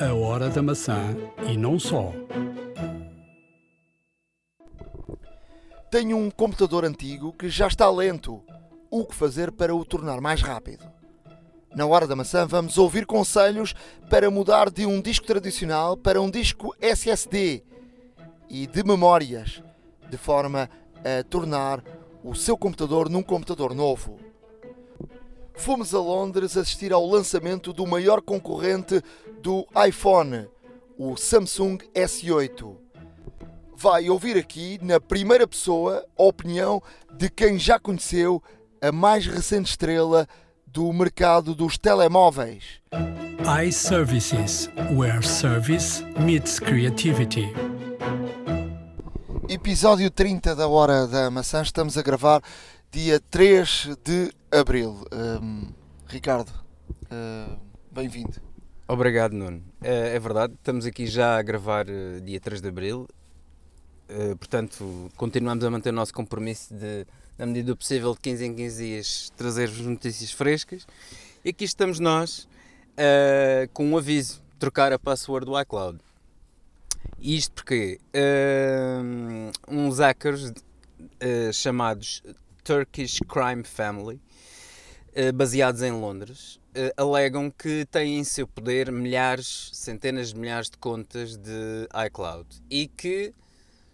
[0.00, 1.14] A hora da maçã
[1.46, 2.10] e não só.
[5.90, 8.42] Tenho um computador antigo que já está lento.
[8.90, 10.90] O que fazer para o tornar mais rápido?
[11.76, 13.74] Na hora da maçã vamos ouvir conselhos
[14.08, 17.62] para mudar de um disco tradicional para um disco SSD
[18.48, 19.62] e de memórias,
[20.08, 20.70] de forma
[21.04, 21.84] a tornar
[22.24, 24.29] o seu computador num computador novo.
[25.60, 29.02] Fomos a Londres assistir ao lançamento do maior concorrente
[29.42, 30.48] do iPhone,
[30.98, 32.76] o Samsung S8.
[33.76, 36.82] Vai ouvir aqui, na primeira pessoa, a opinião
[37.12, 38.42] de quem já conheceu
[38.80, 40.26] a mais recente estrela
[40.66, 42.80] do mercado dos telemóveis.
[43.62, 47.52] iServices, where service meets creativity.
[49.46, 52.40] Episódio 30 da Hora da Maçã, estamos a gravar
[52.90, 55.06] dia 3 de abril.
[55.12, 55.68] Hum,
[56.08, 56.50] Ricardo,
[57.10, 57.56] hum,
[57.90, 58.40] bem-vindo.
[58.88, 59.62] Obrigado, Nuno.
[59.80, 63.08] É, é verdade, estamos aqui já a gravar eh, dia 3 de abril,
[64.12, 67.06] Eh, portanto, continuamos a manter o nosso compromisso de,
[67.38, 70.84] na medida do possível, de 15 em 15 dias, trazer-vos notícias frescas.
[71.44, 72.48] E aqui estamos nós
[72.96, 76.00] eh, com um aviso: trocar a password do iCloud.
[77.20, 78.00] Isto porque
[79.68, 80.52] uns hackers
[81.52, 82.22] chamados
[82.62, 84.20] Turkish Crime Family,
[85.14, 90.70] eh, baseados em Londres, eh, alegam que têm em seu poder milhares, centenas de milhares
[90.70, 93.34] de contas de iCloud e que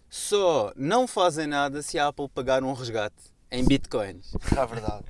[0.09, 3.15] só não fazem nada se a Apple pagar um resgate
[3.51, 4.33] em bitcoins.
[4.55, 5.05] É verdade.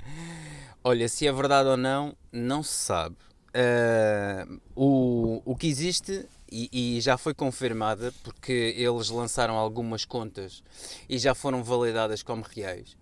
[0.84, 3.18] Olha, se é verdade ou não, não se sabe.
[3.54, 10.64] Ah, o, o que existe, e, e já foi confirmada, porque eles lançaram algumas contas
[11.10, 12.97] e já foram validadas como reais.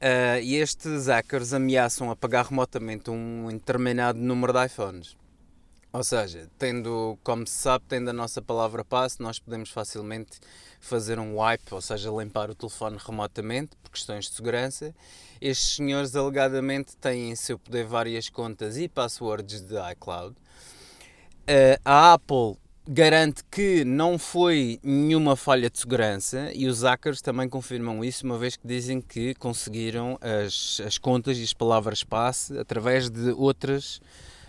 [0.00, 5.16] Ah, e estes hackers ameaçam apagar remotamente um determinado número de iPhones.
[5.90, 10.38] Ou seja, tendo, como se sabe, tendo a nossa palavra passe, nós podemos facilmente
[10.78, 14.94] fazer um wipe, ou seja, limpar o telefone remotamente por questões de segurança.
[15.40, 20.36] Estes senhores alegadamente têm em seu poder várias contas e passwords de iCloud.
[21.46, 22.58] Eh, a Apple
[22.90, 28.38] garante que não foi nenhuma falha de segurança e os hackers também confirmam isso, uma
[28.38, 34.00] vez que dizem que conseguiram as, as contas e as palavras passe através de outras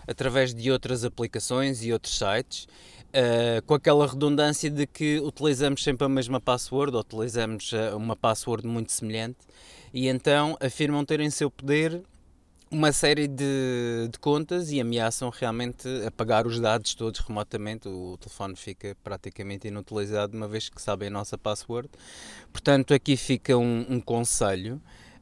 [0.08, 6.06] através de outras aplicações e outros sites, uh, com aquela redundância de que utilizamos sempre
[6.06, 9.38] a mesma password ou utilizamos uh, uma password muito semelhante
[9.92, 12.02] e então afirmam ter em seu poder
[12.70, 17.88] uma série de, de, contas e ameaçam realmente apagar os dados todos remotamente.
[17.88, 21.88] O telefone fica praticamente inutilizado, uma vez que sabem a nossa password.
[22.52, 24.80] Portanto, aqui fica um, um conselho.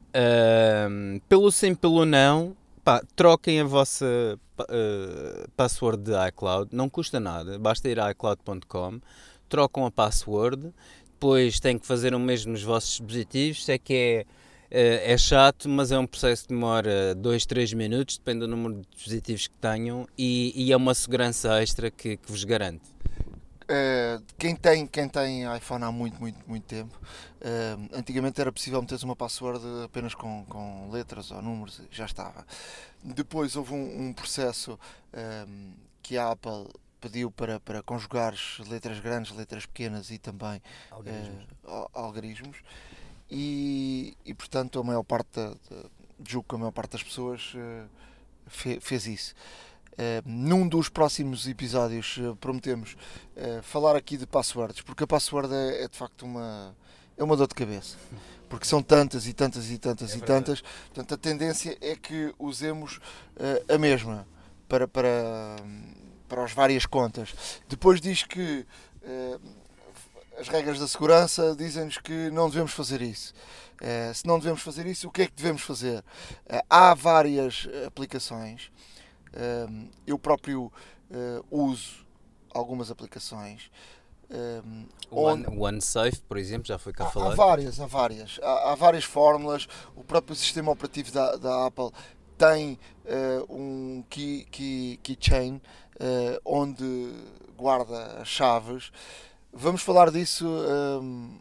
[0.09, 7.19] Uh, pelo sim, pelo não, pá, troquem a vossa uh, password de iCloud, não custa
[7.19, 8.99] nada, basta ir a iCloud.com,
[9.47, 10.73] trocam a password,
[11.03, 14.25] depois têm que fazer o mesmo nos vossos dispositivos, sei que é,
[14.71, 18.87] é chato, mas é um processo que demora 2, 3 minutos, depende do número de
[18.93, 22.99] dispositivos que tenham e, e é uma segurança extra que, que vos garante.
[23.69, 28.81] Uh, quem, tem, quem tem iPhone há muito, muito, muito tempo, uh, antigamente era possível
[28.81, 32.43] meter uma password apenas com, com letras ou números, já estava.
[33.03, 34.79] Depois houve um, um processo
[35.47, 36.67] um, que a Apple
[36.99, 38.33] pediu para, para conjugar
[38.67, 40.59] letras grandes, letras pequenas e também
[40.89, 42.57] algarismos, uh, algarismos.
[43.31, 47.53] E, e portanto a maior parte, da, de, julgo que a maior parte das pessoas
[48.49, 49.35] fe, fez isso.
[49.93, 52.95] Uh, num dos próximos episódios uh, prometemos
[53.35, 56.73] uh, falar aqui de passwords, porque a password é, é, de facto uma,
[57.17, 57.97] é uma dor de cabeça.
[58.47, 62.33] Porque são tantas e tantas e tantas é e tantas, portanto a tendência é que
[62.39, 62.99] usemos
[63.71, 64.25] a mesma
[64.67, 65.55] para, para,
[66.27, 67.35] para as várias contas.
[67.67, 68.65] Depois diz que
[70.39, 73.33] as regras da segurança dizem-nos que não devemos fazer isso.
[74.13, 76.03] se não devemos fazer isso, o que é que devemos fazer?
[76.69, 78.71] há várias aplicações
[79.35, 80.71] um, eu próprio
[81.11, 82.05] uh, uso
[82.53, 83.69] algumas aplicações.
[84.31, 87.31] Um, One, OneSafe, por exemplo, já foi cá há, falar.
[87.31, 88.39] Há várias, há várias.
[88.41, 89.67] Há, há, várias fórmulas.
[89.95, 91.91] O próprio sistema operativo da, da Apple
[92.37, 97.13] tem uh, um key, key, keychain uh, onde
[97.57, 98.91] guarda as chaves.
[99.51, 101.39] Vamos falar disso um,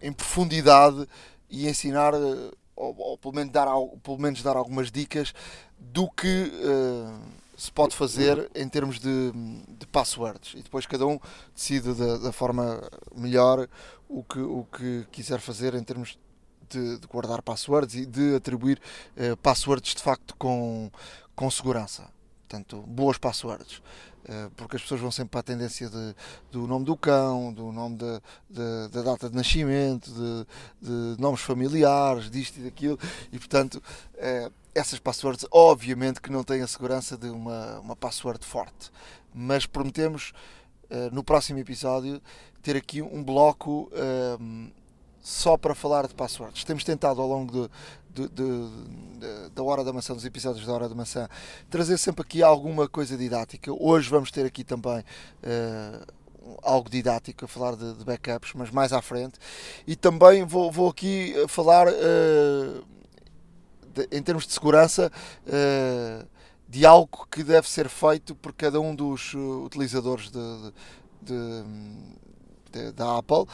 [0.00, 1.08] em profundidade
[1.50, 3.66] e ensinar, ou, ou, pelo, menos dar,
[4.02, 5.34] pelo menos dar algumas dicas
[5.78, 7.20] do que uh,
[7.56, 9.32] se pode fazer em termos de,
[9.76, 11.18] de, passwords e depois cada um
[11.54, 12.80] decide da, da, forma
[13.14, 13.68] melhor
[14.08, 16.16] o que, o que quiser fazer em termos
[16.68, 18.80] de, de guardar passwords e de atribuir
[19.16, 20.90] uh, passwords de facto com,
[21.34, 22.08] com segurança.
[22.48, 23.82] Portanto, boas passwords.
[24.24, 26.14] Uh, porque as pessoas vão sempre para a tendência de,
[26.50, 28.20] do nome do cão, do nome de,
[28.50, 30.10] de, da data de nascimento,
[30.80, 32.98] de, nomes familiares, disto e daquilo,
[33.32, 33.82] e portanto,
[34.14, 38.90] uh, essas passwords, obviamente, que não têm a segurança de uma, uma password forte.
[39.34, 40.32] Mas prometemos,
[40.90, 42.20] uh, no próximo episódio,
[42.62, 43.90] ter aqui um bloco
[45.22, 46.64] só para falar de passwords.
[46.64, 47.70] Temos tentado ao longo
[49.54, 51.28] da Hora da Maçã, dos episódios da Hora da Maçã,
[51.70, 53.72] trazer sempre aqui alguma coisa didática.
[53.72, 56.06] Hoje vamos ter aqui também uh,
[56.62, 59.38] algo didático a falar de, de, backups, mas mais à frente.
[59.86, 62.84] E também vou, vou aqui falar uh,
[64.10, 65.10] em termos de segurança.
[65.46, 66.26] Uh,
[66.68, 70.30] de algo que deve ser feito por cada um dos utilizadores
[72.94, 73.46] da Apple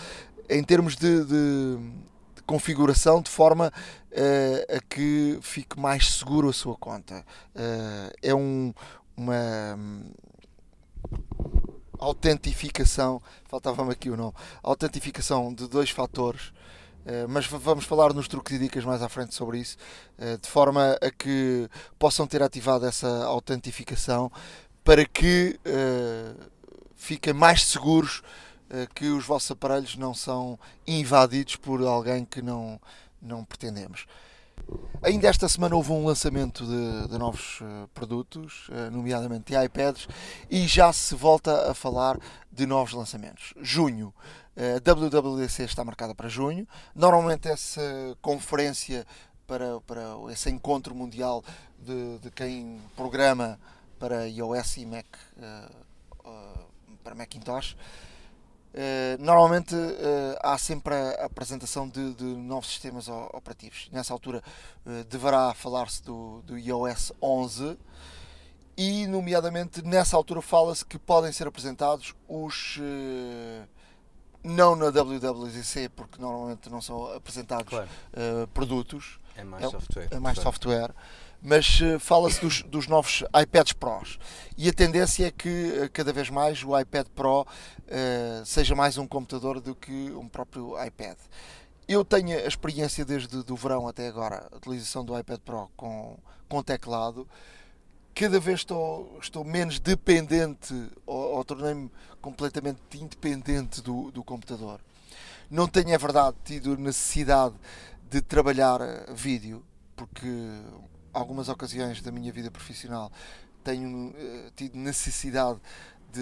[0.51, 1.25] em termos de
[2.47, 3.73] configuração de forma
[4.15, 7.25] uh, a que fique mais seguro a sua conta.
[7.55, 8.73] Uh, é um,
[9.17, 9.79] uma
[11.99, 16.53] autentificação, faltava-me aqui o nome, autentificação de dois fatores.
[17.05, 19.77] Uh, mas vamos falar nos truques e dicas mais à frente sobre isso,
[20.41, 21.69] de forma a que
[21.99, 24.33] possam ter ativado essa autentificação
[24.83, 25.61] para que
[26.95, 28.23] fiquem mais seguros
[28.95, 32.81] que os vossos aparelhos não são invadidos por alguém que não,
[33.25, 34.07] não pretendemos.
[35.03, 40.09] Ainda esta semana houve um lançamento de, de novos uh, produtos, uh, nomeadamente de iPads,
[40.51, 42.19] e já se volta a falar
[42.51, 43.53] de novos lançamentos.
[43.61, 44.15] Junho,
[44.57, 46.67] uh, a WWDC está marcada para junho.
[46.95, 47.83] Normalmente essa
[48.23, 49.07] conferência
[49.47, 51.45] para, para esse encontro mundial
[51.79, 53.59] de, de quem programa
[53.99, 55.07] para iOS e Mac,
[57.03, 57.77] para Macintosh,
[59.21, 63.89] normalmente uh, há sempre a apresentação de, de, novos sistemas operativos.
[63.93, 64.43] Nessa altura
[64.85, 67.79] uh, deverá falar-se do, do iOS 11
[68.77, 72.81] e, nomeadamente, nessa altura fala-se que podem ser apresentados os.
[74.43, 77.89] não na WWDC, porque normalmente não são apresentados claro.
[78.53, 79.21] produtos.
[79.37, 80.09] É mais é, software.
[80.11, 80.95] É mais software
[81.45, 84.19] mas uh, fala-se dos, dos, novos iPads Pros
[84.57, 87.47] e a tendência é que uh, cada vez mais o iPad Pro uh,
[88.47, 91.19] seja mais um computador do que um próprio iPad.
[91.87, 96.17] Eu tenho a experiência desde o verão até agora, a utilização do iPad Pro com,
[96.49, 97.29] com teclado.
[98.15, 100.73] Cada vez estou, estou menos dependente
[101.05, 101.91] ou, ou tornei-me
[102.23, 104.81] completamente independente do, do computador.
[105.51, 107.55] Não tenho, é verdade, tido necessidade
[108.09, 108.81] de trabalhar
[109.13, 109.63] vídeo,
[109.95, 110.27] porque
[111.15, 113.11] algumas ocasiões da minha vida profissional
[113.65, 115.59] tenho uh, tido necessidade
[116.13, 116.21] de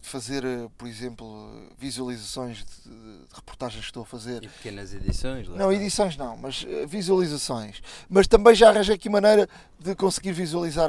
[0.00, 4.42] fazer, uh, por exemplo, visualizações de, de, reportagens que estou a fazer.
[4.42, 5.46] E pequenas edições?
[5.48, 7.82] Não, edições não, mas uh, visualizações.
[8.08, 9.48] Mas também já arranjei aqui maneira
[9.78, 10.88] de conseguir visualizar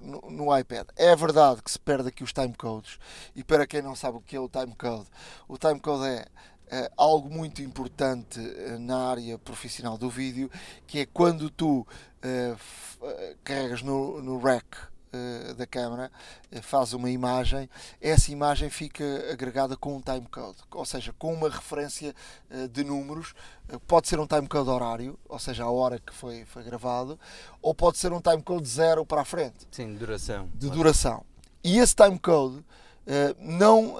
[0.00, 0.86] no, no, iPad.
[0.96, 2.98] É verdade que se perde aqui os timecodes.
[3.34, 5.06] E para quem não sabe o que é o timecode,
[5.48, 6.24] o timecode é
[6.74, 10.50] Uh, algo muito importante uh, na área profissional do vídeo,
[10.88, 14.66] que é quando tu uh, carregas no, no rack
[15.56, 16.10] da câmera,
[16.60, 22.12] faz uma imagem, essa imagem fica agregada com um timecode, ou seja, com uma referência
[22.72, 23.32] de números.
[23.86, 27.16] pode ser um timecode horário, ou seja, a hora que foi, foi gravado,
[27.62, 29.68] ou pode ser um timecode zero para a frente.
[29.70, 30.50] Sim, de duração.
[30.52, 31.24] De duração.
[31.62, 32.64] E esse timecode
[33.38, 33.96] não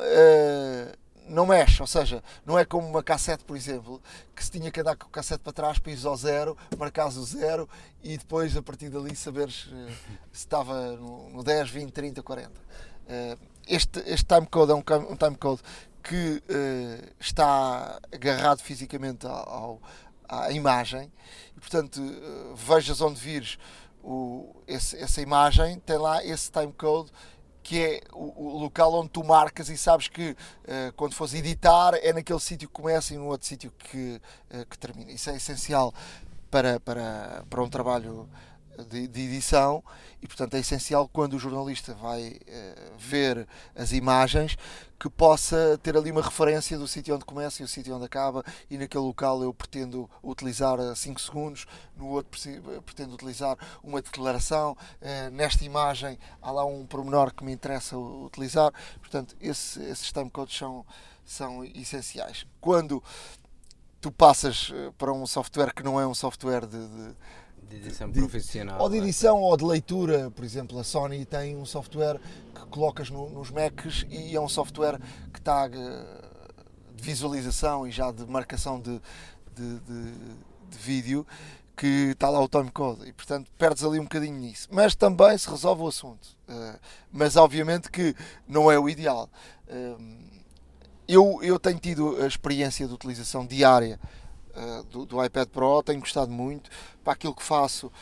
[1.29, 4.03] não mexe, ou seja, não é como uma cassete, por exemplo,
[4.35, 7.25] que se tinha que andar com o cassete para trás, pis ao zero, marcares o
[7.25, 7.69] zero
[8.03, 9.89] e depois a partir dali saberes uh,
[10.33, 12.51] se estava no, no 10, 20, 30, 40.
[12.51, 15.63] Uh, este, este timecode é um, um timecode
[16.03, 19.81] que uh, está agarrado fisicamente ao,
[20.29, 21.11] à imagem
[21.57, 23.59] e, portanto, uh, vejas onde vires
[24.03, 27.11] o, esse, essa imagem, tem lá esse timecode
[27.65, 31.95] que é o, o, local onde tu marcas e sabes que uh, quando fores editar
[31.95, 34.21] é naquele sítio que começa e no outro sítio que,
[34.53, 35.11] uh, que termina.
[35.11, 35.93] Isso é essencial
[36.51, 38.29] para, para, para um trabalho
[38.89, 39.83] de, de, edição
[40.21, 44.57] e portanto é essencial quando o jornalista vai uh, ver as imagens
[44.99, 48.45] que possa ter ali uma referência do sítio onde começa e o sítio onde acaba
[48.71, 51.67] e naquele local eu pretendo utilizar 5 segundos,
[51.97, 52.41] no outro
[52.85, 58.73] pretendo utilizar uma declaração, uh, nesta imagem há lá um pormenor que me interessa utilizar,
[58.99, 60.87] portanto esse, esses timecodes são,
[61.25, 62.47] são essenciais.
[62.61, 63.03] Quando
[64.05, 67.15] tu passas eh, para um software que não é um software de, de
[67.69, 68.81] de edição de, profissional.
[68.81, 68.99] Ou de é?
[69.01, 72.21] edição ou de leitura, por exemplo, a Sony tem um software
[72.55, 74.99] que colocas no, nos Macs e é um software
[75.33, 76.25] que está eh,
[76.95, 79.01] de visualização e já de marcação de,
[79.55, 80.13] de, de,
[80.71, 81.27] de vídeo
[81.77, 84.69] que está lá o timecode e portanto perdes ali um bocadinho nisso.
[84.71, 86.29] Mas também se resolve o assunto.
[86.49, 86.79] Uh,
[87.11, 88.15] mas obviamente que
[88.47, 89.29] não é o ideal.
[89.67, 90.35] Uh,
[91.07, 94.01] eu, eu tenho tido a experiência de utilização diária
[94.57, 96.71] uh, do, do, iPad Pro, tenho gostado muito.
[97.03, 97.93] Para aquilo que faço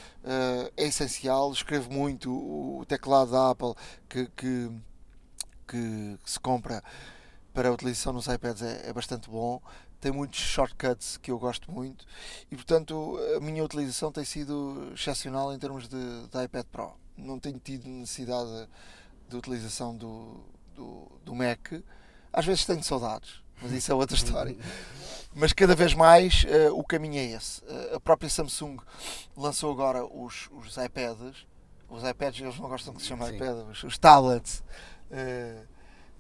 [0.76, 1.52] é essencial.
[1.52, 3.75] Escrevo muito o teclado da Apple
[4.09, 4.71] que, que,
[5.66, 6.82] que, se compra
[7.52, 9.61] para utilização nos iPads é, é bastante bom
[10.02, 12.04] tem muitos shortcuts que eu gosto muito
[12.50, 16.92] e portanto a minha utilização tem sido excepcional em termos de, de iPad Pro.
[17.16, 18.68] Não tenho tido necessidade de,
[19.28, 20.44] de utilização do,
[20.75, 21.73] do, do, Mac.
[22.32, 24.57] Às vezes tenho saudades, mas isso é outra história.
[25.35, 27.62] Mas cada vez mais uh, o caminho é esse.
[27.62, 28.76] Uh, a própria Samsung
[29.35, 31.47] lançou agora os, os iPads.
[31.88, 34.62] Os iPads eles não gostam que se chame iPad, os, os tablets.
[35.11, 35.66] Uh,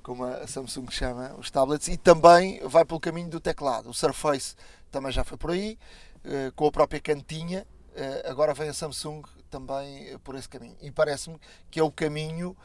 [0.02, 3.90] como a Samsung chama, os tablets, e também vai pelo caminho do teclado.
[3.90, 4.56] O Surface
[4.90, 5.78] também já foi por aí,
[6.56, 7.64] com a própria cantinha.
[8.24, 10.76] Agora vem a Samsung também por esse caminho.
[10.82, 11.38] E parece-me
[11.70, 12.56] que é o caminho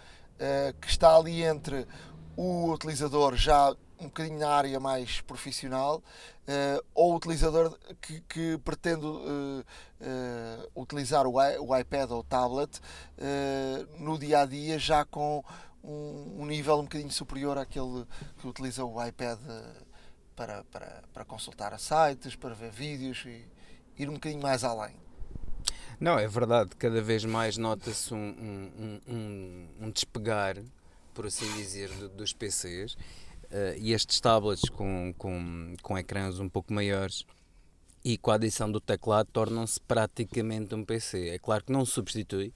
[0.81, 1.87] que está ali entre
[2.35, 6.03] o utilizador já um bocadinho na área mais profissional
[6.93, 9.05] ou o utilizador que, que pretende
[10.75, 12.79] utilizar o, o iPad ou o tablet
[13.99, 15.43] no dia a dia já com
[15.87, 18.05] um, um, nível um bocadinho superior àquele
[18.39, 19.83] que utiliza o iPad eh,
[20.35, 23.45] para, para, para consultar sites, para ver vídeos e
[23.97, 24.95] ir um bocadinho mais além.
[25.99, 30.57] Não, é verdade, cada vez mais nota-se um, um, um, um, despegar,
[31.13, 32.97] por assim dizer, do, dos PCs uh,
[33.77, 37.25] e estes tablets com, com, com ecrãs um pouco maiores
[38.03, 41.29] e com a adição do teclado tornam-se praticamente um PC.
[41.29, 42.53] É claro que não substitui,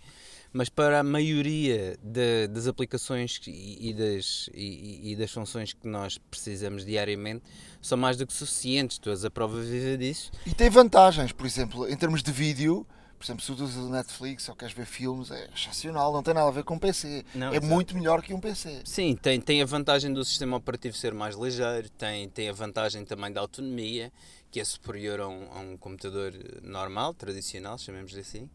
[0.53, 5.87] mas para a maioria de, das aplicações e, e das, e, e, das funções que
[5.87, 7.43] nós precisamos diariamente
[7.81, 8.97] são mais do que suficientes.
[8.97, 10.31] Tu és a prova viva disso.
[10.45, 12.85] E tem vantagens, por exemplo, em termos de vídeo.
[13.21, 16.47] Por exemplo, se usas o Netflix ou queres ver filmes, é excepcional, não tem nada
[16.47, 17.23] a ver com um PC.
[17.35, 17.71] Não, é exatamente.
[17.71, 18.81] muito melhor que um PC.
[18.83, 23.05] Sim, tem, tem a vantagem do sistema operativo ser mais ligeiro, tem, tem a vantagem
[23.05, 24.11] também da autonomia,
[24.49, 28.49] que é superior a um, a um computador normal, tradicional, chamemos assim.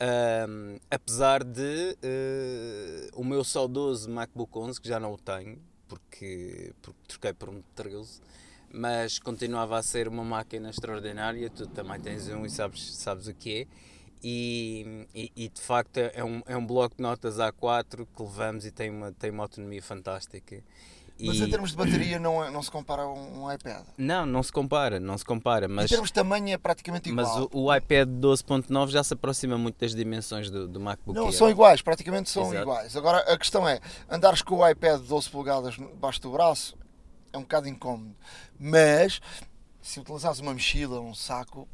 [0.00, 6.72] Um, apesar de uh, o meu saudoso MacBook 11, que já não o tenho, porque,
[6.80, 8.22] porque troquei por um 13,
[8.72, 11.50] mas continuava a ser uma máquina extraordinária.
[11.50, 13.88] Tu também tens um e sabes, sabes o que é.
[14.22, 18.66] E, e, e, de facto é um, é um bloco de notas A4 que levamos
[18.66, 20.62] e tem uma, tem uma autonomia fantástica.
[21.20, 21.44] Mas e...
[21.44, 23.84] em termos de bateria não, é, não se compara a um, iPad?
[23.96, 25.66] Não, não se compara, não se compara.
[25.66, 27.26] Mas, em termos de tamanho é praticamente igual.
[27.26, 31.26] Mas o, o iPad 12.9 já se aproxima muito das dimensões do, do MacBook Não,
[31.26, 31.34] Air.
[31.34, 32.62] são iguais, praticamente são Exato.
[32.62, 32.96] iguais.
[32.96, 36.76] Agora a questão é, andares com o iPad de 12 polegadas debaixo do braço
[37.32, 38.14] é um bocado incómodo.
[38.58, 39.20] Mas
[39.80, 41.68] se utilizares uma mochila, um saco,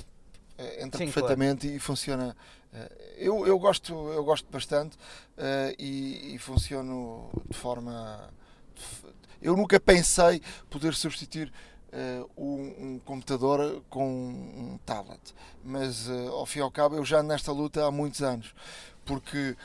[0.80, 1.76] entra Sim, perfeitamente claro.
[1.76, 2.36] e funciona.
[2.72, 8.28] Eh, eu, eu, gosto, eu gosto bastante uh, e, e funciono de forma
[9.40, 11.52] eu nunca pensei poder substituir
[11.92, 15.20] uh, um, um, computador com um tablet,
[15.62, 18.54] mas uh, ao fim e ao cabo eu já ando nesta luta há muitos anos,
[19.04, 19.56] porque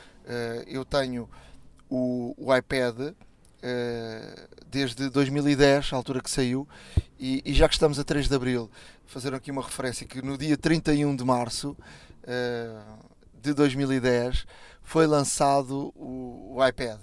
[0.68, 1.28] eu tenho
[1.88, 3.14] o, o iPad
[4.70, 6.68] desde 2010, a altura que saiu,
[7.18, 8.70] e, e, já que estamos a 3 de Abril,
[9.10, 11.76] fazer aqui uma referência que no dia 31 de Março
[13.42, 14.46] de 2010
[14.82, 16.98] foi lançado o, o iPad.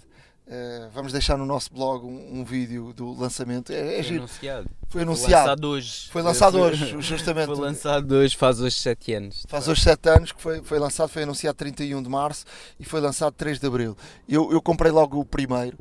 [0.48, 3.74] Uh, vamos deixar no nosso blog um, um vídeo do lançamento.
[3.74, 4.70] É, é foi anunciado.
[4.88, 5.34] Foi anunciado.
[5.34, 6.10] Foi lançado hoje.
[6.10, 7.48] Foi lançado hoje, justamente.
[7.48, 9.46] Foi lançado hoje, faz hoje 7 anos.
[9.46, 12.46] Faz hoje 7 anos que foi, foi lançado, foi anunciado 31 de março
[12.80, 13.98] e foi lançado 3 de abril.
[14.28, 15.78] Eu, eu comprei logo o primeiro,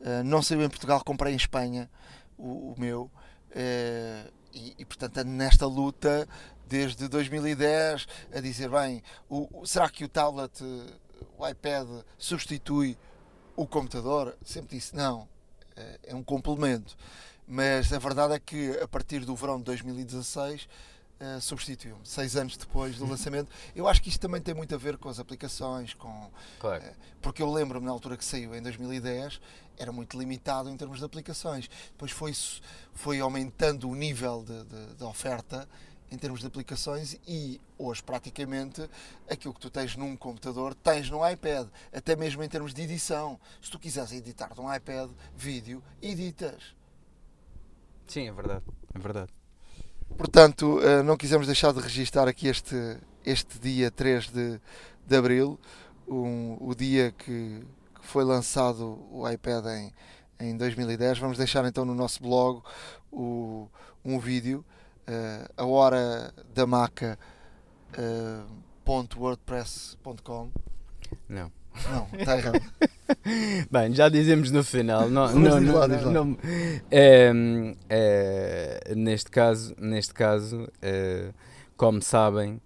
[0.00, 1.90] uh, não saiu em Portugal, comprei em Espanha
[2.38, 3.10] o, o meu.
[3.50, 6.28] Uh, e, e, portanto ando nesta luta
[6.66, 10.62] desde 2010 a dizer: bem, o, será que o tablet,
[11.36, 12.96] o iPad substitui
[13.56, 15.28] o computador, sempre disse não,
[15.76, 16.96] é, é um complemento.
[17.46, 20.68] Mas a verdade é que a partir do verão de 2016 uh,
[21.20, 23.50] eh, substituiu-me, seis anos depois do lançamento.
[23.76, 26.82] Eu acho que isto também tem muito a ver com as aplicações, com, claro.
[26.82, 29.40] uh, porque eu lembro-me na altura que saiu, em 2010,
[29.78, 31.68] era muito limitado em termos de aplicações.
[31.92, 32.32] Depois foi,
[32.92, 35.68] foi aumentando o nível de, de, de oferta
[36.10, 38.88] em termos de aplicações e hoje praticamente
[39.28, 43.38] aquilo que tu tens num computador tens no iPad, até mesmo em termos de edição.
[43.60, 46.74] Se tu quiseres editar de um iPad vídeo, editas.
[48.06, 48.64] Sim, é verdade,
[48.94, 49.32] é verdade.
[50.16, 52.76] Portanto, eh, não quisemos deixar de registar aqui este,
[53.24, 54.60] este dia 3 de,
[55.06, 55.58] de Abril,
[56.06, 57.62] um, o dia que
[58.04, 59.92] foi lançado o iPad em,
[60.40, 61.18] em 2010.
[61.18, 62.62] Vamos deixar então no nosso blog
[63.10, 63.68] o,
[64.04, 64.64] um vídeo
[65.08, 67.18] uh, a hora da maca
[67.98, 68.44] uh,
[68.84, 70.50] ponto .wordpress.com
[71.28, 71.50] Não.
[71.90, 72.62] Não, está errado.
[73.70, 75.10] Bem, já dizemos no final.
[75.10, 75.88] Não, não, não, lá.
[75.88, 76.38] não-
[76.90, 81.32] Ehm, eh, neste caso, neste caso eh,
[81.76, 82.60] como sabem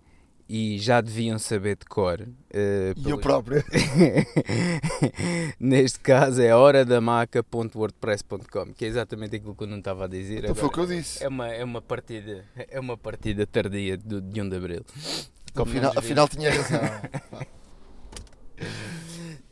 [0.48, 2.20] e já deviam saber de cor.
[2.50, 3.62] eh, E eu pelos- próprio.
[5.60, 10.38] neste caso é horadamaca.wordpress.com, que é exatamente aquilo que eu não estava a dizer.
[10.44, 11.22] Então foi o que eu disse.
[11.22, 14.84] é uma, é uma partida, é uma partida tardia do, de 1 de Abril.
[15.54, 16.80] Afinal, afinal tinha razão.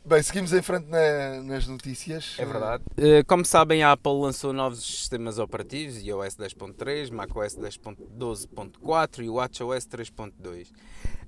[0.07, 2.35] Bem, seguimos em frente na- nas notícias.
[2.37, 2.81] É verdade.
[2.95, 9.33] Eh, como sabem, a Apple lançou novos sistemas operativos, iOS 10.3, macOS 10.12.4 e o
[9.33, 10.71] WatchOS 3.2.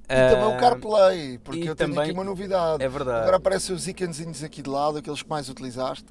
[0.04, 2.82] E também o CarPlay, porque eu tenho também- aqui uma novidade.
[2.82, 3.22] É verdade.
[3.24, 6.06] Agora aparecem os íconezinhos aqui de lado, aqueles que mais utilizaste,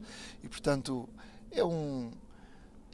[0.45, 1.09] e portanto
[1.51, 2.11] é um,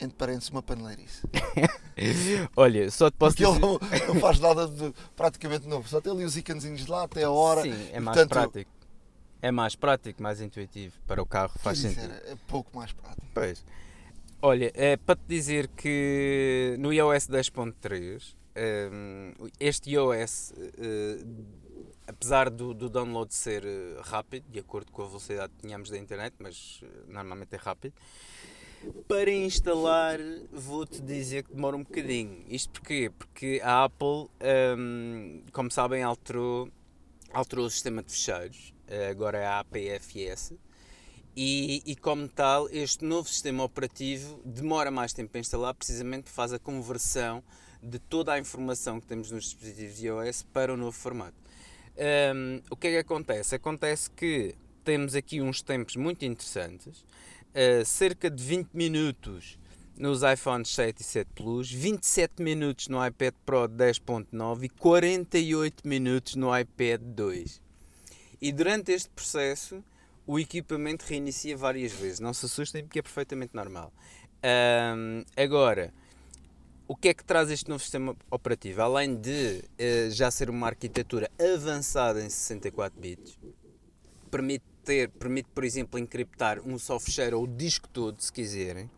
[0.00, 1.22] entre parênteses, uma paneleirice.
[2.56, 3.54] Olha, só te posso Porque ele
[3.88, 4.06] dizer...
[4.08, 7.24] não, não faz nada de praticamente novo, só tem ali os íconezinhos de lá até
[7.24, 7.62] a hora.
[7.62, 8.70] Sim, é mais portanto- prático.
[9.44, 12.08] É mais prático, mais intuitivo para o carro, faz Quer sentido.
[12.14, 13.26] dizer, é pouco mais prático.
[13.34, 13.62] Pois.
[14.40, 18.34] Olha, é para te dizer que no iOS 10.3,
[18.90, 21.24] hum, este iOS, eh,
[22.06, 25.98] apesar do, do download ser eh, rápido, de acordo com a velocidade que tínhamos da
[25.98, 27.92] internet, mas eh, normalmente é rápido,
[29.06, 30.18] para instalar
[30.50, 32.46] vou-te dizer que demora um bocadinho.
[32.48, 33.10] Isto porquê?
[33.18, 34.26] Porque a Apple,
[34.78, 36.66] hum, como sabem, alterou,
[37.30, 38.73] alterou o sistema de fecheiros,
[39.10, 40.54] agora é a APFS,
[41.36, 46.36] e, e como tal, este novo sistema operativo demora mais tempo a instalar, precisamente porque
[46.36, 47.42] faz a conversão
[47.82, 51.34] de toda a informação que temos nos dispositivos iOS para o novo formato.
[51.96, 53.56] Hum, o que é que acontece?
[53.56, 59.58] Acontece que temos aqui uns tempos muito interessantes, uh, cerca de 20 minutos
[59.96, 66.36] nos iPhones 7 e 7 Plus, 27 minutos no iPad Pro 10.9 e 48 minutos
[66.36, 67.63] no iPad 2.
[68.44, 69.82] E durante este processo,
[70.26, 72.20] o equipamento reinicia várias vezes.
[72.20, 73.90] Não se assustem porque é perfeitamente normal.
[74.42, 75.94] Ahm, agora,
[76.86, 78.82] o que é que traz este novo sistema operativo?
[78.82, 83.38] Além de eh, já ser uma arquitetura avançada em 64 bits,
[84.30, 88.90] permite ter, permite, por exemplo, encriptar um só fecheiro ou o disco todo, se quiserem.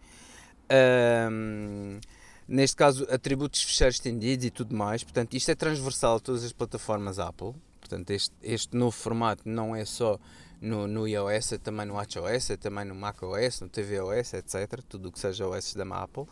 [0.69, 2.01] Ahm,
[2.49, 5.05] neste caso, atributos fecheiros estendidos e tudo mais.
[5.05, 7.55] Portanto, isto é transversal a todas as plataformas Apple.
[7.87, 10.19] Portanto, este, este novo formato não é só
[10.61, 14.83] no, no iOS, é também no WatchOS, é também no macOS, no tvOS, etc.
[14.89, 16.25] Tudo o que seja OS da Apple.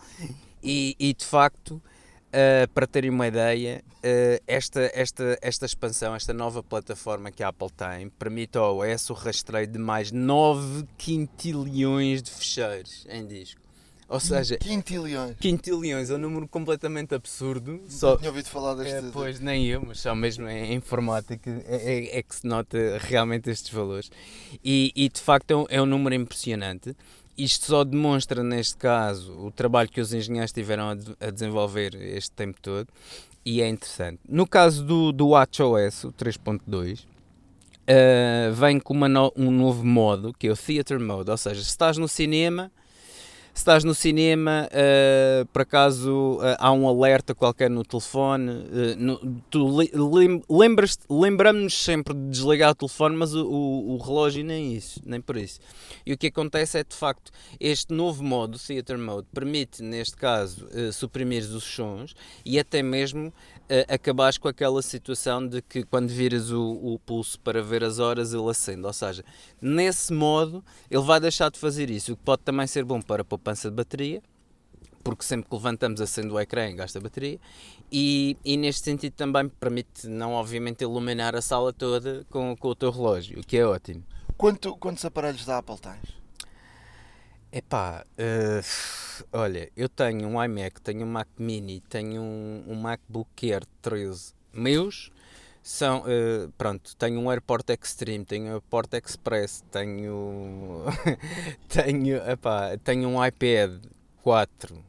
[0.62, 1.82] E, e de facto,
[2.34, 7.48] Uh, para terem uma ideia, uh, esta, esta, esta expansão, esta nova plataforma que a
[7.48, 13.63] Apple tem, permite ao OS o rastreio de mais 9 quintilhões de fecheiros em disco.
[14.08, 15.34] Ou seja, Quintilhões.
[15.40, 17.72] quintilhões é um número completamente absurdo.
[17.82, 18.94] Não Só, tinha ouvido falar deste.
[19.06, 21.76] é, pois nem eu, mas só mesmo em informática é,
[22.14, 24.10] é- é que se nota realmente estes valores.
[24.62, 26.94] E, e, de facto é um, é um número impressionante.
[27.36, 31.94] Isto só demonstra, neste caso, o trabalho que os engenheiros tiveram a, de- a desenvolver
[31.94, 32.86] este tempo todo
[33.44, 34.20] e é interessante.
[34.28, 37.06] No caso do, do WatchOS, o 3.2,
[37.86, 41.68] eh, vem com no- um novo modo que é o Theater Mode, ou seja, se
[41.70, 42.70] estás no cinema
[43.54, 49.20] estás no cinema, eh, por acaso eh, há um alerta qualquer no telefone, eh, no-
[49.48, 49.90] tu lem-
[51.70, 55.60] sempre de desligar o telefone, mas o, o- o relógio nem isso, nem por isso.
[56.04, 60.66] E o que acontece é de facto, este novo modo, Theater Mode, permite, neste caso,
[60.92, 62.14] suprimir os sons
[62.44, 63.32] e até mesmo
[63.88, 68.32] acabares com aquela situação de que quando viras o, o pulso para ver as horas
[68.32, 68.84] ele acende.
[68.86, 69.24] Ou seja,
[69.60, 73.22] nesse modo ele vai deixar de fazer isso, o que pode também ser bom para
[73.22, 74.22] a poupança de bateria,
[75.02, 77.38] porque sempre que levantamos acende o ecrã e gasta bateria,
[77.90, 82.74] e, e neste sentido também permite não obviamente iluminar a sala toda com, com o
[82.74, 84.02] teu relógio, o que é ótimo.
[84.36, 86.23] Quanto, quantos aparelhos da Apple tens?
[87.56, 88.60] Epá, eh,
[89.32, 94.34] olha, eu tenho um iMac, tenho um Mac Mini, tenho um, um MacBook Air 13
[94.52, 95.12] meus,
[95.62, 100.82] são, eh, pronto, tenho um AirPort Extreme, tenho um AirPort Express, tenho,
[101.70, 103.80] tenho, epá, tenho um iPad
[104.24, 104.84] 4,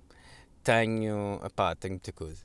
[0.64, 2.44] tenho, epá, tenho muita coisa.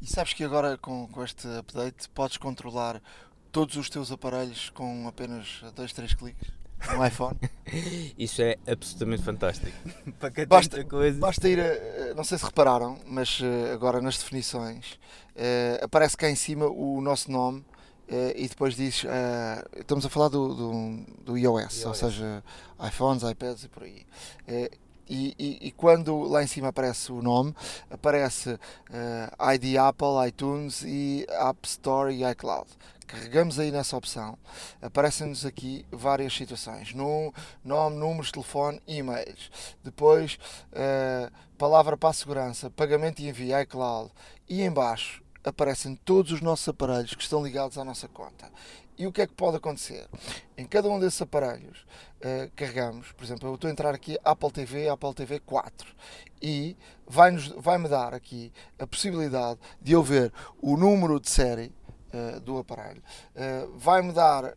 [0.00, 3.02] E sabes que agora com, com este update podes controlar
[3.50, 7.36] todos os teus aparelhos com apenas 2, 3 cliques no iPhone?
[8.18, 9.76] Isso é absolutamente fantástico.
[10.18, 11.18] Para que Basta- coisa.
[11.18, 14.98] Basta ir, a, não sei se repararam, mas eh, agora nas definições
[15.34, 17.64] eh, aparece cá em cima o nosso nome
[18.08, 21.98] eh, e depois diz, eh, estamos a falar do, do, do iOS, ou iOS.
[21.98, 22.42] seja,
[22.86, 24.06] iPhones, iPads e por aí.
[24.46, 24.70] Eh,
[25.08, 27.54] e, e, e, quando lá em cima aparece o nome,
[27.88, 32.66] aparece uh, ID Apple, iTunes e App Store e iCloud.
[33.06, 34.36] Carregamos aí nessa opção,
[34.82, 37.32] aparecem-nos aqui várias situações: no,
[37.64, 39.50] nome, números, telefone, e-mails.
[39.84, 40.38] Depois,
[40.72, 44.10] uh, palavra para a segurança, pagamento e envio, iCloud.
[44.48, 48.50] E embaixo aparecem todos os nossos aparelhos que estão ligados à nossa conta.
[48.98, 50.08] E o que é que pode acontecer?
[50.56, 51.86] Em cada um desses aparelhos
[52.20, 55.94] uh, carregamos, por exemplo, eu estou a entrar aqui Apple TV, Apple TV 4
[56.42, 61.72] e vai-me vai dar aqui a possibilidade de eu ver o número de série
[62.16, 63.02] uh, do aparelho.
[63.34, 64.54] Uh, vai-me dar,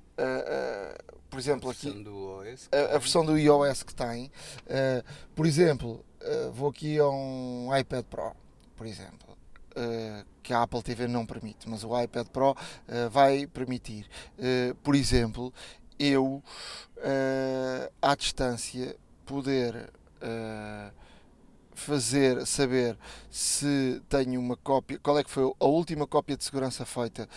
[1.30, 2.06] por exemplo, aqui
[2.72, 4.32] a, a, versão do iOS que tem.
[5.36, 6.04] por exemplo,
[6.54, 8.34] vou aqui a um iPad Pro,
[8.76, 9.30] por exemplo
[9.80, 14.08] uh, que a Apple TV não permite, mas o iPad Pro uh, vai permitir.
[14.38, 15.54] Uh, por exemplo,
[15.98, 16.41] eu
[18.02, 18.95] à distância
[19.26, 19.89] poder
[21.80, 22.98] fazer saber
[23.30, 27.28] se tenho uma cópia, qual é que foi a última cópia de segurança feita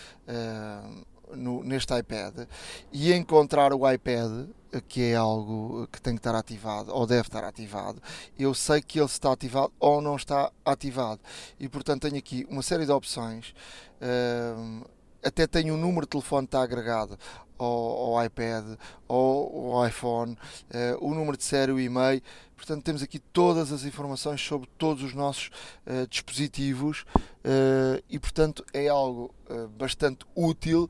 [1.35, 2.47] no, neste iPad
[2.91, 4.47] e encontrar o iPad
[4.81, 8.01] que é algo que tem que estar ativado ou deve estar ativado,
[8.37, 11.19] eu sei que ele está ativado ou não está ativado.
[11.59, 13.53] E portanto tenho aqui uma série de opções.
[14.01, 14.83] Uh,
[15.23, 17.17] até tenho o um número de telefone que está agregado
[17.57, 22.21] ao, ao iPad ou ao iPhone, uh, o número de série, o e-mail.
[22.55, 25.49] Portanto, temos aqui todas as informações sobre todos os nossos
[25.85, 27.05] uh, dispositivos
[27.45, 29.33] uh, e, portanto, é algo
[29.77, 30.89] bastante útil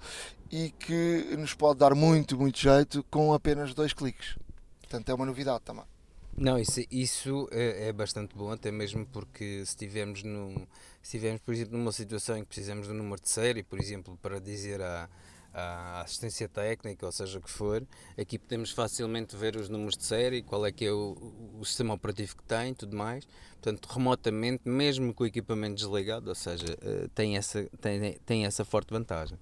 [0.51, 4.37] e que nos pode dar muito, muito jeito com apenas dois cliques.
[4.79, 5.92] Portanto, é uma novidade também.
[6.35, 10.67] Não, isso, isso é, é, bastante bom, até mesmo porque se estivermos, no,
[11.01, 14.17] se estivermos, por exemplo, numa situação em que precisamos do número de série, por exemplo,
[14.19, 15.07] para dizer a,
[15.53, 17.85] a assistência técnica, ou seja o que for,
[18.17, 21.15] aqui podemos facilmente ver os números de série, qual é que é o,
[21.59, 23.27] o sistema operativo que tem tudo mais.
[23.61, 28.65] Portanto, remotamente, mesmo com o equipamento desligado, ou seja, eh, tem essa, tem, tem essa
[28.65, 29.37] forte vantagem.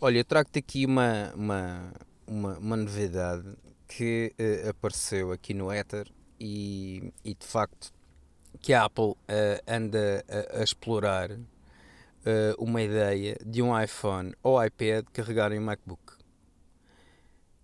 [0.00, 1.92] Olha, eu trago-te aqui uma, uma,
[2.26, 3.44] uma, uma novidade
[3.96, 7.92] que uh, apareceu aqui no Ether e, e, de facto
[8.60, 9.16] que a Apple uh,
[9.66, 11.42] anda a, a explorar uh,
[12.58, 16.02] uma ideia de um iPhone ou iPad carregarem um MacBook.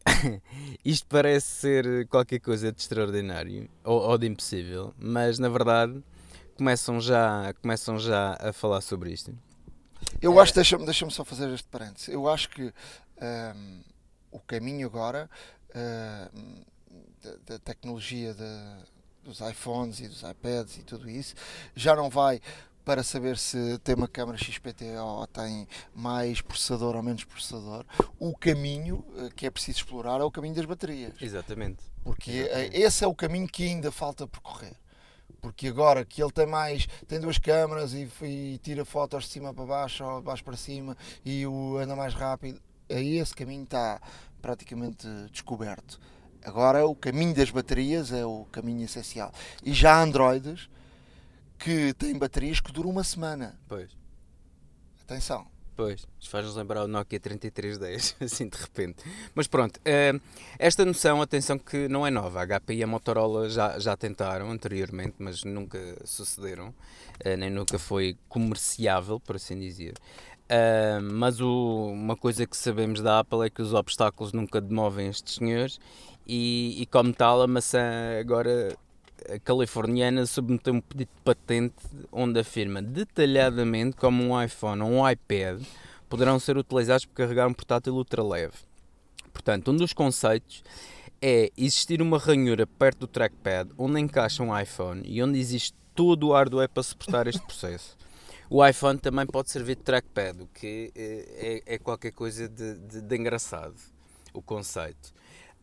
[0.84, 6.02] Isto parece ser qualquer coisa de extraordinário ou, ou, de impossível, mas na verdade
[6.56, 9.32] começam já, começam já a falar sobre isto.
[10.20, 12.08] Eu acho, deixa-me deixa só fazer este parênteses.
[12.08, 12.72] Eu acho que
[13.22, 13.80] um,
[14.30, 15.30] o caminho agora
[15.74, 16.64] um,
[17.22, 18.84] da, da, tecnologia de,
[19.24, 21.34] dos iPhones e dos iPads e tudo isso
[21.74, 22.40] já não vai
[22.84, 27.84] para saber se tem uma câmera XPT ou tem mais processador ou menos processador.
[28.18, 31.12] O caminho eh, que é preciso explorar é o caminho das baterias.
[31.20, 31.84] Exatamente.
[32.02, 32.76] Porque Exatamente.
[32.78, 34.74] esse é o caminho que ainda falta percorrer
[35.40, 39.54] porque agora que ele tem mais, tem duas câmaras e, e, tira fotos de cima
[39.54, 43.64] para baixo ou de baixo para cima e o anda mais rápido, aí esse caminho
[43.64, 44.00] está
[44.40, 46.00] praticamente descoberto.
[46.44, 49.32] Agora o caminho das baterias é o caminho essencial.
[49.62, 50.68] E já há Androids
[51.58, 53.58] que têm baterias que duram uma semana.
[53.68, 53.90] Pois.
[55.02, 55.46] Atenção.
[55.78, 59.04] Pois, faz-nos lembrar o Nokia 3310, assim de repente.
[59.32, 60.20] Mas pronto, uh,
[60.58, 62.42] esta noção, atenção que não é nova.
[62.42, 67.78] A HP e a Motorola já, já tentaram anteriormente, mas nunca sucederam, uh, nem nunca
[67.78, 69.94] foi comerciável, por assim dizer.
[70.50, 75.08] Uh, mas o, uma coisa que sabemos da Apple é que os obstáculos nunca demovem
[75.08, 75.78] estes senhores
[76.26, 78.74] e, e como tal a maçã agora
[79.44, 81.74] californiana submeteu um pedido de patente
[82.10, 85.62] onde afirma detalhadamente como um iPhone ou um iPad
[86.08, 88.54] poderão ser utilizados para carregar um portátil ultraleve.
[89.30, 90.62] Portanto, um dos conceitos
[91.20, 96.28] é existir uma ranhura perto do trackpad onde encaixa um iPhone e onde existe todo
[96.28, 97.97] o hardware para suportar este processo.
[98.50, 102.78] O iPhone também pode servir de trackpad, o que é, é, é qualquer coisa de,
[102.78, 103.74] de, de engraçado,
[104.32, 105.12] o conceito.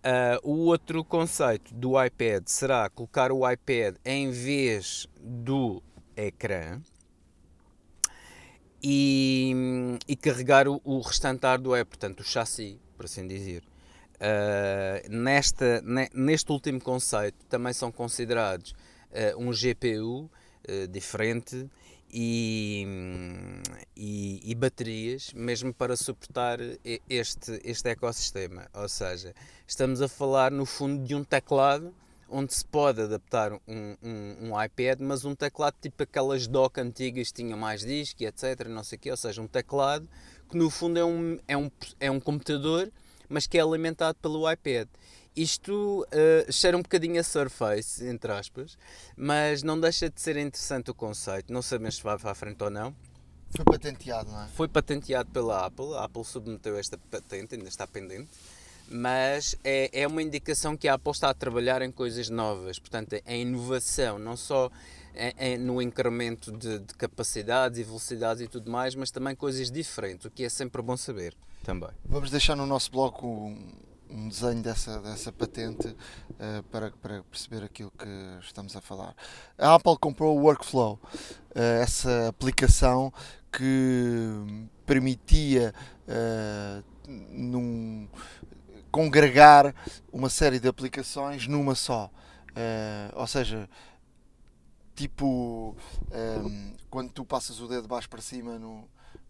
[0.05, 5.81] Uh, o outro conceito do iPad será colocar o iPad em vez do
[6.15, 6.79] ecrã
[8.83, 13.63] e, e carregar o, o, restante hardware, portanto o chassi, por assim dizer.
[14.17, 18.75] Uh, nesta, ne, neste último conceito também são considerados
[19.09, 20.29] uh, um GPU
[20.89, 21.69] diferente
[22.11, 22.87] e,
[23.95, 26.59] e, e, baterias, mesmo para suportar
[27.09, 28.67] este, este ecossistema.
[28.73, 29.33] Ou seja,
[29.67, 31.93] estamos a falar no fundo de um teclado
[32.29, 33.59] onde se pode adaptar um,
[34.01, 38.67] um, um iPad, mas um teclado tipo aquelas dock antigas que tinham mais disco, etc.
[38.67, 39.11] Não sei o quê.
[39.11, 40.07] Ou seja, um teclado
[40.49, 42.91] que no fundo é um, é um, é um computador,
[43.29, 44.87] mas que é alimentado pelo iPad.
[45.35, 48.77] Isto uh, cheira um bocadinho a Surface, entre aspas,
[49.17, 51.51] mas não deixa de ser interessante o conceito.
[51.51, 52.95] Não sabemos se vai para a frente ou não.
[53.55, 54.47] Foi patenteado, não é?
[54.49, 55.93] Foi patenteado pela Apple.
[55.95, 58.29] A Apple submeteu esta patente, ainda está pendente.
[58.89, 62.77] Mas é, é uma indicação que a Apple está a trabalhar em coisas novas.
[62.77, 64.69] Portanto, é inovação, não só
[65.15, 69.71] é, é no incremento de, de, capacidades e velocidades e tudo mais, mas também coisas
[69.71, 71.89] diferentes, o que é sempre bom saber também.
[72.03, 73.57] Vamos deixar no nosso blog um,
[74.09, 78.07] um desenho dessa, dessa patente uh, para, para perceber aquilo que
[78.41, 79.15] estamos a falar.
[79.57, 83.11] A Apple comprou o Workflow, uh, essa aplicação
[83.51, 85.73] que permitia
[86.07, 88.07] uh, num,
[88.91, 89.73] congregar
[90.11, 92.09] uma série de aplicações numa só.
[93.13, 93.69] ou seja,
[94.95, 95.75] tipo
[96.11, 98.87] um, ehm, quando tu passas o dedo de baixo para cima no,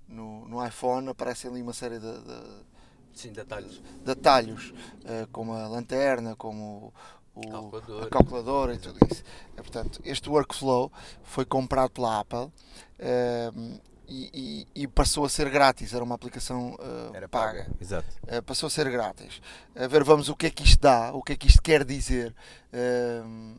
[0.08, 2.75] no, no iPhone aparecem ali uma série de, de
[3.15, 6.93] Sim, detalhes, detalhes uh, como a lanterna, como
[7.34, 8.06] o, calculadora.
[8.06, 9.23] a calculadora e tudo isso.
[9.54, 10.91] Uh, portanto, este workflow
[11.23, 15.93] foi comprado pela Apple uh, e, e, e, passou a ser grátis.
[15.93, 16.78] Era uma aplicação
[17.13, 17.63] Era paga.
[17.63, 17.75] paga.
[17.82, 18.08] Exato.
[18.45, 19.41] passou a ser grátis.
[19.75, 21.84] A ver, vamos o que é que isto dá, o que é que isto quer
[21.84, 22.36] dizer.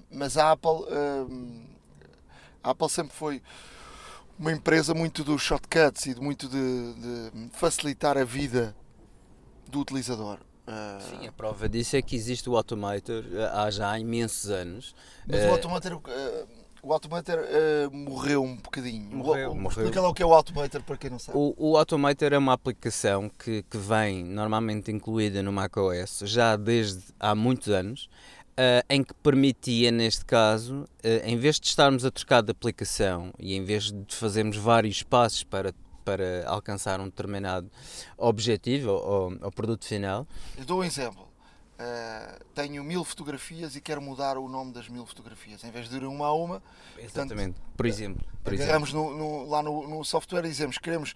[0.08, 0.84] mas a Apple
[2.62, 3.42] a Apple sempre foi
[4.38, 8.72] uma empresa muito dos shortcuts e de muito de, de facilitar a vida
[9.68, 10.38] do utilizador.
[10.66, 11.00] Uh...
[11.00, 14.94] Sim, a prova disso é que existe o Automator ah, há já imensos anos.
[15.26, 15.48] Mas uh...
[15.48, 16.48] o Automator, uh,
[16.83, 17.38] o Automator
[17.92, 19.16] morreu um bocadinho.
[19.16, 19.85] Morreu, o, morreu.
[19.85, 21.38] Explica lá o que é o Automator para quem não sabe.
[21.38, 27.02] O, o Automator é uma aplicação que, que vem normalmente incluída no macOS já desde
[27.20, 28.09] há muitos anos
[28.57, 33.33] uh, em que permitia, neste caso, uh, em vez de estarmos a trocar de aplicação
[33.38, 35.74] e em vez de fazermos vários passos para,
[36.06, 37.68] para alcançar um determinado
[38.16, 40.24] objetivo ou, ou produto final.
[40.56, 41.26] Eu dou um exemplo.
[41.78, 45.62] Uh, tenho mil fotografias e quero mudar o nome das mil fotografias.
[45.64, 46.62] Em vez de ir uma a uma,
[46.96, 47.54] Exatamente.
[47.54, 51.12] Portanto, por exemplo, por agarramos no, no, lá no, no software e dizemos queremos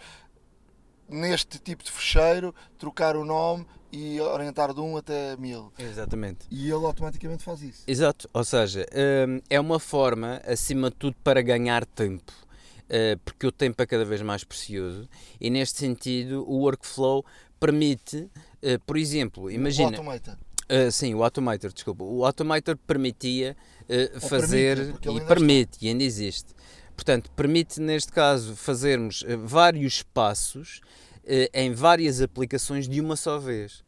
[1.09, 5.73] neste tipo de fecheiro trocar o nome e orientar de 1 até 1000.
[5.79, 6.47] Exatamente.
[6.51, 7.83] E ele automaticamente faz isso.
[7.87, 8.87] Exato, ou seja,
[9.27, 12.33] hum, é uma forma, acima de tudo, para ganhar tempo.
[12.91, 15.09] Uh, porque o tempo é cada vez mais precioso
[15.41, 17.25] e neste sentido o workflow
[17.61, 19.91] permite, uh, por exemplo, imagina...
[19.91, 20.37] O Automator.
[20.69, 22.03] Uh, sim, o Automator, desculpa.
[22.03, 23.57] O Automator permitia
[24.21, 25.87] fazer permite, e permite, está.
[25.87, 26.55] e ainda existe.
[26.97, 30.81] Portanto, permite neste caso fazermos vários passos
[31.53, 33.83] em várias aplicações de uma só vez.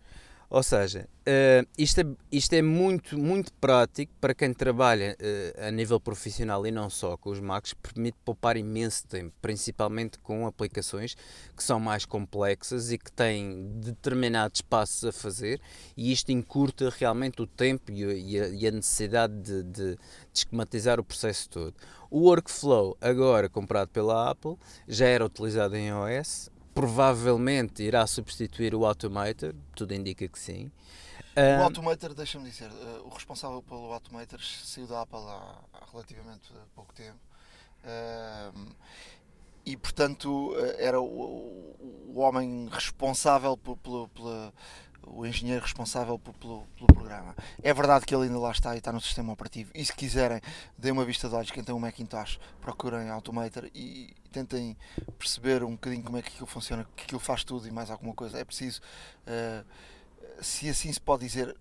[0.51, 5.71] Ou seja, uh, isto, é, isto é muito, muito prático para quem trabalha uh, a
[5.71, 11.17] nível profissional e não só com os Macs, permite poupar imenso tempo, principalmente com aplicações
[11.57, 15.61] que são mais complexas e que têm determinados passos a fazer,
[15.97, 19.99] e isto encurta realmente o tempo e, e, a, e a, necessidade de, de, de
[20.35, 21.75] esquematizar o processo todo.
[22.11, 24.57] O Workflow, agora comprado pela Apple,
[24.87, 30.71] já era utilizado em iOS, provavelmente irá substituir o Automator, tudo indica que sim.
[31.61, 36.53] O Automator, deixa-me dizer, uh, o responsável pelo Automator saiu da Apple há, há relativamente
[36.75, 37.19] pouco tempo.
[37.85, 38.75] Uh,
[39.65, 41.77] e portanto eh, era o,
[42.09, 44.53] o homem responsável por, por, pela,
[45.07, 47.35] o engenheiro responsável pelo, pelo, programa.
[47.63, 49.71] É verdade que ele ainda lá está e está no sistema operativo.
[49.75, 50.41] E se quiserem,
[50.79, 51.51] deem uma vista de olhos.
[51.51, 54.77] Quem tem um Macintosh, procurem Automator e tentem
[55.19, 58.15] perceber um bocadinho como é que aquilo funciona, que aquilo faz tudo e mais alguma
[58.15, 58.39] coisa.
[58.39, 58.81] É preciso,
[59.27, 59.65] uh,
[60.41, 61.57] se assim se pode dizer,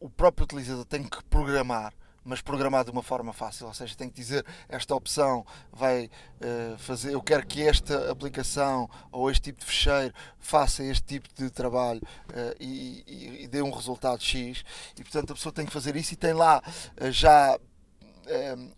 [0.00, 1.92] o próprio utilizador tem que programar
[2.26, 6.76] mas programado de uma forma fácil, ou seja, tem que dizer esta opção vai uh,
[6.76, 11.48] fazer, eu quero que esta aplicação ou este tipo de fecheiro faça este tipo de
[11.50, 14.64] trabalho uh, e, e, e, dê um resultado X.
[14.98, 16.60] E portanto a pessoa tem que fazer isso e tem lá
[17.00, 17.56] uh, já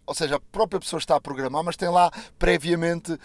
[0.07, 3.19] ou seja, a própria pessoa está a programar, mas tem lá previamente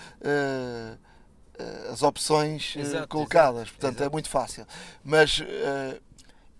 [1.92, 4.10] as opções exato, colocadas, exato, portanto é exato.
[4.10, 4.66] é muito fácil.
[5.04, 5.42] Mas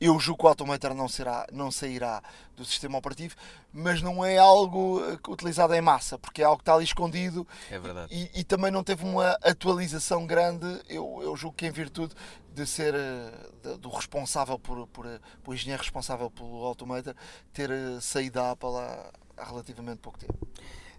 [0.04, 2.22] eu julgo que o Automator não, será, não sairá
[2.58, 3.36] do sistema operativo,
[3.72, 7.48] mas não é algo eh, utilizado em massa, porque é algo que está ali escondido
[7.72, 8.14] é verdade.
[8.14, 10.66] E, e também não teve uma atualização grande.
[10.90, 12.14] Eu, eu julgo que, em virtude
[12.54, 13.32] de ser eh,
[13.64, 17.16] de, do responsável por, por, eh, por, o engenheiro responsável pelo Automator,
[17.54, 20.38] ter saído da Apple há, há relativamente pouco tempo.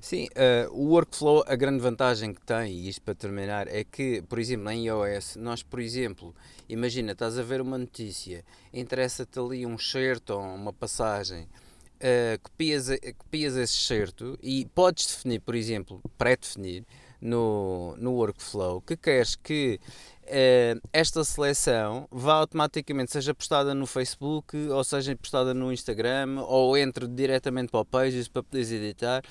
[0.04, 4.20] Sim, uh, o workflow, a grande vantagem que tem, e isto para terminar, é que,
[4.28, 6.34] por exemplo, em iOS, nós, por exemplo,
[6.68, 12.88] imagina, estás a ver uma notícia, interessa-te ali um certo ou uma passagem, uh, copias,
[13.16, 16.84] copias esse certo e podes definir, por exemplo, pré-definir,
[17.24, 19.80] no, no workflow que queres que
[20.24, 26.76] uh, esta seleção vá automaticamente, seja postada no Facebook, ou seja postada no Instagram, ou
[26.76, 29.22] entre diretamente para o Pages para poderes editar.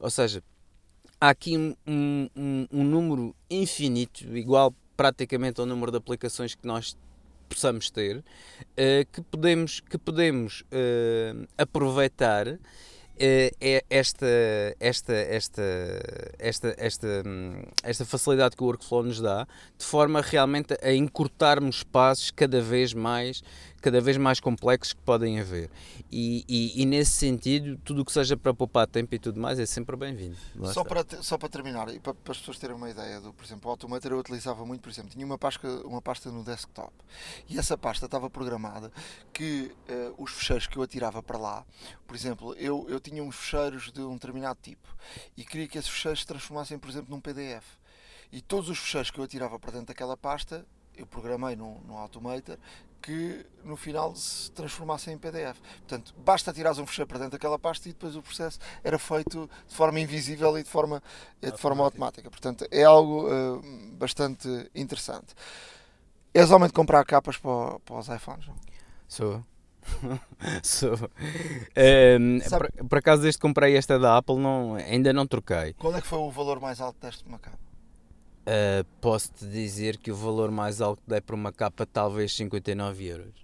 [0.00, 0.42] Ou seja,
[1.20, 6.96] há aqui um, um, um número infinito, igual praticamente ao número de aplicações que nós
[7.50, 12.58] possamos ter, uh, que podemos, que podemos uh, aproveitar
[13.18, 14.26] é esta,
[14.80, 15.62] esta, esta,
[16.38, 17.08] esta, esta,
[17.84, 19.46] esta facilidade que o workflow nos dá,
[19.78, 23.42] de forma realmente a encurtarmos passos cada vez mais
[23.82, 25.68] cada vez mais complexos que podem haver.
[26.10, 29.58] E, e, e nesse sentido, tudo o que seja para poupar tempo e tudo mais
[29.58, 30.36] é sempre bem-vindo.
[30.72, 33.44] Só para, só para terminar, e para, para, as pessoas terem uma ideia, do, por
[33.44, 36.92] exemplo, o Automator eu utilizava muito, por exemplo, tinha uma pasta, uma pasta no desktop
[37.48, 38.92] e essa pasta estava programada
[39.32, 41.66] que uh, os fecheiros que eu atirava para lá,
[42.06, 44.88] por exemplo, eu, eu tinha uns fecheiros de um determinado tipo
[45.36, 47.66] e queria que esses fecheiros se transformassem, por exemplo, num PDF.
[48.30, 50.64] E todos os fecheiros que eu atirava para dentro daquela pasta
[50.96, 52.58] eu programei no, no Automator
[53.02, 55.58] que no final se transformasse em PDF.
[55.78, 59.50] Portanto, basta tirar um fecheiro para dentro daquela pasta e depois o processo era feito
[59.68, 61.02] de forma invisível e de forma,
[61.40, 62.30] de forma automática.
[62.30, 63.62] Portanto, é algo uh,
[63.98, 65.34] bastante interessante.
[66.32, 68.46] És homem de comprar capas para, para os iPhones?
[68.46, 68.54] Não?
[69.06, 69.44] Sou.
[70.62, 70.94] Sou.
[70.94, 70.98] Um,
[71.76, 75.74] ehm, por, por, acaso, desde que comprei esta da Apple, não, ainda não troquei.
[75.74, 77.71] Qual é que foi o valor mais alto desta uma capa?
[78.42, 83.04] Uh, Posso-te dizer que o valor mais alto que dei para uma capa talvez 59
[83.06, 83.34] euros.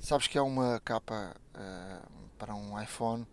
[0.00, 3.26] Sabes que é uma capa uh, para um iPhone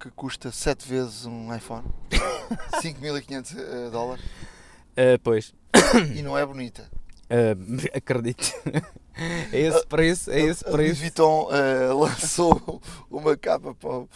[0.00, 1.84] que custa 7 vezes um iPhone?
[2.82, 4.24] 5.500 uh, dólares?
[4.24, 5.54] Uh, pois.
[6.14, 6.90] E não é bonita.
[7.24, 8.52] Uh, acredito.
[9.52, 10.68] é esse preço, é esse preço.
[10.68, 11.48] A Louis Vuitton
[12.00, 14.06] lançou uma capa para,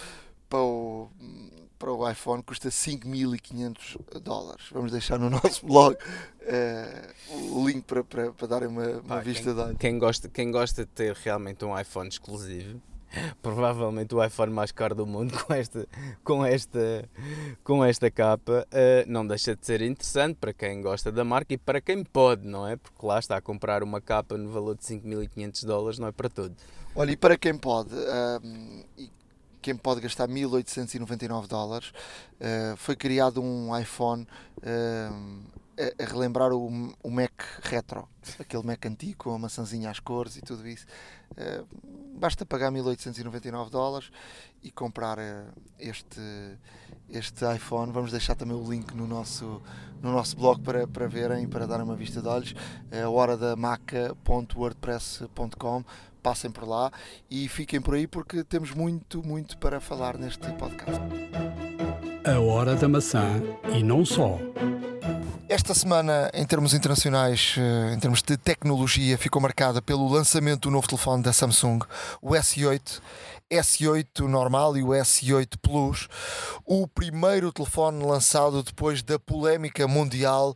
[0.48, 1.11] para o
[1.78, 4.66] para o iPhone custa 5.500 dólares.
[4.72, 9.20] Vamos deixar no nosso blog uh, o link para, para, para darem uma, uma Pá,
[9.20, 12.80] vista quem, de quem gosta Quem gosta de ter realmente um iPhone exclusivo,
[13.42, 15.88] provavelmente o iPhone mais caro do mundo com esta,
[16.24, 17.08] com esta,
[17.62, 21.58] com esta capa, uh, não deixa de ser interessante para quem gosta da marca e
[21.58, 22.76] para quem pode, não é?
[22.76, 26.28] Porque lá está a comprar uma capa no valor de 5.500 dólares, não é para
[26.28, 26.56] todos.
[26.94, 29.10] Olha, e para quem pode, um, e
[29.66, 31.92] quem pode gastar 1899 dólares.
[32.35, 34.24] Uh, foi criado um iPhone
[34.59, 35.42] uh,
[35.76, 40.37] a, a, relembrar o, o, Mac retro, aquele Mac antigo com a maçãzinha às cores
[40.37, 40.87] e tudo isso.
[41.33, 41.66] Uh,
[42.16, 44.09] basta pagar 1899 dólares
[44.62, 45.18] e comprar
[45.81, 46.20] este,
[47.11, 47.90] este iPhone.
[47.90, 49.61] Vamos deixar também o link no nosso,
[50.00, 52.55] no nosso blog para, para verem, para darem uma vista de olhos.
[53.05, 55.85] a hora da maca.wordpress.com
[56.26, 56.90] passem por lá
[57.30, 61.00] e fiquem por aí porque temos muito, muito para falar neste podcast.
[62.24, 63.40] A Hora da Maçã
[63.72, 64.36] e não só.
[65.48, 70.72] Esta semana, em termos internacionais, eh, em termos de tecnologia, ficou marcada pelo lançamento do
[70.72, 71.78] novo telefone da Samsung,
[72.20, 73.00] o S8.
[73.50, 76.09] S8 normal e o S8 Plus,
[76.64, 80.54] o primeiro telefone lançado depois da polémica mundial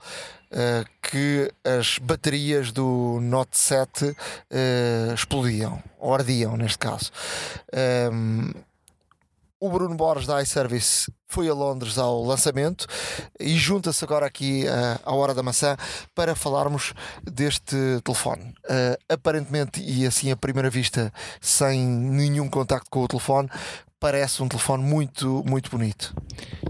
[0.50, 4.16] uh, que as baterias do Note 7 uh,
[4.50, 7.10] eh, explodiam, ou ardiam neste caso.
[8.12, 8.69] Um, ehm,
[9.60, 12.86] o Bruno Borges da iService foi a Londres ao lançamento
[13.38, 15.76] e junta-se agora aqui uh, à Hora da Maçã
[16.14, 16.94] para falarmos
[17.30, 18.54] deste telefone.
[18.64, 23.50] Uh, aparentemente, e assim à primeira vista, sem nenhum contacto com o telefone,
[24.00, 26.14] parece um telefone muito, muito bonito.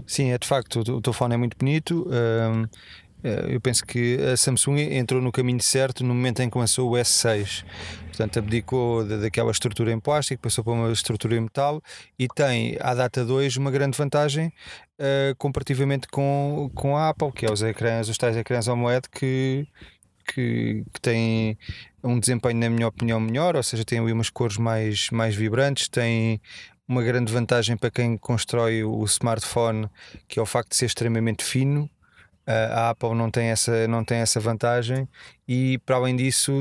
[0.05, 2.05] Sim, é de facto, o telefone é muito bonito.
[2.11, 2.67] Eh,
[3.23, 6.93] eu penso que a Samsung entrou no caminho certo no momento em que lançou o
[6.93, 7.63] S6.
[8.07, 11.81] Portanto, abdicou daquela estrutura em plástico, passou para uma estrutura em metal
[12.17, 14.47] e tem, à data 2, uma grande vantagem
[14.99, 19.67] uh, comparativamente com, com a Apple, que é os ecrãs, os tais ecrãs AMOLED que,
[20.25, 21.57] que, que têm
[22.03, 25.87] um desempenho, na minha opinião, melhor, ou seja, tem ali umas cores mais, mais vibrantes,
[25.87, 26.41] tem
[26.87, 29.87] uma grande vantagem para quem constrói o smartphone,
[30.27, 31.89] que é o facto de ser extremamente fino
[32.47, 35.07] a Apple não tem essa, não tem essa vantagem
[35.47, 36.51] e para além disso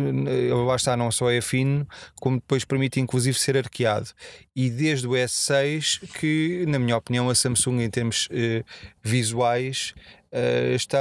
[0.67, 1.87] lá está, não só é fino
[2.21, 4.09] como depois permite inclusive ser arqueado
[4.55, 8.63] e desde o S6 que na minha opinião a Samsung em termos eh,
[9.03, 9.95] visuais
[10.33, 10.99] Uh, está,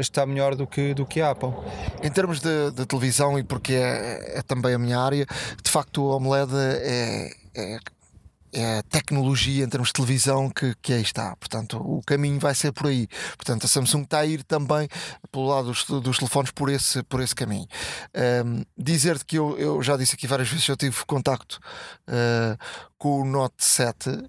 [0.00, 1.50] está melhor do que, do que a Apple.
[2.02, 5.24] Em termos de, de televisão, e porque é, é, também a minha área,
[5.62, 7.78] de facto o OLED é, é
[8.56, 11.36] é tecnologia em termos de televisão que, que aí está.
[11.36, 13.06] Portanto, o caminho vai ser por aí.
[13.36, 14.88] Portanto, a Samsung está a ir também
[15.30, 17.66] pelo lado dos, dos telefones por esse, por esse caminho.
[18.44, 21.60] Um, Dizer-te que eu, eu já disse aqui várias vezes, eu tive contacto
[22.08, 22.56] uh,
[22.96, 24.24] com o Note 7 uh,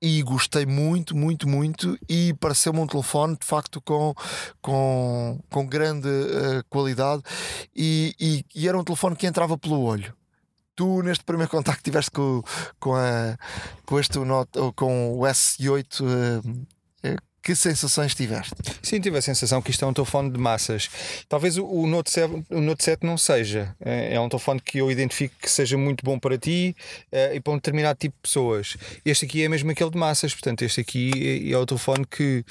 [0.00, 1.98] e gostei muito, muito, muito.
[2.06, 4.14] E pareceu-me um telefone de facto com,
[4.60, 7.22] com, com grande uh, qualidade
[7.74, 10.14] e, e, e era um telefone que entrava pelo olho
[10.74, 12.42] tu neste primeiro contacto que tiveste com,
[12.78, 13.36] com, a,
[13.86, 14.18] com este
[14.74, 16.66] com o S8
[17.44, 18.54] que sensações tiveste?
[18.82, 20.88] Sim, tive a sensação que isto é um telefone de massas.
[21.28, 23.76] Talvez o, Note, 7, o Note 7 não seja.
[23.84, 26.74] É, é, um telefone que eu identifico que seja muito bom para ti
[27.12, 28.78] é, e para um determinado tipo de pessoas.
[29.04, 32.42] Este aqui é mesmo aquele de massas, portanto, este aqui é o telefone que,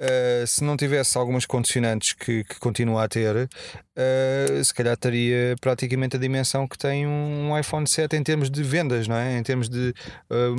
[0.00, 5.56] uh, se não tivesse algumas condicionantes que, que continua a ter, uh, se calhar teria
[5.60, 9.36] praticamente a dimensão que tem um iPhone 7 em termos de vendas, não é?
[9.36, 9.92] Em termos de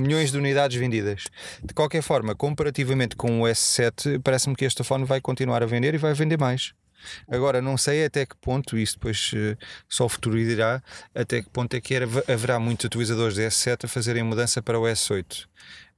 [0.02, 1.24] milhões de unidades vendidas.
[1.64, 5.66] De qualquer forma, comparativamente com o S7, 7, parece-me que este telefone vai continuar a
[5.66, 6.74] vender e vai vender mais.
[7.30, 9.58] Agora, não sei até que ponto, isso depois uh,
[9.88, 10.82] só o futuro dirá,
[11.14, 14.84] até que ponto é que haverá muitos utilizadores de S7 a fazerem mudança para o
[14.84, 15.46] S8.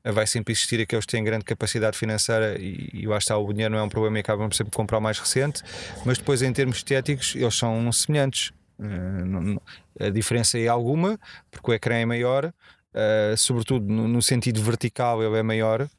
[0.06, 3.74] Uh, vai sempre existir aqueles que têm grande capacidade financeira e, lá está, o dinheiro
[3.74, 5.64] não é um problema e acabam sempre por comprar o mais recente,
[6.06, 8.52] mas depois em termos estéticos eles são semelhantes.
[8.78, 9.62] Não,
[10.00, 11.20] a diferença é alguma,
[11.52, 12.54] porque o ecrã é maior,
[13.36, 15.90] sobretudo no sentido vertical ele é maior,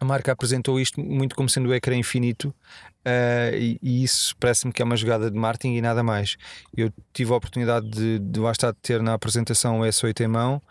[0.00, 2.48] a marca apresentou isto muito como sendo o ecrã infinito
[3.06, 6.36] uh, e, e, isso parece-me que é uma jogada de marketing e nada mais.
[6.76, 10.28] Eu tive a oportunidade de, de lá estar de ter na apresentação o S8 em
[10.28, 10.62] mão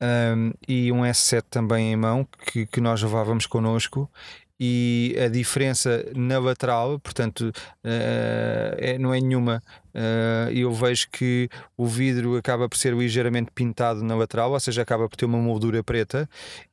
[0.00, 4.10] um, e um S7 também em mão que, que nós levávamos connosco
[4.60, 7.52] e a diferença na lateral, portanto,
[7.84, 9.62] uh, é, não é nenhuma.
[9.94, 14.82] Uh, eu vejo que o vidro acaba por ser ligeiramente pintado na lateral, ou seja,
[14.82, 16.28] acaba por ter uma moldura preta.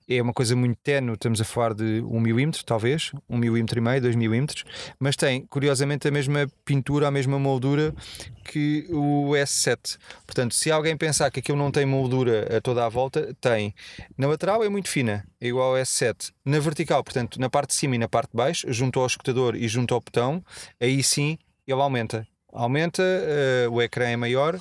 [0.08, 3.82] É uma coisa muito tenue, estamos a falar de 1 mm, talvez, 1 mm e
[3.82, 4.46] meio, 2 mm,
[5.00, 7.92] mas tem, curiosamente, a mesma pintura, a mesma moldura
[8.44, 9.98] que o S7.
[10.24, 13.74] Portanto, se alguém pensar que aquilo não tem moldura a toda a volta, tem.
[14.16, 16.32] Na lateral é muito fina, é igual ao S7.
[16.46, 19.56] Na vertical, portanto, na parte de cima e na parte de baixo, junto ao escutador
[19.56, 20.44] e junto ao botão,
[20.80, 24.60] aí sim ele aumenta aumenta, uh, o ecrã é maior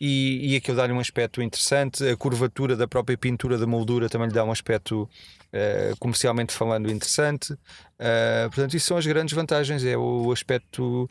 [0.00, 2.06] e, e aquilo dá-lhe um aspecto interessante.
[2.06, 6.90] A curvatura da própria pintura da moldura também lhe dá um aspecto uh, comercialmente falando
[6.90, 7.52] interessante.
[7.52, 11.08] Uh, portanto, isso são as grandes vantagens, é o aspecto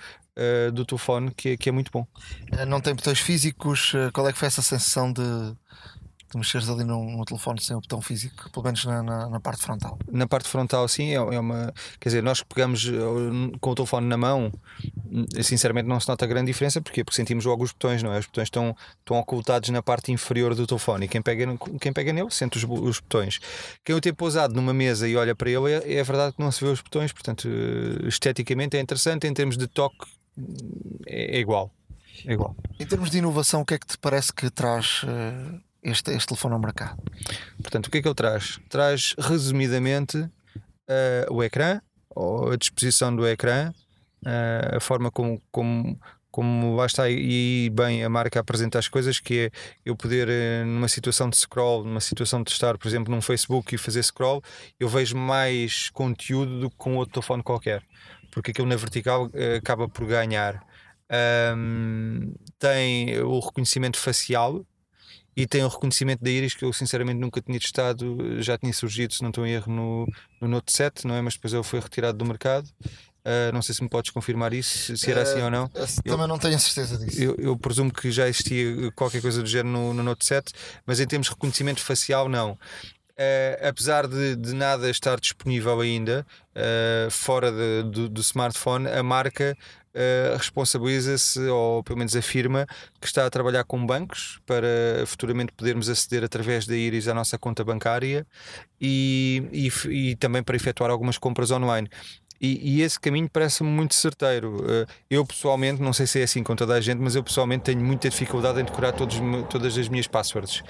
[0.73, 2.05] do telefone que, é, que é muito bom.
[2.67, 5.21] Não tem botões físicos, qual é que foi essa sensação de
[6.29, 9.39] tu mexeres ali no, no, telefone sem o botão físico, pelo menos na, na, na
[9.39, 9.97] parte frontal.
[10.11, 11.73] Na parte frontal, sim, é, é, uma.
[11.99, 14.51] Quer dizer, nós que pegamos eh, com o telefone na mão,
[15.11, 17.03] hum, sinceramente não se nota grande diferença, porquê?
[17.03, 18.19] Porque sentimos logo os botões, não é?
[18.19, 21.45] Os botões estão, estão ocultados na parte inferior do telefone e quem pega,
[21.79, 23.39] quem pega nele sente os, os botões.
[23.83, 26.51] Quem o tem pousado numa mesa e olha para ele, é, é verdade que não
[26.51, 30.05] se vê os botões, portanto, eh, esteticamente é interessante, em termos de toque,
[31.05, 31.71] é, é igual.
[32.25, 32.55] É igual.
[32.79, 36.27] Em termos de inovação, o que é que te parece que traz uh, este, este
[36.27, 37.01] telefone ao mercado.
[37.61, 38.59] Portanto, o que é que ele traz?
[38.69, 41.79] Traz resumidamente uh, o ecrã,
[42.09, 43.71] ou a disposição do ecrã,
[44.25, 45.99] uh, a forma como, como,
[46.31, 49.51] como lá está e bem a marca apresenta as coisas, que é
[49.85, 53.75] eu poder, uh, numa situação de scroll, numa situação de estar, por exemplo, num Facebook
[53.75, 54.41] e fazer scroll,
[54.79, 57.83] eu vejo mais conteúdo do que com outro telefone qualquer,
[58.31, 60.63] porque aquilo na vertical acaba por ganhar.
[61.55, 64.65] Um, tem o reconhecimento facial,
[65.35, 69.13] e tem o reconhecimento da íris que eu sinceramente nunca tinha testado, já tinha surgido,
[69.13, 70.07] se não estou em erro, no,
[70.39, 71.21] no Note 7, não é?
[71.21, 72.67] Mas depois ele foi retirado do mercado.
[73.25, 75.67] Uh, não sei se me podes confirmar isso, se era uh, assim ou não.
[75.67, 77.21] Também eu, não tenho certeza disso.
[77.21, 80.53] Eu, eu, presumo que já existia qualquer coisa do género no, no Note 7,
[80.85, 82.51] mas em termos de reconhecimento facial, não.
[82.51, 89.01] Uh, apesar de, de, nada estar disponível ainda uh, fora de, do, do, smartphone, a
[89.01, 89.57] marca
[89.95, 92.67] uh, responsabiliza-se, ou pelo menos afirma,
[92.99, 94.67] que está a trabalhar com bancos para
[95.05, 98.27] futuramente podermos aceder através da Iris à nossa conta bancária
[98.79, 101.89] e, e, e também para efetuar algumas compras online.
[102.39, 104.63] E, e, esse caminho parece-me muito certeiro.
[104.67, 107.63] Eh, eu pessoalmente, não sei se é assim com toda a gente, mas eu pessoalmente
[107.63, 109.17] tenho muita dificuldade em decorar todos,
[109.49, 110.63] todas as minhas passwords.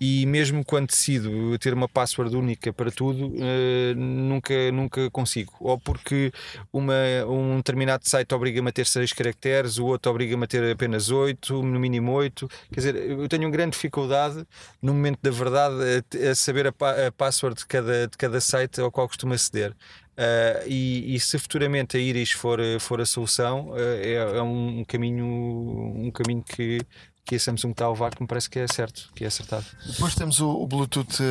[0.00, 5.52] E mesmo quando decido ter uma password única para tudo, eh, nunca, nunca consigo.
[5.60, 6.32] Ou porque
[6.72, 6.94] uma,
[7.28, 11.62] um determinado site obriga-me a ter 6 caracteres, o outro obriga-me a ter apenas 8,
[11.62, 12.48] no mínimo 8.
[12.72, 14.46] Quer dizer, eu tenho uma grande dificuldade
[14.80, 16.70] no momento da verdade a, a saber a,
[17.06, 19.74] a password de cada, de cada site ao qual costumo aceder.
[20.20, 24.84] Uh, e, e, se futuramente a Iris for, for a solução, uh, é, é, um
[24.84, 26.78] caminho, um caminho que,
[27.24, 29.64] que a Samsung está a levar, que me parece que é certo, que é acertado.
[29.86, 31.22] Depois temos o, o Bluetooth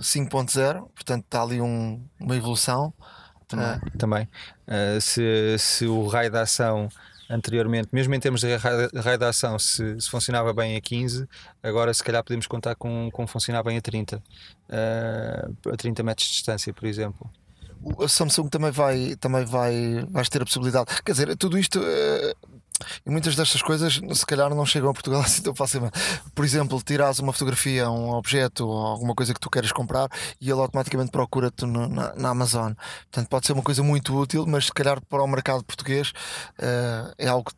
[0.00, 2.94] 5.0, portanto está ali um, uma evolução.
[3.46, 3.76] Também.
[3.76, 4.28] Uh, também.
[4.66, 6.88] Uh, se, se o raio de ação
[7.28, 11.28] anteriormente, mesmo em termos de raio de ação, se, se, funcionava bem a 15,
[11.62, 16.26] agora se calhar podemos contar com, com funcionar bem a 30, uh, a 30 metros
[16.26, 17.30] de distância, por exemplo
[17.98, 20.86] a Samsung também vai, também vai, vais ter a possibilidade.
[21.04, 21.78] Quer dizer, tudo isto.
[21.78, 22.60] Uh,
[23.04, 25.98] e muitas destas coisas, se calhar, não chegam a Portugal assim tão facilmente.
[26.34, 30.08] Por exemplo, tiras uma fotografia um objeto ou alguma coisa que tu queres comprar
[30.40, 32.72] e ele automaticamente procura-te na, na, Amazon.
[33.10, 36.12] Portanto, pode ser uma coisa muito útil, mas se calhar para o mercado português
[36.58, 37.50] uh, é algo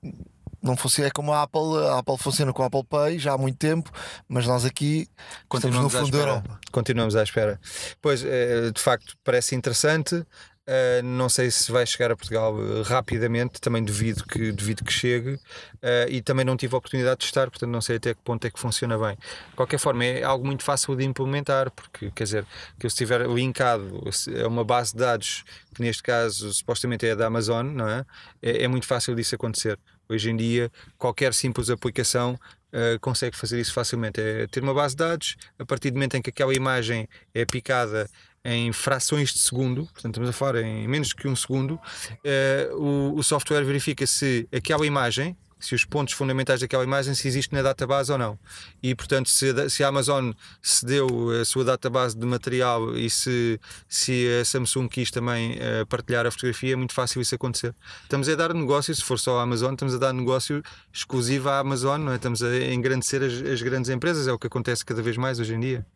[0.62, 3.38] não funciona, é como a Apple, a Apple funciona com a Apple Pay já há
[3.38, 3.90] muito tempo,
[4.28, 5.08] mas nós aqui
[5.48, 6.60] continuamos no fundo da Europa.
[6.70, 7.60] Continuamos à espera.
[8.00, 10.24] Pois, eh, de facto, parece interessante.
[10.62, 14.92] Uh, não sei se vai chegar a Portugal uh, rapidamente, também duvido que, duvido que
[14.92, 18.20] chegue uh, e também não tive a oportunidade de testar, portanto não sei até que
[18.22, 19.16] ponto é que funciona bem.
[19.16, 22.46] De qualquer forma, é algo muito fácil de implementar, porque quer dizer,
[22.78, 24.04] que eu estiver linkado
[24.40, 25.42] a uma base de dados,
[25.74, 28.06] que neste caso supostamente é da Amazon, não é?
[28.40, 29.76] É, é muito fácil disso acontecer.
[30.12, 34.20] Hoje em dia, qualquer simples aplicação uh, consegue fazer isso facilmente.
[34.20, 37.44] É ter uma base de dados, a partir do momento em que aquela imagem é
[37.44, 38.08] picada
[38.44, 43.18] em frações de segundo, portanto estamos a falar em menos que um segundo, uh, o,
[43.18, 47.62] o software verifica se aquela imagem se os pontos fundamentais daquela imagem se existe na
[47.62, 48.38] database ou não.
[48.82, 54.26] E portanto, se, se a Amazon cedeu a sua database de material e se, se
[54.40, 57.74] a Samsung quis também uh, partilhar a fotografia, é muito fácil isso acontecer.
[58.02, 61.60] Estamos a dar negócio, se for só a Amazon, estamos a dar negócio exclusivo à
[61.60, 62.16] Amazon, não é?
[62.16, 65.54] estamos a engrandecer as, as grandes empresas, é o que acontece cada vez mais hoje
[65.54, 65.86] em dia.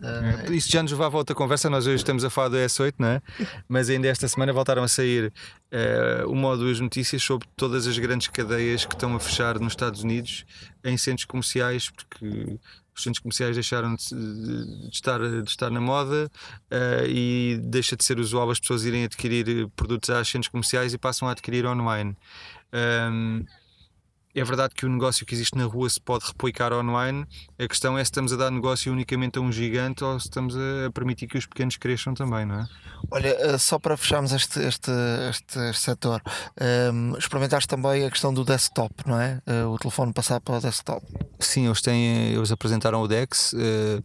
[0.00, 1.70] Uh, isso já nos levava a outra conversa.
[1.70, 3.22] Nós hoje estamos a falar do S8, não é?
[3.68, 5.32] Mas ainda esta semana voltaram a sair
[5.72, 9.72] uh, uma ou duas notícias sobre todas as grandes cadeias que estão a fechar nos
[9.72, 10.44] Estados Unidos
[10.84, 12.58] em centros comerciais, porque
[12.94, 16.30] os centros comerciais deixaram de, estar, de estar na moda
[16.70, 20.98] uh, e deixa de ser usual as pessoas irem adquirir produtos aos centros comerciais e
[20.98, 22.16] passam a adquirir online.
[22.72, 23.44] Um,
[24.34, 27.24] é verdade que o negócio que existe na rua se pode replicar online.
[27.58, 30.56] A questão é se estamos a dar negócio unicamente a um gigante ou se estamos
[30.56, 32.68] a permitir que os pequenos cresçam também, não é?
[33.10, 34.90] Olha, eh, só para fecharmos este, este,
[35.30, 36.20] este, este setor,
[36.60, 39.40] um, ehm, experimentaste também a questão do desktop, não é?
[39.46, 41.06] Uh, o telefone passar para o desktop.
[41.38, 44.02] Sim, eles, têm, eles apresentaram o DeX, uh,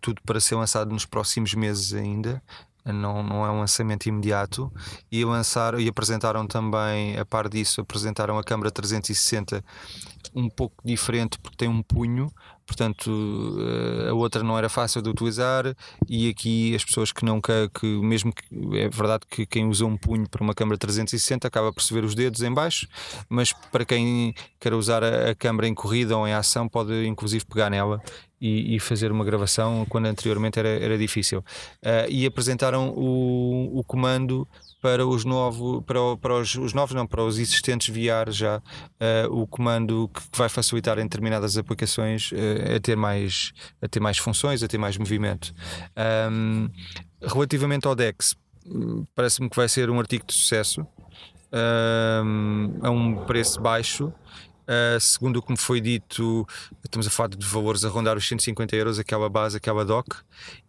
[0.00, 2.42] tudo para ser lançado nos próximos meses ainda
[2.92, 4.72] não, não é um lançamento imediato
[5.10, 9.64] e lançaram e apresentaram também a par disso apresentaram a câmara 360
[10.34, 12.30] um pouco diferente porque tem um punho
[12.70, 13.10] portanto
[13.58, 15.74] eh, a outra não era fácil de utilizar
[16.08, 18.44] e aqui as pessoas que não que, que mesmo que
[18.78, 22.04] é verdade que quem usa um punho para uma câmara 360 acaba por se ver
[22.04, 22.86] os dedos em baixo
[23.28, 27.44] mas para quem quer usar a, a câmara em corrida ou em ação pode inclusive
[27.44, 28.00] pegar nela
[28.40, 31.40] e, e, fazer uma gravação quando anteriormente era, era difícil.
[31.40, 34.48] Uh, e apresentaram o, o comando
[34.80, 39.30] para os novos, para, para os, os, novos, não, para os existentes VR já, uh,
[39.30, 43.52] o comando que vai facilitar em determinadas aplicações uh, a, ter mais,
[43.82, 45.52] a ter mais funções, a ter mais movimento.
[46.30, 46.68] Um,
[47.22, 48.34] relativamente ao DEX,
[49.14, 50.86] parece-me que vai ser um artigo de sucesso.
[51.52, 54.12] Um, a um preço baixo
[54.70, 56.46] Uh, segundo o que me foi dito,
[56.84, 60.18] estamos a falar de valores a rondar os 150 euros, aquela base, aquela dock,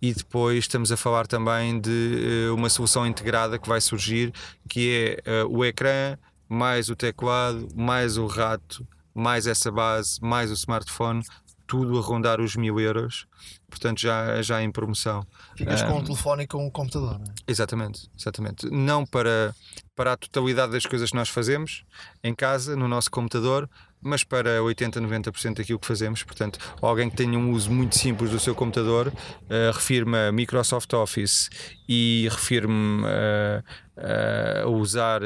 [0.02, 4.34] e depois estamos a falar também de uh, uma solução integrada que vai surgir,
[4.68, 6.18] que é uh, o ecrã,
[6.50, 11.24] mais o teclado, mais o rato, mais essa base, mais o smartphone,
[11.68, 13.28] tudo a rondar os mil euros,
[13.70, 15.26] portanto já, já em promoção.
[15.56, 17.34] Ficas um, com um telefone e com um computador, não é?
[17.48, 18.70] Exatamente, exatamente.
[18.70, 19.56] Não para,
[19.96, 21.86] para a totalidade das coisas que nós fazemos
[22.24, 23.70] em casa, no nosso computador,
[24.02, 26.24] mas para 80, 90% daquilo que fazemos.
[26.24, 31.50] Portanto, alguém que tenha um uso muito simples do seu computador, uh, refirma Microsoft Office
[31.88, 33.64] e refirme uh,
[33.98, 35.22] uh, a usar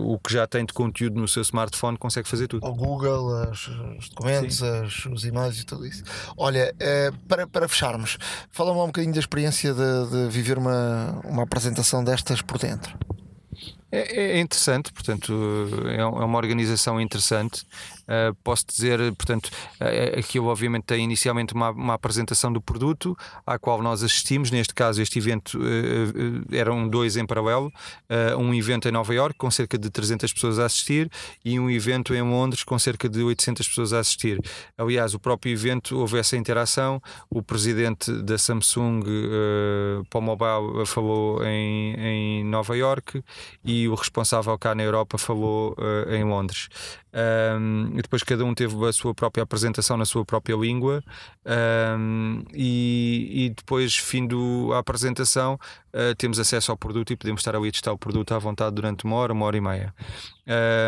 [0.00, 2.66] o que já tem de conteúdo no seu smartphone, consegue fazer tudo.
[2.66, 3.68] O Google, as,
[3.98, 6.02] os documentos, as, os e-mails e tudo isso.
[6.36, 6.74] Olha,
[7.28, 8.16] para, para fecharmos,
[8.50, 12.96] fala-me um bocadinho da experiência de, de viver uma, uma apresentação destas por dentro.
[13.94, 15.32] É, é, interessante, portanto,
[15.86, 17.64] é, é uma organização interessante.
[18.04, 19.46] Uh, posso dizer, portanto,
[19.80, 24.50] uh, aquilo obviamente tem inicialmente uma, uma, apresentação do produto à qual nós assistimos.
[24.50, 27.72] Neste caso, este evento uh, eram dois em paralelo:
[28.38, 31.10] um evento em Nova York com cerca de 300 pessoas a assistir
[31.44, 34.40] e um evento em Londres com cerca de 800 pessoas a assistir.
[34.76, 37.00] Aliás, o próprio evento houve essa interação.
[37.30, 43.22] O presidente da Samsung uh, para o mobile falou em, em Nova York
[43.64, 45.76] e o responsável cá na Europa falou
[46.08, 46.68] em Londres.
[47.14, 51.02] Um, e depois cada um teve a sua própria apresentação na sua própria língua
[51.96, 57.54] um, e, e, depois, fim da apresentação, uh, temos acesso ao produto e podemos estar
[57.54, 59.94] ali a testar o produto à vontade durante uma hora, uma hora e meia.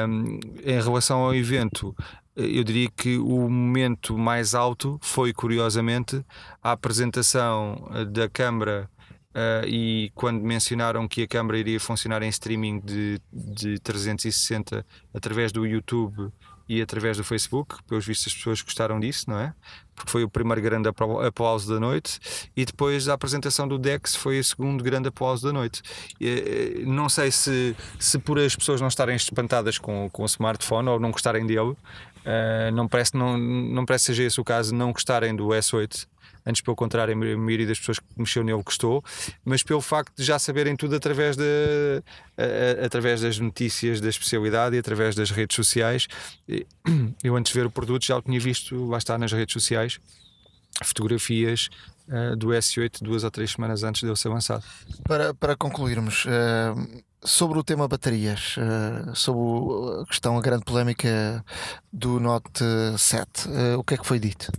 [0.09, 1.95] Um, em relação ao evento,
[2.35, 6.25] eu diria que o momento mais alto foi, curiosamente,
[6.61, 8.91] a apresentação da Câmara
[9.37, 14.83] Uh, e quando mencionaram que a câmara iria funcionar em streaming de, de 360
[15.13, 16.33] através do YouTube
[16.67, 19.53] e através do Facebook, pelos vistos as pessoas gostaram disso, não é?
[19.95, 22.19] Porque foi o primeiro grande aplauso da noite
[22.57, 25.83] e depois a apresentação do Dex foi o segundo grande aplauso da noite.
[26.87, 30.99] Não sei se, se por as pessoas não estarem espantadas com, com o smartphone ou
[30.99, 31.61] não gostarem dele,
[32.27, 36.07] uh, não, parece, não, não parece seja esse o caso, não gostarem do S8
[36.47, 39.03] antes pelo contrário, a maioria das pessoas que mexeu nele gostou,
[39.45, 42.03] mas pelo facto de já saberem tudo através, de,
[42.85, 46.07] através das notícias da especialidade e através das redes sociais.
[47.23, 49.99] Eu antes de ver o produto já o tinha visto, lá está nas redes sociais,
[50.85, 51.69] fotografias
[52.09, 54.65] uh, do S8 duas ou três semanas antes de ele ser lançado.
[55.05, 61.45] Para, para concluirmos, uh, sobre o tema baterias, uh, sobre a questão, a grande polémica
[61.93, 62.65] do Note
[62.99, 64.53] 7, o que é que foi dito?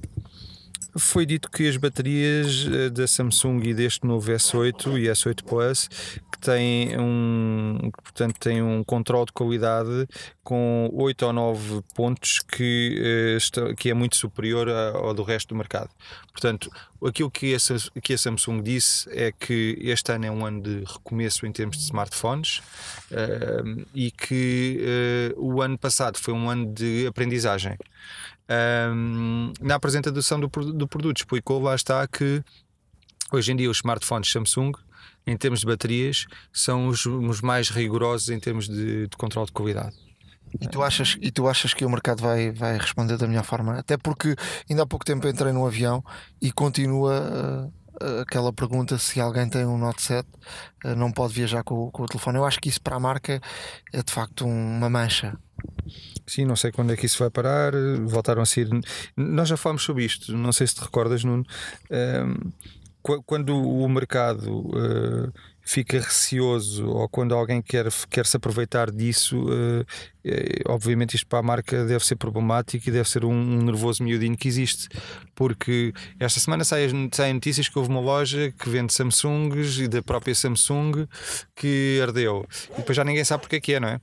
[0.97, 5.89] Foi dito que as baterias eh, da Samsung e deste novo S8 e S8 Plus
[6.31, 10.07] que têm um, portanto, têm um controle de qualidade
[10.43, 15.55] com 8 ou 9 pontos que, eh, que é muito superior ao do resto do
[15.55, 15.89] mercado.
[16.31, 16.71] Portanto,
[17.03, 20.83] aquilo que a, que a Samsung disse é que este ano é um ano de
[20.85, 22.59] recomeço em termos de smartphones
[23.11, 27.77] uh, e que o ano passado foi um ano de aprendizagem
[28.93, 32.43] um, na apresentação do, do produto explicou lá está que
[33.31, 34.71] hoje em dia os smartphones Samsung
[35.25, 39.53] em termos de baterias são os, os mais rigorosos em termos de, de controle de
[39.53, 39.95] qualidade
[40.59, 43.77] e tu achas, e tu achas que o mercado vai, vai responder da melhor forma?
[43.77, 44.35] Até porque
[44.69, 46.03] ainda há pouco tempo entrei no avião
[46.41, 47.71] e continua
[48.01, 50.27] uh, aquela pergunta se alguém tem um Note 7
[50.85, 52.37] uh, não pode viajar com, com, o telefone.
[52.37, 53.41] Eu acho que isso para a marca
[53.93, 55.37] é de facto uma mancha.
[56.25, 57.73] Sim, não sei quando é que isso vai parar.
[58.05, 58.67] Voltaram a ser.
[59.15, 61.45] Nós já falamos sobre isto, não sei se te recordas, Nuno.
[63.25, 65.31] Quando o mercado uh,
[65.61, 69.85] fica receoso ou quando alguém quer, quer se aproveitar disso, uh,
[70.67, 74.35] obviamente isto para a marca deve ser problemático e deve ser um, um nervoso miudinho
[74.35, 74.89] que existe.
[75.33, 80.01] Porque esta semana saem, saem notícias que houve uma loja que vende Samsungs e da
[80.01, 81.07] própria Samsung
[81.55, 82.45] que ardeu.
[82.73, 84.01] E depois já ninguém sabe porque é que é, não é?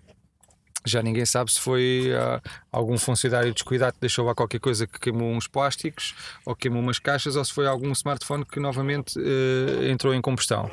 [0.84, 5.00] Já ninguém sabe se foi uh, algum funcionário descuidado que deixou lá qualquer coisa que
[5.00, 6.14] queimou uns plásticos
[6.44, 10.70] ou queimou umas caixas ou se foi algum smartphone que novamente uh, entrou em combustão.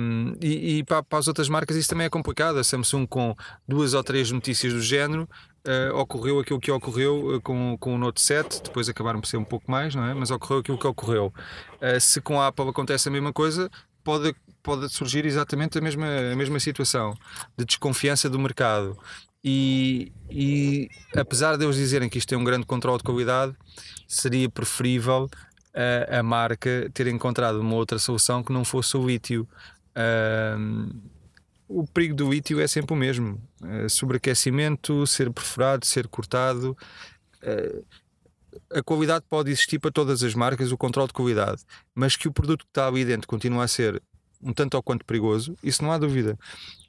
[0.00, 2.58] Um, e, e para, para, as outras marcas isso também é complicado.
[2.58, 3.36] A Samsung, com
[3.68, 5.28] duas ou três notícias do género,
[5.66, 9.44] uh, ocorreu aquilo que ocorreu com, com o Note 7, depois acabaram por ser um
[9.44, 10.14] pouco mais, não é?
[10.14, 11.32] Mas ocorreu aquilo que ocorreu.
[12.00, 13.70] se com a Apple acontece a mesma coisa,
[14.02, 17.14] pode pode surgir exatamente a mesma, a mesma situação
[17.56, 18.96] de desconfiança do mercado.
[19.44, 23.54] E, e apesar de eles dizerem que isto é um grande controle de qualidade,
[24.06, 25.28] seria preferível
[25.74, 29.48] a, a marca ter encontrado uma outra solução que não fosse o lítio.
[31.68, 36.76] o perigo do lítio é sempre o mesmo: uh, sobreaquecimento, ser perfurado, ser cortado.
[37.42, 37.84] Uh,
[38.70, 41.62] a qualidade pode existir para todas as marcas, o controle de qualidade,
[41.94, 44.02] mas que o produto que está ali dentro continua a ser
[44.42, 46.38] um tanto ou quanto perigoso, isso não há dúvida.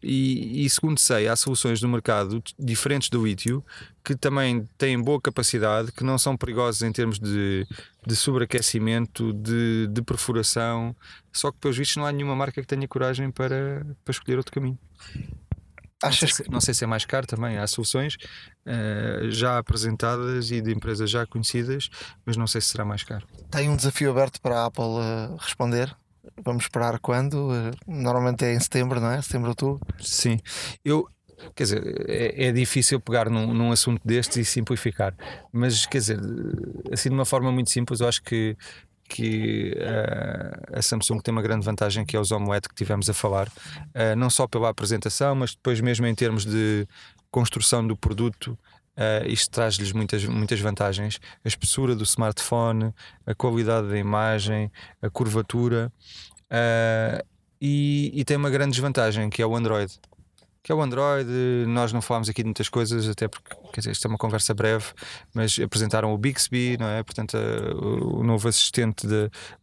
[0.01, 3.63] E, e, segundo sei, há soluções no mercado diferentes do lítio
[4.03, 7.65] que também têm boa capacidade, que não são perigosas em termos de,
[8.05, 10.95] de sobreaquecimento, de, de perfuração,
[11.31, 14.51] só que pelos vistos não há nenhuma marca que tenha coragem para, para escolher outro
[14.51, 14.77] caminho.
[16.03, 18.15] Achas não, sei se, não sei se é mais caro também, há soluções
[18.65, 21.89] uh, já apresentadas e de empresas já conhecidas,
[22.25, 23.25] mas não sei se será mais caro.
[23.49, 25.95] Tem um desafio aberto para a Apple uh, responder?
[26.41, 27.49] Vamos esperar quando?
[27.87, 29.21] Normalmente é em setembro, não é?
[29.21, 29.79] Setembro, outubro?
[29.99, 30.39] Sim.
[30.83, 31.07] Eu,
[31.55, 35.13] quer dizer, é, é difícil pegar num, num, assunto destes e simplificar,
[35.51, 36.19] mas quer dizer,
[36.91, 38.57] assim de uma forma muito simples, eu acho que,
[39.07, 43.13] que uh, a Samsung tem uma grande vantagem que é os omelete que tivemos a
[43.13, 46.87] falar, uh, não só pela apresentação, mas depois mesmo em termos de
[47.31, 48.57] construção do produto.
[48.95, 51.19] Uh, isto traz-lhes muitas, muitas vantagens.
[51.43, 52.93] A espessura do smartphone,
[53.25, 54.71] a qualidade da imagem,
[55.01, 55.91] a curvatura.
[56.45, 57.25] Uh,
[57.59, 59.99] e, e, tem uma grande desvantagem que é o Android.
[60.63, 61.29] Que é o Android.
[61.67, 64.53] Nós não falámos aqui de muitas coisas, até porque quer dizer, isto é uma conversa
[64.53, 64.85] breve,
[65.33, 67.03] mas apresentaram o Bixby, não é?
[67.03, 69.05] Portanto, o novo assistente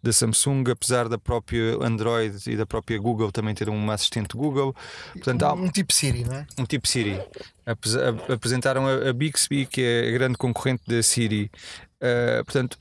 [0.03, 4.75] da Samsung, apesar da própria Android e da própria Google também ter um assistente Google.
[5.15, 6.47] Portanto, um, um tipo Siri, não é?
[6.59, 7.19] Um tipo Siri.
[8.29, 11.51] Apresentaram a Bixby, que é a grande concorrente da Siri.
[12.03, 12.79] Uh, portanto,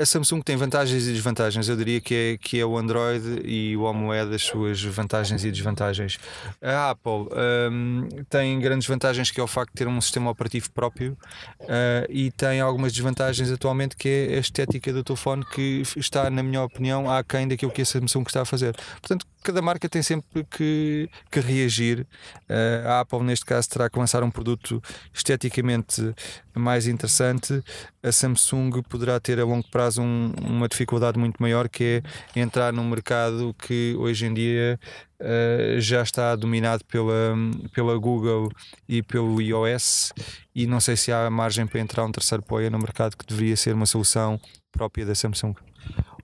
[0.00, 1.68] a Samsung tem vantagens e desvantagens.
[1.68, 5.44] Eu diria que é, que é o Android e o Homo é das suas vantagens
[5.44, 6.18] e desvantagens.
[6.62, 7.28] A Apple
[7.70, 11.12] um, tem grandes vantagens, que é o facto de ter um sistema operativo próprio,
[11.60, 11.66] uh,
[12.08, 16.62] e tem algumas desvantagens atualmente, que é a estética do telefone, que está, na minha
[16.62, 18.74] opinião, aquém daquilo que a Samsung está a fazer.
[19.00, 22.06] Portanto, cada marca tem sempre que, que reagir.
[22.48, 26.14] Uh, a Apple, neste caso, terá que lançar um produto esteticamente
[26.54, 27.62] mais interessante.
[28.02, 32.02] A Samsung poderá ter a longo prazo um, uma dificuldade muito maior, que
[32.34, 34.78] é entrar num mercado que hoje em dia
[35.20, 37.34] uh, já está dominado pela,
[37.74, 38.50] pela Google
[38.88, 40.12] e pelo iOS.
[40.54, 43.56] E não sei se há margem para entrar um terceiro player no mercado que deveria
[43.56, 44.40] ser uma solução
[44.72, 45.54] própria da Samsung.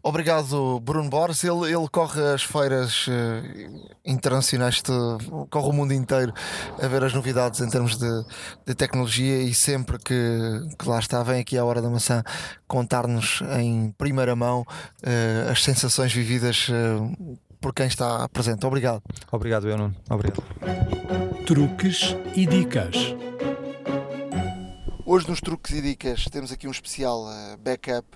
[0.05, 1.45] Obrigado, Bruno Borges.
[1.45, 4.93] Ele, ele corre as feiras uh, internacionais, de,
[5.49, 6.35] corre o mundo inteiro
[6.83, 8.25] a ver as novidades em termos de,
[8.67, 10.15] de tecnologia e sempre que,
[10.77, 12.25] que, lá está, vem aqui à Hora da Maçã
[12.67, 18.67] contar-nos em primeira mão uh, as sensações vividas uh, por quem está presente.
[18.67, 19.01] Obrigado.
[19.31, 19.95] Obrigado, eu, Nuno.
[20.11, 20.43] Obrigado.
[21.47, 22.97] Truques e dicas.
[25.07, 27.25] Hoje nos truques e dicas temos aqui um especial
[27.61, 28.07] backup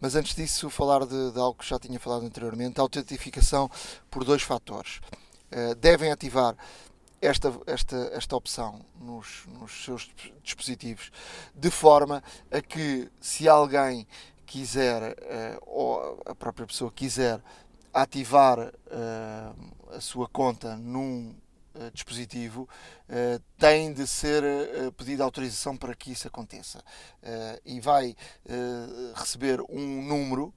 [0.00, 3.70] mas antes disso, falar de, de, algo que já tinha falado anteriormente: a autentificação
[4.10, 5.00] por dois fatores.
[5.52, 6.56] Uh, devem ativar
[7.20, 10.08] esta, esta, esta opção nos, nos seus
[10.42, 11.10] dispositivos
[11.54, 14.06] de forma a que, se alguém
[14.46, 17.42] quiser, uh, ou a própria pessoa quiser,
[17.92, 21.34] ativar uh, a sua conta num
[21.92, 22.68] dispositivo
[23.08, 26.82] uh, tem de ser uh, pedida autorização para que isso aconteça
[27.64, 28.14] e vai
[29.14, 30.52] receber um número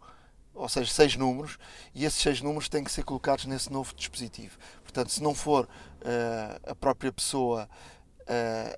[0.53, 1.57] ou seja, seis números,
[1.95, 4.57] e esses seis números têm que ser colocados nesse novo dispositivo.
[4.83, 5.67] Portanto, se não for
[6.63, 7.67] a própria pessoa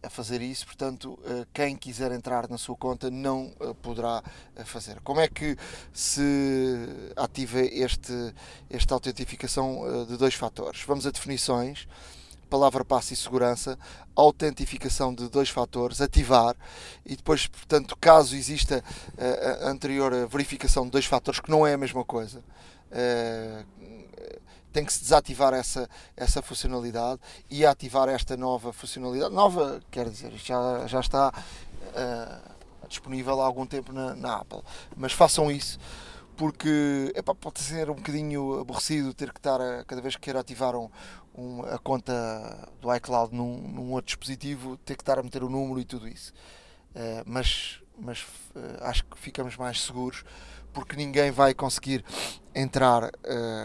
[0.02, 1.20] a fazer isso, portanto,
[1.54, 4.24] quem quiser entrar na sua conta não poderá
[4.64, 5.02] fazer.
[5.02, 5.58] Como é que
[5.92, 8.34] se ativa este,
[8.70, 10.82] esta autentificação de dois fatores?
[10.84, 11.88] Vamos a definições
[12.46, 13.78] palavra passe e segurança,
[14.16, 16.56] autentificação de dois fatores, ativar
[17.06, 18.84] e depois, portanto, caso exista
[19.18, 22.44] eh, a anterior verificação de dois fatores, que não é a mesma coisa,
[22.92, 23.66] uh,
[24.72, 29.34] tem que se desativar essa, essa funcionalidade e ativar esta nova funcionalidade.
[29.34, 34.62] Nova, quer dizer, já, já está uh, disponível há algum tempo na, na Apple,
[34.96, 35.80] mas façam isso
[36.36, 40.40] porque epá, pode ser um bocadinho aborrecido ter que estar a, cada vez que queira
[40.40, 40.90] ativar um,
[41.38, 45.50] um, a conta do iCloud num, num, outro dispositivo, ter que estar a meter o
[45.50, 46.34] número e tudo isso.
[46.96, 48.22] Uh, mas mas
[48.56, 50.24] uh, acho que ficamos mais seguros
[50.74, 52.04] porque ninguém vai conseguir
[52.54, 53.10] entrar uh,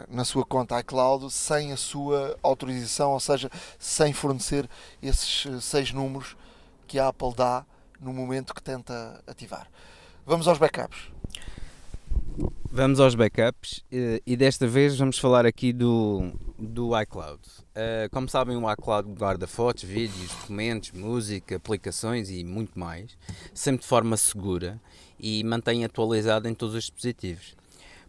[0.08, 4.70] na sua conta iCloud sem a sua autorização, ou seja, sem fornecer
[5.02, 6.36] esses seis números
[6.86, 7.66] que a Apple dá
[8.00, 9.68] no momento que tenta ativar.
[10.24, 11.19] Vamos aos backups.
[12.72, 17.40] Vamos aos backups eh, e desta vez vamos falar aqui do, do iCloud.
[17.74, 23.18] Eh, como sabem, o iCloud guarda fotos, vídeos, documentos, música, aplicações e muito mais,
[23.52, 24.80] sempre de forma segura
[25.18, 27.56] e mantém atualizado em todos os dispositivos.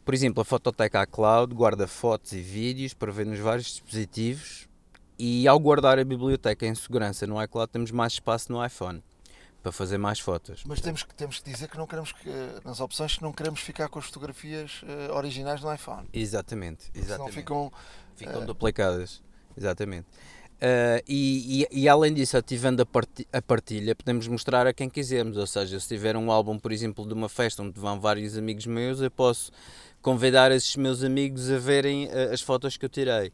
[0.06, 4.70] Por exemplo, a Fototeca iCloud guarda fotos e vídeos para ver nos vários dispositivos
[5.18, 9.02] e ao guardar a biblioteca em segurança no iCloud temos mais espaço no iPhone
[9.62, 10.64] para fazer mais fotos.
[10.66, 12.30] Mas temos que, temos que dizer que não queremos que,
[12.66, 16.08] nas opções que não queremos ficar com as fotografias uh, originais do iPhone.
[16.12, 17.12] Exatamente, exatamente.
[17.12, 17.72] Senão ficam,
[18.16, 19.22] ficam uh, duplicadas.
[19.56, 20.08] Exatamente.
[20.58, 22.88] Uh, e, e, e, além disso, ativando
[23.34, 25.38] a partilha, podemos mostrar a quem quisermos.
[25.38, 28.66] Ou seja, se tiver um álbum, por exemplo, de uma festa onde vão vários amigos
[28.66, 29.52] meus, eu posso
[30.02, 33.32] convidar esses meus amigos a verem as fotos que eu tirei.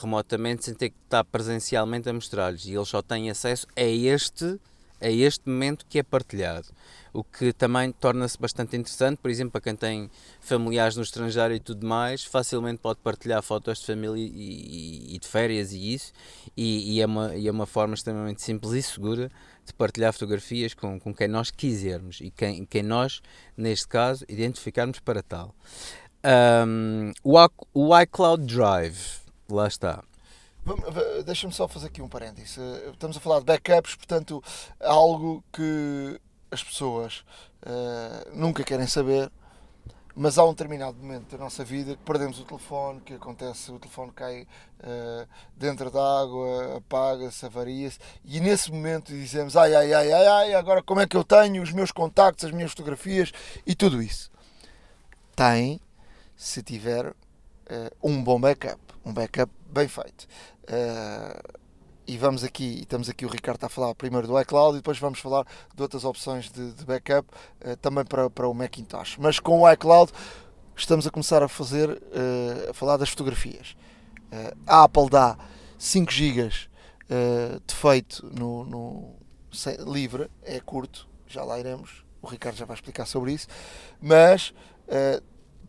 [0.00, 2.66] remotamente, sem ter que estar presencialmente a mostrar-lhes.
[2.66, 4.60] E eles só têm acesso a este
[5.04, 6.68] é este momento que é partilhado,
[7.12, 11.60] o que também torna-se bastante interessante, por exemplo, para quem tem familiares no estrangeiro e
[11.60, 16.10] tudo mais, facilmente pode partilhar fotos de família e, e de férias e isso,
[16.56, 19.30] e, e, é uma, e é uma forma extremamente simples e segura
[19.66, 23.20] de partilhar fotografias com, com quem nós quisermos e quem, quem nós,
[23.54, 25.54] neste caso, identificarmos para tal.
[26.66, 27.36] Um, o,
[27.74, 30.02] o iCloud Drive, lá está
[31.24, 32.58] Deixa-me só fazer aqui um parênteses.
[32.92, 34.42] Estamos a falar de backups, portanto,
[34.80, 37.24] algo que as pessoas
[37.66, 39.30] uh, nunca querem saber,
[40.14, 43.78] mas há um determinado momento da nossa vida que perdemos o telefone, que acontece, o
[43.78, 50.12] telefone cai uh, dentro da água, apaga-se, avaria-se, e nesse momento dizemos, ai, ai, ai,
[50.12, 53.32] ai, ai, agora como é que eu tenho os meus contactos, as minhas fotografias
[53.66, 54.30] e tudo isso?
[55.34, 55.80] Tem,
[56.36, 57.14] se tiver uh,
[58.00, 60.26] um bom backup, um backup bem feito.
[60.64, 61.64] Uh,
[62.06, 65.18] e vamos aqui, estamos aqui, o Ricardo a falar primeiro do iCloud e depois vamos
[65.18, 67.28] falar de outras opções de, de backup
[67.64, 69.16] uh, também para, para o Macintosh.
[69.18, 70.12] Mas com o iCloud
[70.76, 73.76] estamos a começar a fazer, uh, a falar das fotografias.
[74.66, 75.38] A Apple dá
[75.78, 76.50] 5 GB
[77.64, 79.14] de feito no, no
[79.52, 83.46] sem, livre, é curto, já lá iremos, o Ricardo já vai explicar sobre isso,
[84.02, 84.52] mas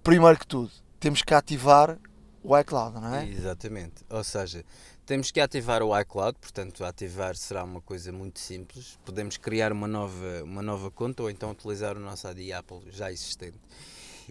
[0.02, 2.00] primeiro que tudo, temos que ativar
[2.46, 3.28] o iCloud, não é?
[3.28, 4.64] Exatamente, ou seja,
[5.06, 8.98] temos que ativar o iCloud, portanto, ativar será uma coisa muito simples.
[9.06, 13.12] Podemos criar uma nova, uma nova conta ou então utilizar o nosso ID Apple já
[13.12, 13.60] existente.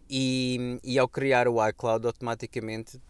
[0.09, 3.01] E, e ao criar o iCloud, automaticamente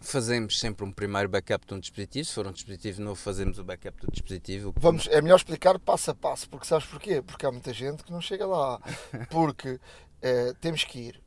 [0.00, 2.24] fazemos sempre um primeiro backup de um dispositivo.
[2.26, 4.74] Se for um dispositivo novo, fazemos o backup do dispositivo.
[4.76, 7.22] Vamos, é melhor explicar passo a passo, porque sabes porquê?
[7.22, 8.80] Porque há muita gente que não chega lá.
[9.30, 9.80] Porque
[10.22, 11.22] eh, temos que ir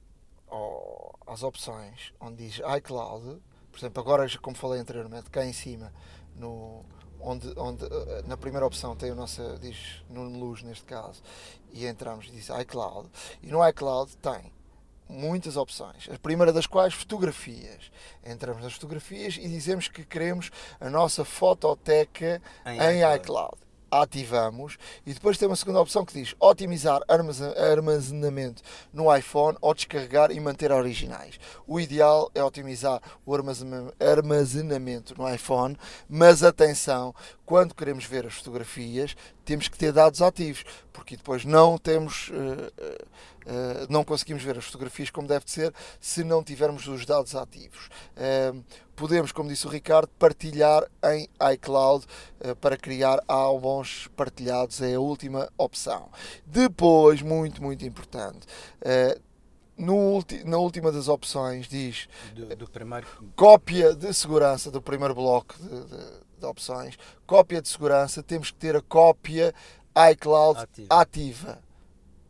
[0.48, 3.40] ao, às opções onde diz iCloud
[3.72, 5.94] por exemplo, agora, como falei anteriormente, cá em cima,
[6.36, 6.84] no,
[7.20, 11.22] onde, onde eh, na primeira opção tem o nosso, diz Nuno Luz neste caso,
[11.72, 13.10] e entramos e diz iCloud,
[13.42, 14.52] e no iCloud tem
[15.08, 16.10] muitas opções.
[16.14, 17.92] A primeira das quais, fotografias.
[18.24, 23.16] Entramos nas fotografias e dizemos que queremos a nossa fototeca em, em iCloud.
[23.16, 28.62] iCloud ativamos e depois tem uma segunda opção que diz otimizar armazenamento
[28.94, 31.40] no iPhone ou descarregar e manter originais.
[31.68, 35.78] O ideal é otimizar o armazenamento no iPhone,
[36.08, 37.14] mas atenção,
[37.50, 42.32] quando queremos ver as fotografias, temos que ter dados ativos, porque depois não temos, uh,
[42.32, 47.90] uh, não conseguimos ver as fotografias como deve ser se não tivermos os dados ativos.
[48.96, 52.06] podemos, como disse o Ricardo, partilhar em iCloud
[52.62, 56.12] para criar álbuns partilhados, é a última opção.
[56.46, 58.46] Depois, muito, muito importante,
[59.76, 63.08] no, na última das opções diz do, do primeiro...
[63.36, 68.58] cópia de segurança do primeiro bloco de, de de opções, cópia de segurança, temos que
[68.58, 69.54] ter a cópia
[70.12, 71.60] iCloud ativa, ativa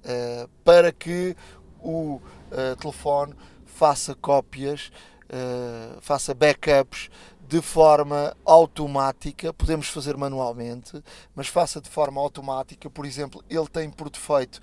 [0.03, 1.35] uh, para que
[1.79, 3.33] o uh, telefone
[3.65, 4.91] faça cópias,
[5.25, 7.09] uh, faça backups
[7.47, 11.01] de forma automática, podemos fazer manualmente,
[11.33, 12.89] mas faça de forma automática.
[12.91, 14.59] Por exemplo, ele tem por defeito,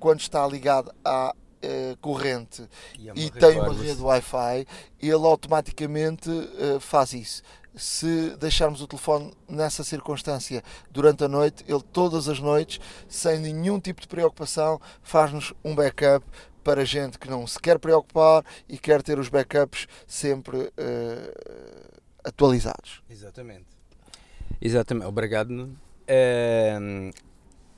[0.00, 1.34] quando está ligado à
[2.00, 2.66] corrente
[2.98, 4.66] e, é e tem uma rede Wi-Fi,
[5.02, 6.30] ele automaticamente
[6.80, 7.42] faz isso
[7.76, 13.80] se deixarmos o telefone nessa circunstância durante a noite, ele todas as noites, sem nenhum
[13.80, 16.24] tipo de preocupação, faz-nos um backup
[16.62, 23.02] para gente que não se quer preocupar e quer ter os backups sempre uh, atualizados.
[23.08, 23.66] Exatamente.
[24.60, 25.06] Exatamente.
[25.06, 25.70] Obrigado.
[26.08, 27.10] Uh,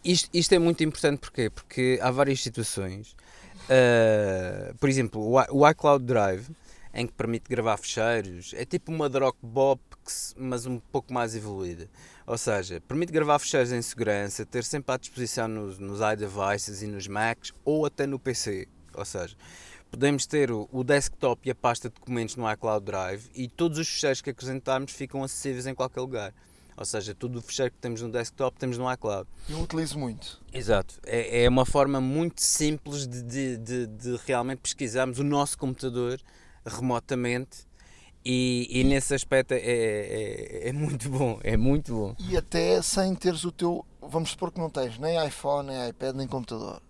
[0.05, 1.51] isto, isto, é muito importante porquê?
[1.51, 3.17] porque há várias situações.
[3.65, 5.21] Uh, por exemplo,
[5.51, 6.49] o iCloud Drive
[6.97, 8.55] em que permite gravar fecheiros.
[8.57, 11.91] É tipo uma Dropbox, mas um pouco mais evoluída.
[12.27, 16.87] Ou seja, permite gravar fecheiros em segurança, ter sempre à disposição nos, nos iDevices e
[16.87, 18.67] nos Macs ou até no PC.
[18.95, 19.37] Ou seja,
[19.91, 23.79] podemos ter o, o, desktop e a pasta de documentos no iCloud Drive e todos
[23.79, 26.33] os fecheiros que acrescentarmos ficam acessíveis em qualquer lugar.
[26.79, 29.29] Ou seja, tudo o fecheiro que temos no desktop temos no iCloud.
[29.51, 30.41] Eu utilizo muito.
[30.51, 30.99] Exato.
[31.05, 36.19] É, é uma forma muito simples de, de, de, de realmente pesquisarmos o nosso computador
[36.67, 37.67] remotamente
[38.29, 42.17] e, e, nesse aspecto é, é, é, muito bom, é muito bom.
[42.19, 46.17] E até sem teres o teu, vamos supor que não tens nem iPhone, nem iPad,
[46.17, 46.83] nem computador.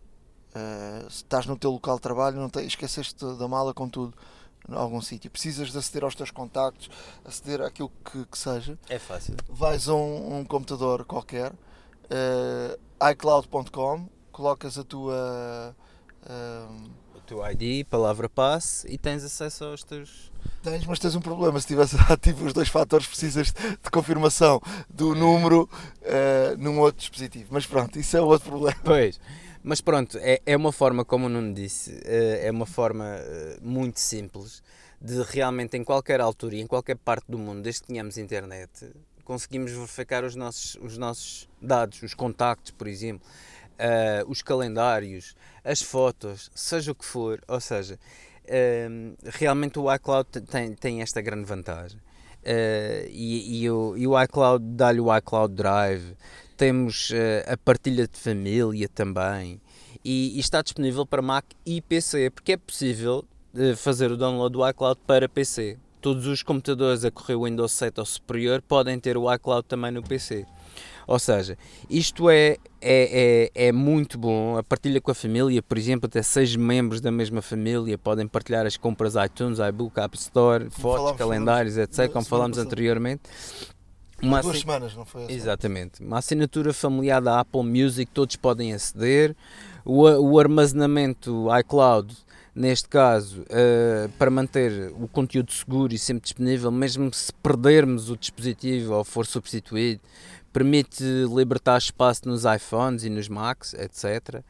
[0.54, 4.16] Uh, se estás no teu local de trabalho, não tens, esqueceste da mala com tudo
[4.66, 5.30] em algum sítio.
[5.30, 6.88] Precisas de aceder aos teus contactos,
[7.22, 8.78] aceder àquilo que, que seja.
[8.88, 9.36] É fácil.
[9.46, 15.76] Vais a um, um computador qualquer, uh, iCloud.com, colocas a tua.
[16.22, 20.30] Uh, teu ID, palavra passe e tens acesso aos teus.
[20.62, 21.60] Tens, mas tens um problema.
[21.60, 25.68] Se tivesse ativo os dois fatores, precisas de confirmação do número
[26.02, 27.48] uh, num outro dispositivo.
[27.50, 28.78] Mas pronto, isso é outro problema.
[28.82, 29.20] Pois.
[29.62, 33.66] Mas pronto, é, é uma forma, como o Nuno disse, uh, é uma forma uh,
[33.66, 34.62] muito simples
[35.00, 38.90] de realmente em qualquer altura e em qualquer parte do mundo, desde que tenhamos internet,
[39.24, 43.26] conseguimos verificar os nossos, os nossos dados, os contactos, por exemplo
[43.76, 47.98] uh, os calendários, as fotos, seja o que for, ou seja,
[48.44, 51.98] uh, realmente o iCloud tem, tem esta grande vantagem.
[51.98, 56.16] Uh, e, e, o, e o iCloud dá-lhe o iCloud Drive,
[56.56, 57.12] temos
[57.46, 59.60] a partilha de família também,
[60.02, 63.26] e, e, está disponível para Mac e PC, porque é possível
[63.76, 65.76] fazer o download do iCloud para PC.
[66.00, 70.02] Todos os computadores a correr Windows 7 ou superior podem ter o iCloud também no
[70.02, 70.46] PC.
[71.06, 71.56] Ou seja,
[71.88, 74.58] isto é, é, é, é, muito bom.
[74.58, 78.66] A partilha com a família, por exemplo, até seis membros da mesma família podem partilhar
[78.66, 83.22] as compras iTunes, iBook, App Store, fotos, calendários, etc., como falámos anteriormente.
[84.22, 85.24] Uma duas semanas, não foi?
[85.24, 85.34] Assim?
[85.34, 86.02] Exatamente.
[86.02, 89.36] Uma assinatura familiar da Apple Music, todos podem aceder.
[89.84, 92.16] O, o armazenamento iCloud,
[92.54, 98.16] neste caso, uh, para manter o conteúdo seguro e sempre disponível, mesmo se perdermos o
[98.16, 100.00] dispositivo ou for substituído,
[100.56, 104.42] permite libertar espaço nos iPhones e nos Macs, etc.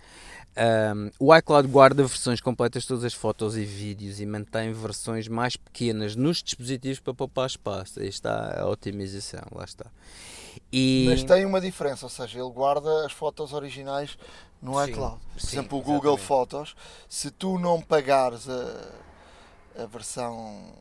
[0.95, 5.27] Um, o iCloud guarda versões completas de todas as fotos e vídeos e mantém versões
[5.27, 7.99] mais pequenas nos dispositivos para poupar espaço.
[7.99, 9.87] Aí está a otimização, lá está.
[10.73, 11.07] E...
[11.09, 14.17] Mas tem uma diferença, ou seja, ele guarda as fotos originais
[14.63, 15.19] no sim, iCloud.
[15.33, 16.25] Por sim, exemplo, o Google exatamente.
[16.25, 16.77] Fotos,
[17.09, 20.73] se tu não pagares a, a versão,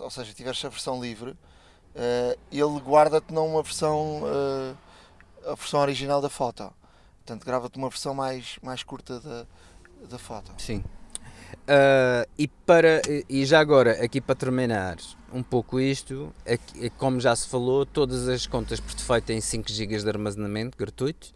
[0.00, 1.34] ou seja, tiveres a versão livre,
[1.94, 4.76] uh, ele guarda-te não uma versão, uh,
[5.50, 6.72] a versão original da foto.
[7.24, 9.46] Portanto, grava-te uma versão mais, mais curta da,
[10.08, 10.52] da foto.
[10.58, 10.84] Sim.
[11.64, 14.96] Uh, e, para, e já agora, aqui para terminar
[15.32, 16.58] um pouco isto, é,
[16.98, 21.32] como já se falou, todas as contas por defeito têm 5 GB de armazenamento gratuito.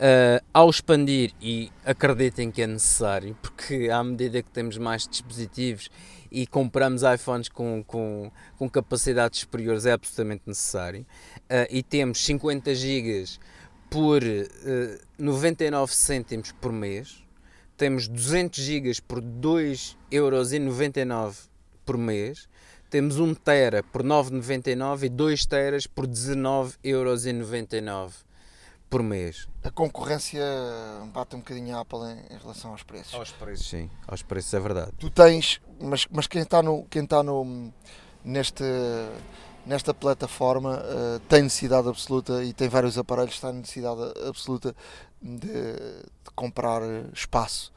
[0.00, 5.90] Uh, ao expandir, e acreditem que é necessário, porque à medida que temos mais dispositivos
[6.30, 11.06] e compramos iPhones com, com, com capacidades superiores é absolutamente necessário.
[11.42, 13.24] Uh, e temos 50 GB
[13.88, 17.24] por uh, 99 cêntimos por mês.
[17.76, 21.48] Temos 200 GB por 2,99€
[21.84, 22.48] por mês.
[22.88, 28.29] Temos 1 tera por 9,99€ e 2 teras por 19,99€
[28.90, 29.48] por mês.
[29.62, 30.42] A concorrência
[31.14, 33.14] bate um bocadinho a Apple em, em, relação aos preços.
[33.14, 33.88] Aos preços, sim.
[34.06, 34.90] Aos preços é verdade.
[34.98, 37.72] Tu tens, mas, mas quem está no, quem está no,
[38.24, 38.64] neste,
[39.64, 44.74] nesta plataforma uh, tem necessidade absoluta e tem vários aparelhos, está necessidade absoluta
[45.22, 46.82] de, de comprar
[47.14, 47.72] espaço.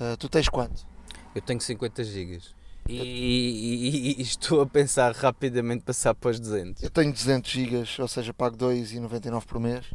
[0.00, 0.86] Uh, tu tens quanto?
[1.34, 2.54] Eu tenho 50 gigas.
[2.88, 6.82] E, e, e, estou a pensar rapidamente passar para os 200.
[6.82, 9.86] Eu tenho 200 gigas, ou seja, pago 2,99 por mês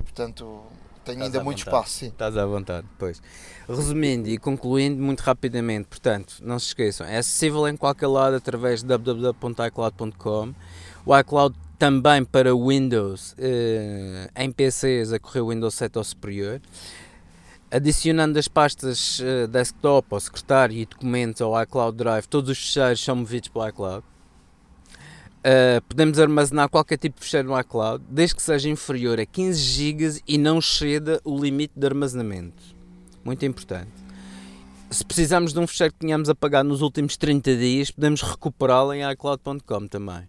[0.00, 0.62] e portanto
[1.04, 1.76] tenho ainda muito vontade.
[1.76, 1.98] espaço.
[1.98, 2.06] Sim.
[2.08, 3.22] Estás à vontade, pois.
[3.68, 8.82] Resumindo e concluindo muito rapidamente, portanto, não se esqueçam, é acessível em qualquer lado através
[8.82, 10.54] de www.icloud.com.
[11.06, 16.60] O iCloud também para Windows, eh, em PCs a correr Windows 7 ou superior.
[17.70, 23.02] Adicionando as pastas eh, desktop ou secretário e documentos ao iCloud Drive, todos os fecheiros
[23.02, 24.04] são movidos para o iCloud.
[25.40, 29.58] Uh, podemos armazenar qualquer tipo de fecheiro no iCloud, desde que seja inferior a 15
[29.58, 32.62] GB e não exceda o limite de armazenamento.
[33.24, 33.90] Muito importante.
[34.90, 39.08] Se precisarmos de um fecheiro que tenhamos apagado nos últimos 30 dias, podemos recuperá-lo em
[39.12, 40.28] iCloud.com também.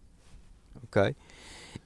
[0.83, 1.13] Ok?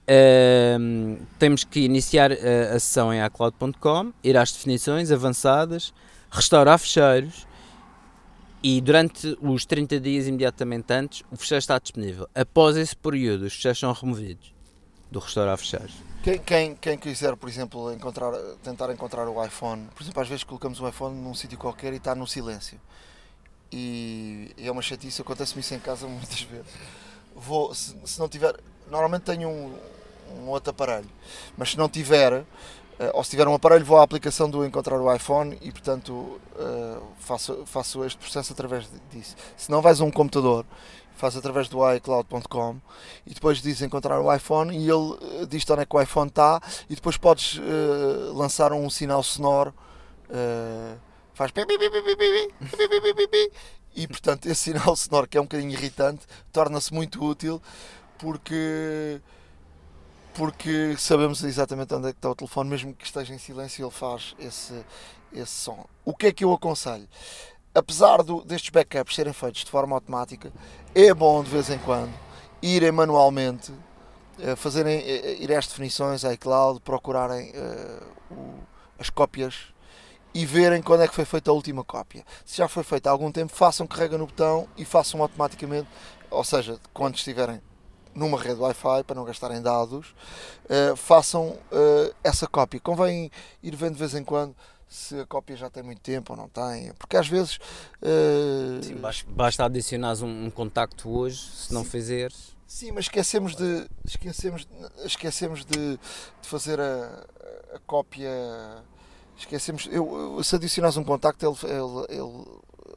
[0.08, 5.92] Uh, temos que iniciar a, a sessão em iCloud.com, ir às definições avançadas,
[6.30, 7.48] restaurar fecheiros
[8.68, 12.28] e durante os 30 dias imediatamente antes o fecheiro está disponível.
[12.34, 14.56] Após esse período, os fecheiros são removidos
[15.12, 15.94] do restaurar fecheiros.
[16.24, 18.32] Quem, quem, quem, quiser, por exemplo, encontrar,
[18.64, 21.98] tentar encontrar o iPhone, por exemplo, às vezes colocamos o iPhone num sítio qualquer e
[21.98, 22.82] está no silêncio.
[23.72, 26.66] E, e é uma chatice, acontece-me isso em casa muitas vezes.
[27.36, 28.56] Vou, se, se não tiver,
[28.90, 29.78] normalmente tenho um,
[30.40, 31.10] um outro aparelho,
[31.56, 32.44] mas se não tiver,
[33.14, 37.02] ou se tiver um aparelho, vou à aplicação do encontrar o iPhone e, portanto, uh,
[37.20, 39.36] faço, faço este processo através disso.
[39.58, 40.66] Se não vais a um computador,
[41.16, 42.78] faz através do iCloud.com
[43.26, 44.92] e depois diz encontrar o iPhone e ele
[45.42, 47.60] uh, diz onde é que o iPhone está e depois podes
[48.34, 49.74] lançar um sinal sonoro,
[51.34, 51.52] faz
[53.96, 57.62] e, portanto, esse sinal sonoro que é um bocadinho irritante torna-se muito útil
[58.18, 59.22] porque
[60.36, 63.92] porque sabemos exatamente onde é que está o telefone, mesmo que esteja em silêncio, ele
[63.92, 64.74] faz esse,
[65.32, 65.86] esse som.
[66.04, 67.08] O que é que eu aconselho?
[67.74, 70.52] Apesar do, destes backups serem feitos de forma automática,
[70.94, 72.14] é bom de vez em quando
[72.62, 78.64] irem manualmente, uh, fazerem, uh, ir às definições, iCloud, procurarem uh,
[79.00, 79.74] as cópias
[80.34, 82.26] e verem quando é que foi feita a última cópia.
[82.46, 85.88] Se já foi feita há algum tempo, façam carrega no botão e façam automaticamente,
[86.30, 87.62] ou seja, quando estiverem
[88.16, 90.16] numa rede Wi-Fi para não gastarem dados,
[90.66, 92.80] uh, façam uh, essa cópia.
[92.80, 93.30] Convém
[93.62, 94.56] ir vendo de vez em quando
[94.88, 97.58] se a cópia já tem muito tempo ou não tem, porque às vezes.
[98.02, 102.56] Uh, Sim, basta, basta adicionar um, um, contacto hoje, se não fizeres.
[102.66, 104.68] Sim, mas esquecemos de esquecemos,
[105.04, 107.26] esquecemos de, de fazer a,
[107.74, 108.32] a, cópia.
[109.38, 109.88] Esquecemos.
[109.92, 112.46] Eu, se adicionares um contacto, ele, ele, ele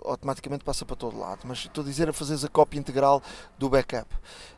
[0.04, 3.22] automaticamente passa para todo lado, mas estou a dizer a fazeres a cópia integral
[3.58, 4.12] do backup.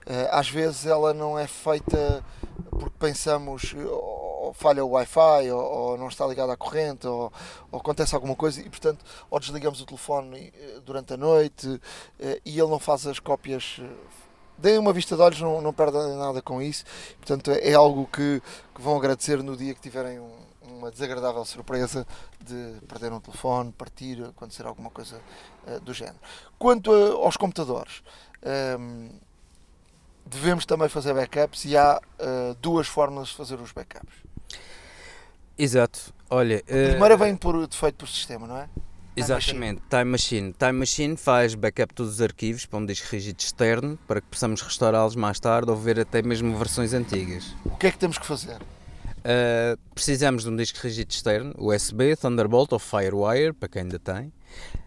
[0.06, 2.24] Uh, às vezes ela não é feita
[2.70, 7.32] porque pensamos ou falha o Wi-Fi ou, ou, não está ligado à corrente ou,
[7.70, 11.80] ou, acontece alguma coisa e portanto ou desligamos o telefone eh, durante a noite
[12.44, 13.80] e ele não faz as cópias
[14.60, 16.84] deem uma vista de olhos, não, não perdem nada com isso.
[17.16, 18.42] Portanto, é, é algo que,
[18.74, 20.30] que, vão agradecer no dia que tiverem um,
[20.80, 22.06] uma desagradável surpresa
[22.44, 25.20] de perder um telefone, partir, acontecer alguma coisa
[25.66, 26.18] uh, do género.
[26.58, 28.02] Quanto a, aos computadores,
[28.42, 29.10] um, ehm,
[30.26, 34.14] devemos também fazer backups e há uh, duas formas de fazer os backups.
[35.58, 36.14] Exato.
[36.30, 38.68] Olha, a primeira uh, vem por defeito por sistema, não é?
[39.16, 40.52] Exatamente, Time Machine.
[40.54, 44.62] Time Machine faz backup todos os arquivos para um disco rígido externo para que possamos
[44.62, 47.54] restaurá-los mais tarde ou ver até mesmo versões antigas.
[47.64, 48.58] O que é que temos que fazer?
[49.20, 54.32] Uh, precisamos de um disco rígido externo, USB, Thunderbolt ou Firewire, para quem ainda tem.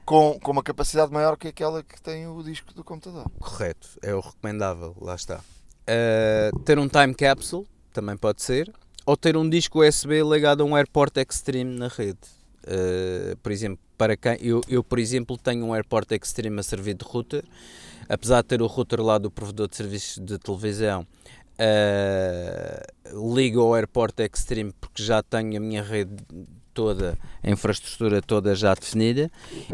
[0.05, 3.29] Com, com uma capacidade maior que aquela que tem o disco do computador.
[3.39, 5.37] Correto, é o recomendável, lá está.
[5.37, 8.73] Uh, ter um time capsule, também pode ser,
[9.05, 12.19] ou ter um disco USB ligado a um AirPort Extreme na rede.
[12.65, 16.95] Uh, por exemplo, para quem eu, eu, por exemplo, tenho um AirPort Extreme a servir
[16.95, 17.43] de router,
[18.09, 21.05] apesar de ter o router lá do provedor de serviços de televisão,
[21.59, 26.15] uh, ligo ao AirPort Extreme porque já tenho a minha rede
[26.73, 29.29] toda, a infraestrutura toda já definida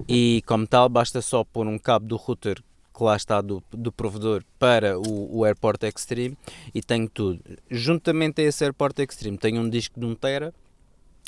[0.08, 2.62] e como tal basta só pôr um cabo do router
[2.94, 6.38] que lá está do, do provedor para o, o AirPort Extreme
[6.76, 7.42] e tenho tudo.
[7.72, 10.54] Juntamente a esse AirPort Extreme tenho um disco de 1 tera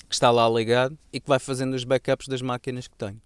[0.10, 3.22] que está lá ligado e que vai fazendo os backups das máquinas que tenho.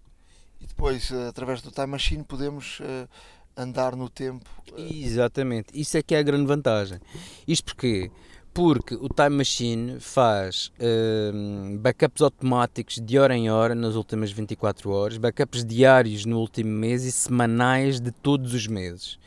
[0.60, 3.08] E depois, eh, através do Time Machine, podemos uh,
[3.56, 4.44] andar no tempo.
[4.72, 4.80] Uh...
[4.80, 6.98] Exatamente, isso é que é a grande vantagem.
[7.46, 8.10] Isto porque
[8.56, 14.90] porque o Time Machine faz uh, backups automáticos de hora em hora nas últimas 24
[14.90, 19.18] horas, backups diários no último mês e semanais de todos os meses.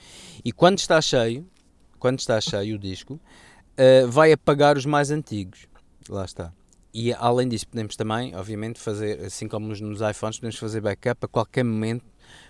[0.44, 1.46] E quando está cheio,
[2.00, 5.68] quando está cheio o disco, uh, vai apagar os mais antigos.
[6.10, 6.52] Lá está.
[6.92, 11.28] E além disso, podemos também, obviamente, fazer, assim como nos iPhones, podemos fazer backup a
[11.28, 12.04] qualquer momento,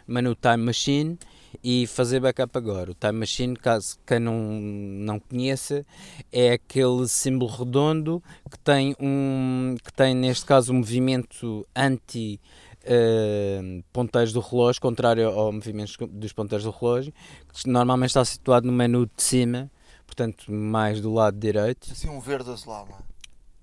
[0.08, 1.20] mas no Time Machine
[1.64, 2.92] e fazer backup agora.
[2.92, 5.86] O Time Machine, caso quem não, não conheça,
[6.32, 12.40] é aquele símbolo redondo que tem, um, que tem neste caso, um movimento anti.
[12.82, 17.14] Uh, ponteiros do relógio, contrário ao movimento dos ponteiros do relógio,
[17.54, 19.70] que normalmente está situado no menu de cima,
[20.08, 21.92] portanto, mais do lado direito.
[21.92, 22.96] Assim, um verde azulado.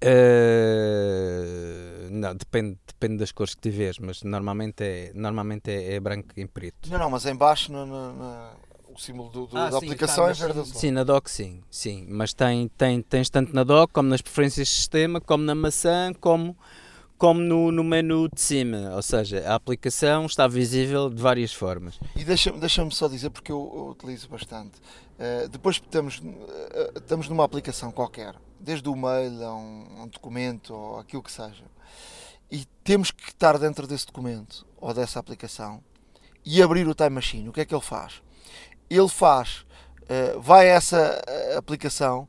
[0.03, 1.77] Uh,
[2.11, 6.47] não, depende, depende das cores que tiveres, mas normalmente é, normalmente é, é branco em
[6.47, 6.91] preto.
[6.91, 8.51] Não, não, mas em baixo no, no, no,
[8.97, 10.75] o símbolo do, do, ah, da sim, aplicação tá, é verde azul.
[10.75, 14.69] Sim, na dock sim, sim, mas tem, tem, tens tanto na dock como nas preferências
[14.69, 16.57] de sistema, como na maçã, como,
[17.19, 21.99] como no, no menu de cima, ou seja, a aplicação está visível de várias formas.
[22.15, 27.29] E deixa-me deixa só dizer, porque eu, eu utilizo bastante, uh, depois estamos, uh, estamos
[27.29, 28.35] numa aplicação qualquer,
[28.67, 31.65] desde o mail a um, um, documento ou aquilo que seja.
[32.51, 35.81] E temos que estar dentro desse documento ou dessa aplicação
[36.45, 37.49] e abrir o Time Machine.
[37.49, 38.21] O que é que ele faz?
[38.91, 39.65] Ele faz,
[40.03, 41.23] uh, vai a essa
[41.55, 42.29] uh, aplicação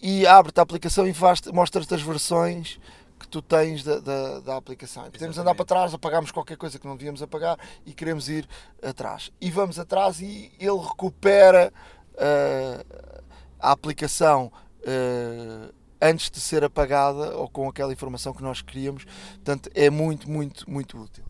[0.00, 1.14] e abre-te a aplicação e
[1.52, 2.80] mostra-te as versões
[3.18, 5.06] que tu tens da, da, da aplicação.
[5.06, 8.48] E podemos andar para trás, apagamos qualquer coisa que não devíamos apagar e queremos ir
[8.82, 9.30] atrás.
[9.38, 11.70] E vamos atrás e ele recupera
[12.14, 13.22] uh,
[13.60, 14.50] a aplicação
[14.84, 19.04] uh, antes de ser apagada ou com aquela informação que nós queríamos.
[19.34, 21.24] Portanto, é muito, muito, muito útil.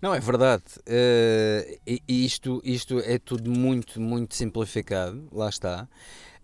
[0.00, 0.64] Não, é verdade.
[0.78, 5.86] Uh, isto, isto é tudo muito, muito simplificado, lá está.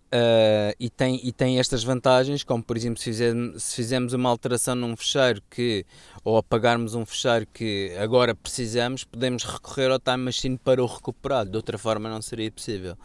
[0.07, 4.95] Uh, e, tem, e tem estas vantagens, como por exemplo, se fizermos, uma alteração num
[4.95, 5.85] fecheiro que,
[6.23, 11.45] ou apagarmos um fecheiro que agora precisamos, podemos recorrer ao Time Machine para o recuperar,
[11.45, 12.95] de outra forma não seria possível.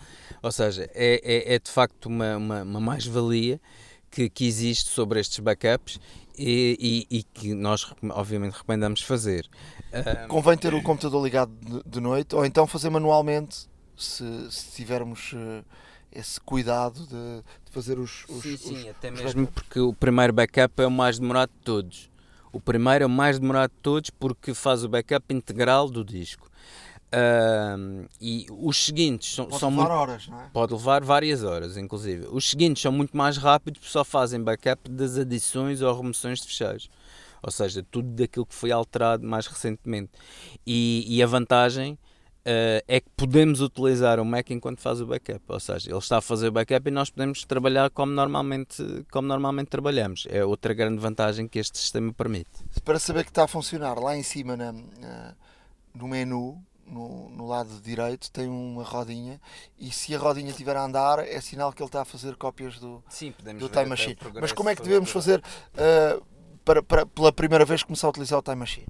[0.41, 3.61] Ou seja, é, é, é de facto uma, uma, uma mais-valia
[4.09, 5.99] que, que existe sobre estes backups
[6.39, 9.49] e, e, e, que nós obviamente recomendamos fazer.
[9.93, 11.53] Uh, Convém ter o computador ligado
[11.85, 15.35] de, noite ou então fazer manualmente se, se tivermos.
[16.15, 19.95] Esse cuidado de, de fazer os, os, Sim, sim, os, até os mesmo porque o
[19.95, 22.11] primeiro backup é o mais demorado de todos.
[22.53, 26.51] O primeiro é o mais demorado de todos porque faz o backup integral do disco.
[27.13, 30.51] Uh, e os seguintes são, pode são levar muito, horas, não é?
[30.51, 32.27] Pode levar várias horas, inclusive.
[32.31, 36.89] Os seguintes são muito mais rápidos, só fazem backup das adições ou remoções de fecheiros.
[37.43, 40.11] ou seja, tudo daquilo que foi alterado mais recentemente.
[40.67, 41.99] E, e a vantagem
[42.47, 46.19] uh, é que podemos utilizar o Mac enquanto faz o backup, ou seja, ele está
[46.19, 50.27] a fazer o backup e nós podemos trabalhar como normalmente, como normalmente trabalhamos.
[50.31, 52.51] É outra grande vantagem que este sistema permite.
[52.85, 54.73] Para saber que está a funcionar, lá em cima na,
[55.95, 59.41] no menu, no, no, lado direito tem uma rodinha
[59.79, 62.79] e se a rodinha estiver a andar é sinal que ele está a fazer cópias
[62.79, 64.17] do, Sim, do Time Machine.
[64.41, 66.23] Mas como é que devemos fazer uh,
[66.65, 68.87] para, para, pela primeira vez começar a utilizar o Time Machine?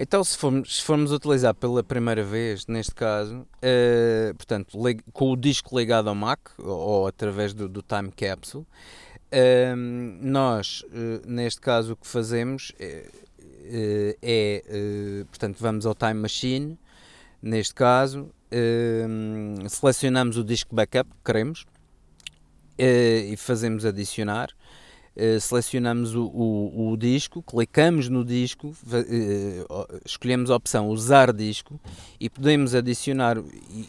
[0.00, 4.78] Então, se formos, se formos utilizar pela primeira vez, neste caso, uh, portanto,
[5.12, 9.76] com o disco ligado ao Mac ou, através do, do, Time Capsule, uh,
[10.22, 13.10] nós, uh, neste caso, o que fazemos é,
[14.22, 16.78] é portanto, vamos ao Time Machine,
[17.42, 18.30] neste caso,
[19.68, 21.66] selecionamos o disco backup que queremos
[22.78, 24.50] e fazemos adicionar.
[25.20, 31.80] Eh, selecionamos o, o, o, disco, clicamos no disco, uh, escolhemos a opção usar disco
[32.20, 33.36] e podemos adicionar,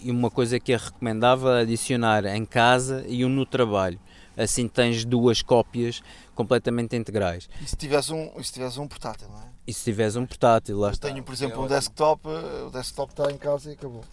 [0.02, 4.00] e uma coisa que é recomendável, adicionar em casa e um no trabalho.
[4.36, 6.02] Assim tens duas cópias
[6.34, 7.48] completamente integrais.
[7.62, 9.50] E se tivesse um, se tivesse um portátil, não é?
[9.68, 11.10] E se tivesse um portátil, lá Eu está.
[11.10, 14.04] tenho, por exemplo, é um desktop, eh, o desktop está em casa e acabou.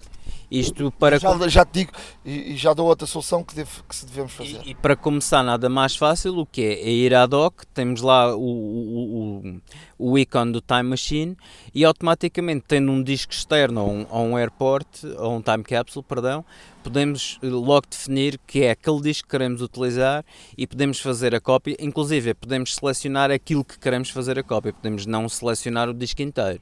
[0.50, 1.92] Isto para já, já te digo
[2.24, 4.60] e, e, já dou outra solução que, deve, que se devemos fazer.
[4.64, 6.72] E, e, para começar, nada mais fácil, o que é?
[6.82, 9.60] É ir à dock, temos lá o, o,
[9.98, 11.36] o, o ícone do Time Machine
[11.74, 14.86] e automaticamente, tendo um disco externo ou um, ou um airport,
[15.18, 16.44] ou um time capsule, perdão,
[16.86, 20.24] podemos eh, logo definir que é aquele disco que queremos utilizar
[20.56, 25.04] e podemos fazer a cópia, inclusive podemos selecionar aquilo que queremos fazer a cópia, podemos
[25.04, 26.60] não selecionar o disco inteiro.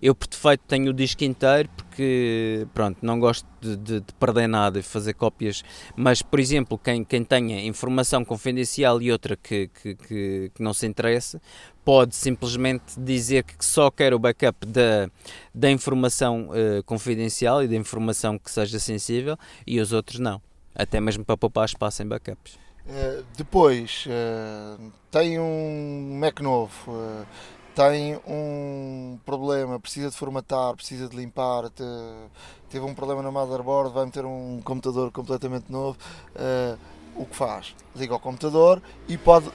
[0.00, 4.46] Eu, por defeito, tenho o disco inteiro porque, pronto, não gosto de, de, de, perder
[4.46, 5.62] nada e fazer cópias.
[5.96, 10.74] Mas, por exemplo, quem, quem tenha informação confidencial e outra que, que, que, que não
[10.74, 11.40] se interesse,
[11.84, 15.08] pode simplesmente dizer que só quer o backup da,
[15.54, 20.42] da informação uh, confidencial e da informação que seja sensível e os outros não.
[20.74, 22.58] Até mesmo para poupar espaço em backups.
[22.86, 26.92] Uh, depois, uh, tem um Mac novo
[27.76, 31.84] tem um problema, precisa de formatar, precisa de limpar, te,
[32.70, 35.98] teve um problema na motherboard, vai meter um computador completamente novo,
[36.34, 36.78] uh,
[37.14, 37.74] o que faz?
[37.94, 39.52] Liga ao computador e pode uh,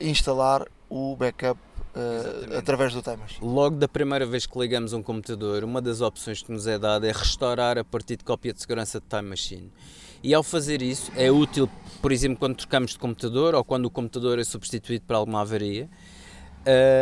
[0.00, 1.60] instalar o backup
[1.94, 6.42] uh, através do Time Logo da primeira vez que ligamos um computador, uma das opções
[6.42, 9.72] que nos é dada é restaurar a partir de cópia de segurança de Time Machine.
[10.24, 11.70] E ao fazer isso é útil,
[12.02, 15.88] por exemplo, quando trocamos de computador ou quando o computador é substituído por alguma avaria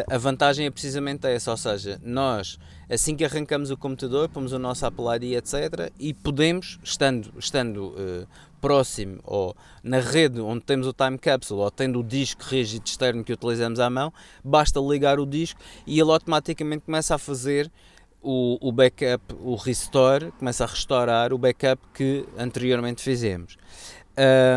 [0.08, 2.58] a vantagem é precisamente essa, ou seja, nós
[2.88, 5.92] assim que arrancamos o computador, pomos o nosso Apple ID, etc.
[5.98, 8.26] e podemos, estando, estando uh,
[8.60, 13.22] próximo ou na rede onde temos o time capsule ou tendo o disco rígido externo
[13.22, 14.12] que utilizamos à mão,
[14.42, 17.70] basta ligar o disco e ele automaticamente começa a fazer
[18.22, 23.56] o, o backup, o restore, começa a restaurar o backup que anteriormente fizemos.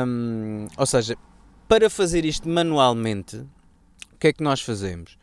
[0.08, 1.16] Um, ou seja,
[1.68, 3.46] para fazer isto manualmente,
[4.22, 5.18] que é que nós fazemos?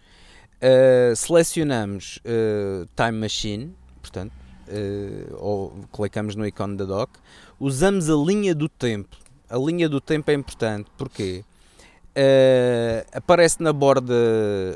[0.61, 4.33] Uh, selecionamos uh, Time Machine, portanto,
[4.67, 7.13] uh, ou clicamos no ícone da dock,
[7.61, 9.17] usamos a linha do tempo.
[9.49, 11.45] A linha do tempo é importante, porque
[13.15, 14.13] aparece na borda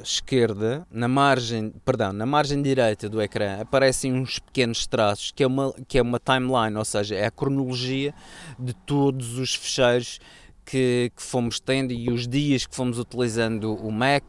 [0.04, 5.46] esquerda, na margem, perdão, na margem direita do ecrã, aparecem uns pequenos traços, que é
[5.48, 8.14] uma, que é uma timeline, ou seja, é a cronologia
[8.56, 10.20] de todos os fecheiros
[10.64, 14.24] que, que, fomos tendo e os dias que fomos utilizando o Mac,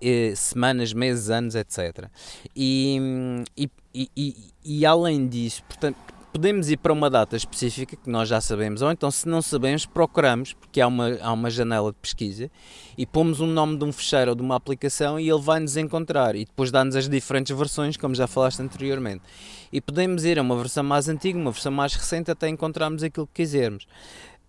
[0.00, 2.08] eh, semanas, meses, anos, etc.
[2.54, 2.98] E,
[3.56, 5.96] e, e, e, além disso, portanto,
[6.32, 9.84] podemos ir para uma data específica que nós já sabemos, ou então, se não sabemos,
[9.84, 12.50] procuramos, porque há uma, há uma janela de pesquisa,
[12.96, 15.76] e pomos um nome de um fecheiro ou de uma aplicação e ele vai nos
[15.76, 19.22] encontrar e depois dá-nos as diferentes versões, como já falaste anteriormente.
[19.70, 23.26] E podemos ir a uma versão mais antiga, uma versão mais recente, até encontrarmos aquilo
[23.26, 23.86] que quisermos.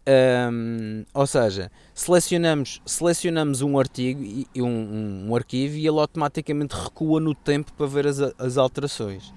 [0.05, 6.75] Um, ou seja, selecionamos, selecionamos um artigo e um, um, um, arquivo e ele automaticamente
[6.75, 9.34] recua no tempo para ver as, as alterações.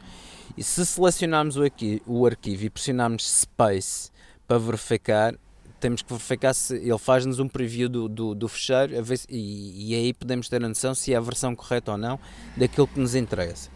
[0.57, 4.11] E se selecionarmos o, aqui, o arquivo e pressionarmos Space
[4.49, 5.35] para verificar,
[5.79, 9.95] temos que verificar se ele faz-nos um preview do, do, do fecheiro se, e, e
[9.95, 12.19] aí podemos ter a noção se é a versão correta ou não
[12.57, 13.71] daquilo que nos interessa.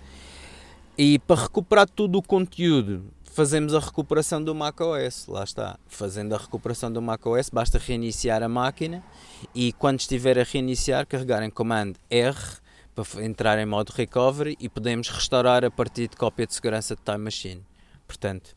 [0.98, 5.26] E para recuperar todo o conteúdo fazemos a recuperação do macOS.
[5.26, 5.78] Lá está.
[5.88, 9.02] Fazendo a recuperação do macOS, basta reiniciar a máquina
[9.54, 12.36] e quando estiver a reiniciar, carregar em comando R
[12.94, 17.02] para entrar em modo recovery e podemos restaurar a partir de cópia de segurança de
[17.02, 17.62] Time Machine.
[18.06, 18.54] Portanto,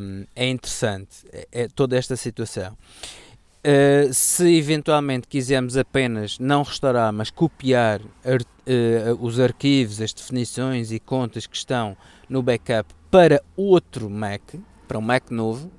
[0.00, 2.76] um, é interessante é, é toda esta situação.
[3.60, 10.90] Uh, se eventualmente quisermos apenas não restaurar, mas copiar ar, uh, os arquivos, as definições
[10.90, 11.94] e contas que estão
[12.26, 14.42] no backup para outro Mac,
[14.86, 15.70] para um Mac novo,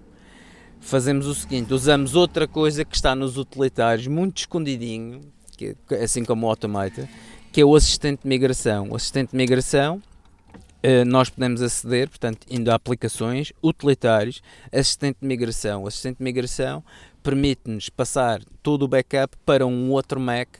[0.80, 5.22] fazemos o seguinte: usamos outra coisa que está nos utilitários, muito escondidinho,
[5.58, 7.08] que, assim como o Automator,
[7.52, 8.90] que é o assistente de migração.
[8.90, 10.02] O assistente de migração
[10.84, 14.42] Uh, nós podemos aceder, portanto, indo a aplicações, utilitários,
[14.72, 15.84] assistente de migração.
[15.84, 16.84] O assistente de migração
[17.22, 20.60] permite-nos passar todo o backup para um outro Mac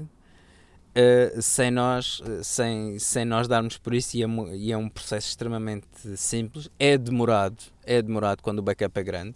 [0.92, 4.90] uh, sem, nós, uh, sem, sem nós darmos por isso e é, e é, um
[4.90, 6.70] processo extremamente simples.
[6.80, 9.36] É demorado, é demorado quando o backup é grande,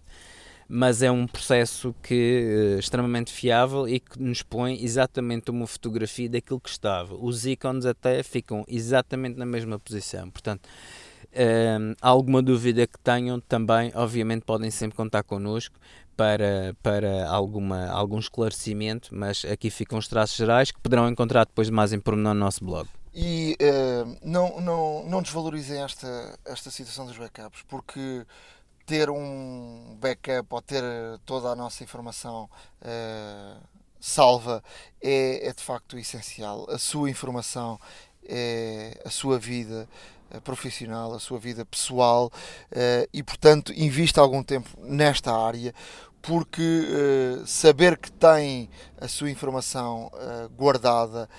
[0.68, 6.30] mas é um processo que uh, extremamente fiável e que nos põe exatamente uma fotografia
[6.30, 7.16] daquilo que estava.
[7.16, 10.30] Os ícones até ficam exatamente na mesma posição.
[10.30, 10.68] Portanto,
[12.02, 15.78] alguma dúvida que tenham também, obviamente, podem sempre contar connosco
[16.16, 21.70] para, para alguma, algum esclarecimento, mas aqui ficam os traços gerais que poderão encontrar depois
[21.70, 22.88] mais em pormenor no nosso blog.
[23.14, 28.26] E uh, não, não, não desvalorizem esta, esta situação dos backups, porque
[28.86, 30.84] ter um backup ou ter
[31.26, 32.50] toda a nossa informação
[32.82, 33.62] uh,
[34.00, 34.64] salva
[35.02, 36.66] é, é de facto essencial.
[36.70, 37.80] A sua informação
[38.28, 39.88] é a sua vida
[40.44, 45.74] profissional, a sua vida pessoal uh, e, portanto, invista algum tempo nesta área
[46.22, 48.70] porque uh, saber que tem
[49.00, 50.12] a sua informação
[50.58, 51.30] guardada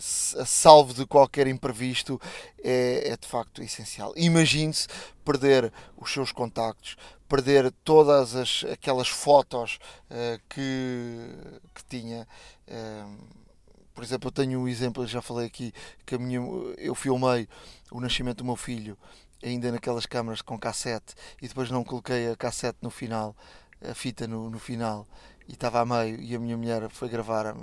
[0.00, 2.18] salvo de qualquer imprevisto
[2.64, 4.12] é, é de facto essencial.
[4.16, 4.88] Imagine-se
[5.22, 6.96] perder os seus contactos,
[7.28, 9.78] perder todas as, aquelas fotos
[10.10, 11.30] uh, que,
[11.74, 12.26] que tinha.
[12.66, 13.41] Uh,
[13.94, 15.72] por exemplo, eu tenho um exemplo, já falei aqui,
[16.04, 16.40] que minha,
[16.78, 17.48] eu filmei
[17.90, 18.96] o nascimento do meu filho
[19.42, 23.36] ainda naquelas câmaras com cassete e depois não coloquei a cassete no final,
[23.82, 25.06] a fita no, no final
[25.48, 27.54] e estava a meio e a minha mulher foi gravar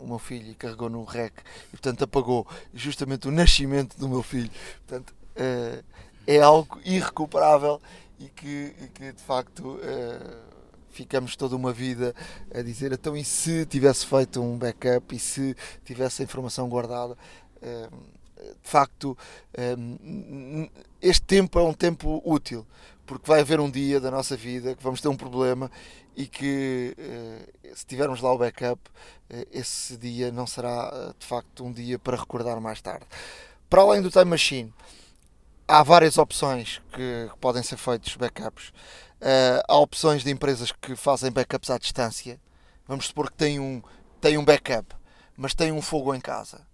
[0.00, 1.32] o meu filho e carregou no rec
[1.68, 4.50] e portanto apagou justamente o nascimento do meu filho.
[4.86, 5.84] Portanto, uh,
[6.26, 7.80] é algo irrecuperável
[8.18, 10.57] e que, e que de facto uh,
[10.90, 12.14] ficamos toda uma vida
[12.54, 17.16] a dizer então e se tivesse feito um backup e se tivesse a informação guardada.
[17.56, 18.18] Uh,
[18.62, 19.18] de facto,
[21.02, 22.64] este tempo é um tempo útil,
[23.04, 25.68] porque vai haver um dia da nossa vida que vamos ter um problema
[26.18, 28.82] e que eh, se tivermos lá o backup,
[29.30, 33.06] eh, esse dia não será eh, de facto um dia para recordar mais tarde.
[33.70, 34.74] Para além do Time Machine,
[35.68, 38.72] há várias opções que podem ser feitos backups.
[39.66, 42.40] Há opções de empresas que fazem backups à distância.
[42.86, 43.82] Vamos supor que tem um,
[44.20, 44.94] tem um backup,
[45.36, 46.66] mas tem um fogo em casa.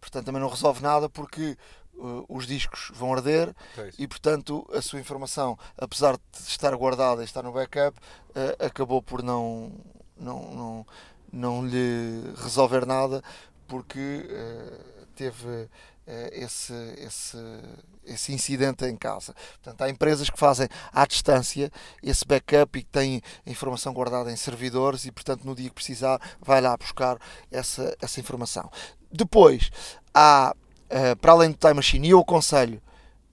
[0.00, 1.56] Portanto, também não resolve nada porque
[1.94, 3.54] uh, os discos vão arder
[3.98, 9.02] e, portanto, a sua informação, apesar de estar guardada e estar no backup, uh, acabou
[9.02, 9.72] por não,
[10.16, 10.86] não, não,
[11.32, 13.22] não lhe resolver nada
[13.66, 15.68] porque uh, teve
[16.32, 17.36] esse, esse,
[18.04, 19.34] esse incidente em casa.
[19.62, 21.70] Portanto, há empresas que fazem à distância
[22.02, 25.74] esse backup e que têm a informação guardada em servidores e, portanto, no dia que
[25.74, 27.18] precisar, vai lá buscar
[27.50, 28.70] essa, essa informação.
[29.10, 29.70] Depois,
[30.14, 30.54] há
[30.88, 32.80] uh, para além do Time Machine, e eu aconselho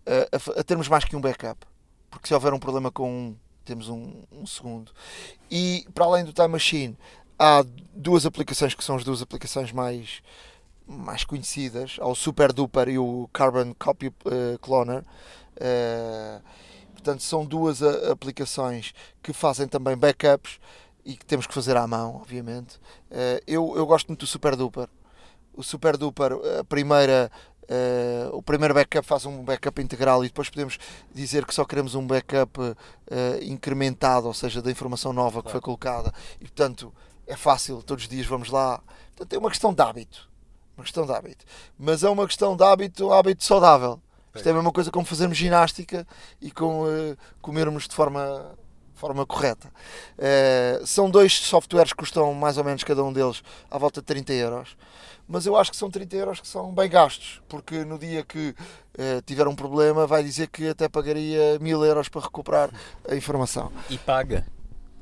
[0.05, 1.65] uh, a, a, termos mais que um backup,
[2.09, 4.91] porque se houver um problema com um, temos um, um segundo.
[5.49, 6.97] E para além do Time Machine,
[7.37, 10.21] há duas aplicações que são as duas aplicações mais
[10.87, 15.03] mais conhecidas, há o Super Duper e o Carbon Copy uh, Cloner.
[15.55, 16.41] Uh,
[16.93, 20.59] portanto, são duas uh, aplicações que fazem também backups
[21.03, 22.79] e que temos que fazer à mão, obviamente.
[23.45, 24.89] eu, eu gosto muito do Super Duper
[25.55, 27.31] o Super Duper, a primeira,
[27.63, 30.77] uh, o primeiro backup faz um backup integral e depois podemos
[31.13, 32.75] dizer que só queremos um backup uh,
[33.41, 36.13] incrementado, ou seja, da informação nova que foi colocada.
[36.39, 36.93] E portanto
[37.25, 38.81] é fácil, todos os dias vamos lá.
[39.15, 40.29] Portanto, é uma questão de hábito.
[40.77, 41.45] Uma questão de hábito.
[41.77, 43.99] Mas é uma questão de hábito, hábito saudável.
[44.33, 46.05] Isto é a mesma coisa como fazermos ginástica
[46.41, 48.53] e com uh, comermos de forma
[48.93, 49.69] forma correta.
[50.17, 54.05] Uh, são dois softwares que custam mais ou menos cada um deles à volta de
[54.05, 54.77] 30 euros
[55.27, 58.49] mas eu acho que são 30 euros que são bem gastos, porque no dia que
[58.49, 62.69] uh, tiver um problema vai dizer que até pagaria mil euros para recuperar
[63.07, 63.71] a informação.
[63.89, 64.45] E paga.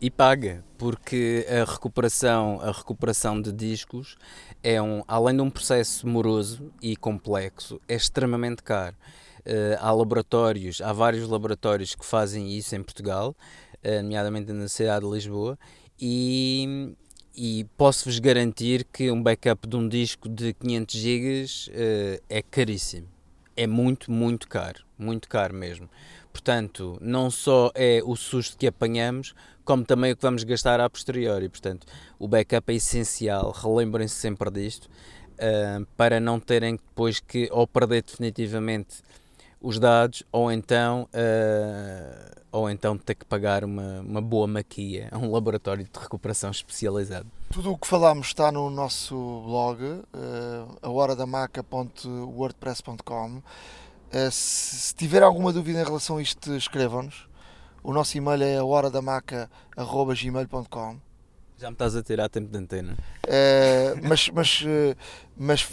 [0.03, 4.17] E paga, porque a recuperação, a recuperação de discos
[4.61, 8.97] é um, além de um processo moroso e complexo, é extremamente caro.
[9.45, 13.33] Uh, há laboratórios, há vários laboratórios que fazem isso em Portugal,
[13.81, 15.57] uh, nomeadamente na cidade de Lisboa,
[15.97, 16.93] e,
[17.33, 23.07] e posso-vos garantir que um backup de um disco de 500 GB uh, é caríssimo.
[23.55, 24.83] É muito, muito caro.
[24.97, 25.89] Muito caro mesmo.
[26.33, 29.33] Portanto, não só é o susto que apanhamos,
[29.63, 31.47] como também o que vamos gastar a posteriori.
[31.47, 31.85] Portanto,
[32.19, 38.03] o backup é essencial, relembrem-se sempre disto, uh, para não terem depois que ou perder
[38.03, 39.01] definitivamente
[39.61, 45.17] os dados ou então, uh, ou então ter que pagar uma, uma boa maquia a
[45.23, 47.27] um laboratório de recuperação especializado.
[47.49, 49.15] Tudo o que falámos está no nosso
[49.45, 50.03] blog, uh,
[50.81, 53.41] ahoradamaca.wordpress.com.
[54.13, 57.27] Uh, se, tiver alguma dúvida em relação a isto, escrevam-nos.
[57.81, 60.99] O nosso e-mail é ahoradamaca.gmail.com
[61.57, 62.95] Já me estás a tirar tempo de antena.
[63.25, 64.95] Uh, mas mas, uh,
[65.35, 65.67] mas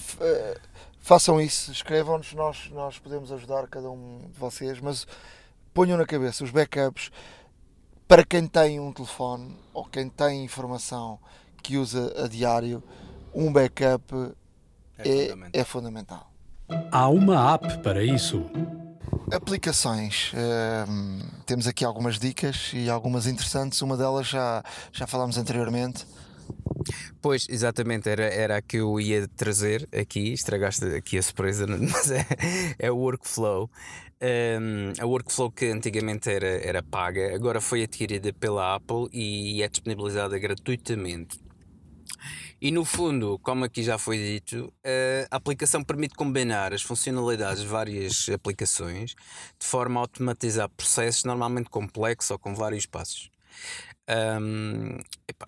[0.98, 5.06] façam isso, escrevam-nos, nós, nós podemos ajudar cada um de vocês, mas
[5.74, 7.10] ponham na cabeça os backups
[8.08, 11.20] para quem tem um telefone ou quem tem informação
[11.62, 12.82] que usa a diário,
[13.34, 14.14] um backup
[14.98, 15.50] é, é, fundamental.
[15.52, 16.29] é fundamental.
[16.90, 18.44] Há uma app para isso.
[19.32, 20.32] Aplicações.
[21.46, 23.80] temos aqui algumas dicas e algumas interessantes.
[23.82, 26.06] Uma delas já, já falámos anteriormente
[27.20, 32.10] Pois, exatamente, era, era a que eu ia trazer aqui, estragaste aqui a surpresa, mas
[32.10, 32.26] é,
[32.78, 33.70] é o workflow.
[34.22, 39.68] Um, a workflow que antigamente era, era paga, agora foi adquirida pela Apple e é
[39.68, 41.38] disponibilizada gratuitamente.
[42.60, 44.70] E no fundo, como aqui já foi dito,
[45.30, 49.14] a aplicação permite combinar as funcionalidades de várias aplicações
[49.58, 53.30] de forma a automatizar processos normalmente complexos ou com vários passos.
[54.40, 55.46] Um, epá,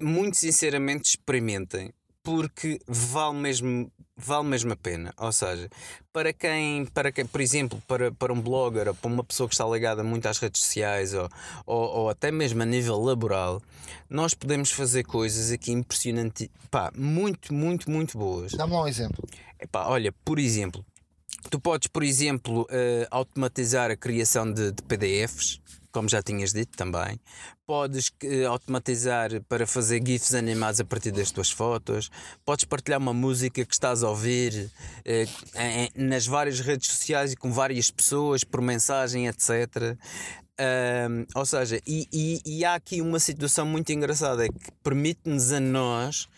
[0.00, 1.92] muito sinceramente experimentem
[2.24, 5.68] porque vale mesmo vale mesmo a pena ou seja
[6.12, 9.54] para quem para quem por exemplo para, para um blogger ou para uma pessoa que
[9.54, 11.28] está ligada muito às redes sociais ou,
[11.66, 13.60] ou, ou até mesmo a nível laboral
[14.08, 19.22] nós podemos fazer coisas aqui impressionantes pá, muito muito muito boas dá-me lá um exemplo
[19.60, 20.84] Epá, olha por exemplo
[21.50, 25.60] tu podes por exemplo uh, automatizar a criação de, de PDFs
[25.94, 27.20] como já tinhas dito também.
[27.66, 32.10] Podes uh, automatizar para fazer GIFs animados a partir das tuas fotos.
[32.44, 34.70] Podes partilhar uma música que estás a ouvir
[35.06, 39.96] em, nas várias redes sociais e com várias pessoas por mensagem, etc.
[40.54, 45.50] Uh, ou seja, e, e, e, há aqui uma situação muito engraçada é que permite-nos
[45.50, 46.28] a nós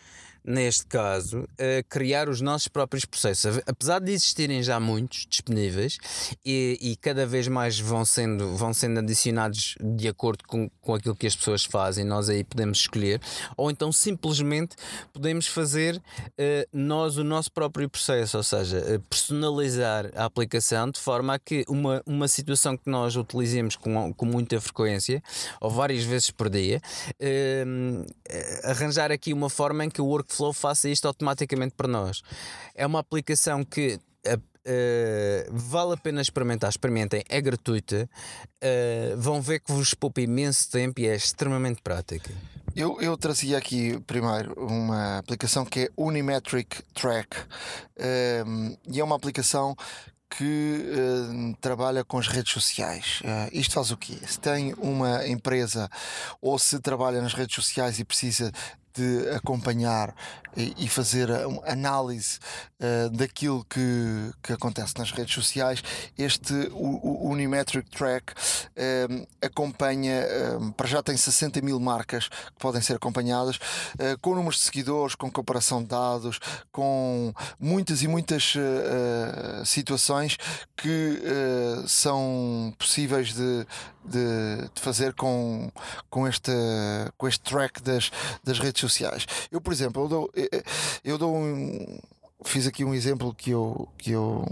[0.47, 1.49] neste caso,
[1.89, 3.61] criar os nossos próprios processos.
[3.67, 5.99] Apesar de existirem já muitos disponíveis
[6.45, 11.17] e, e, cada vez mais vão sendo, vão sendo adicionados de acordo com, com aquilo
[11.17, 13.21] que as pessoas fazem, nós aí podemos escolher,
[13.57, 14.77] ou então simplesmente
[15.13, 21.01] podemos fazer uh, nós o nosso próprio processo, ou seja, uh, personalizar a aplicação de
[21.01, 25.23] forma a que uma, uma situação que nós utilizemos com, com muita frequência
[25.61, 26.81] ou várias vezes por dia,
[27.21, 28.07] uh,
[28.65, 32.23] arranjar aqui uma forma em que o workflow Workflow faça isto automaticamente para nós.
[32.75, 33.99] É uma aplicação que
[34.69, 38.11] Uh, vale a pena experimentar, experimentem, é gratuita,
[38.57, 42.33] uh, vão ver que vos poupa imenso tempo e é extremamente prática.
[42.75, 49.15] Eu, eu trazia aqui primeiro uma aplicação que é Unimetric Track uh, e é uma
[49.15, 49.77] aplicação
[50.29, 50.45] que
[50.91, 53.21] uh, trabalha com as redes sociais.
[53.21, 54.19] Uh, isto faz o quê?
[54.27, 55.89] Se tem uma empresa
[56.41, 58.53] ou se trabalha nas redes sociais e precisa
[58.97, 60.15] de acompanhar
[60.57, 61.29] e, fazer
[61.67, 62.39] análise
[62.81, 65.83] uh, daquilo que, que acontece nas redes sociais,
[66.17, 70.25] este o, o Unimetric Track uh, acompanha,
[70.59, 73.59] uh, para já tem 60 mil marcas que podem ser acompanhadas,
[74.21, 76.39] com números de seguidores, com comparação de dados,
[76.73, 78.55] com muitas e muitas
[79.65, 80.37] situações
[80.77, 81.21] que
[81.87, 83.67] são possíveis de,
[84.05, 85.71] de, de, fazer com,
[86.09, 86.53] com, este,
[87.17, 88.11] com este track das,
[88.45, 88.86] das redes sociais.
[89.51, 90.33] Eu, por exemplo, eu dou,
[91.05, 91.99] eu dou um
[92.45, 94.45] fiz aqui um exemplo que eu, que eu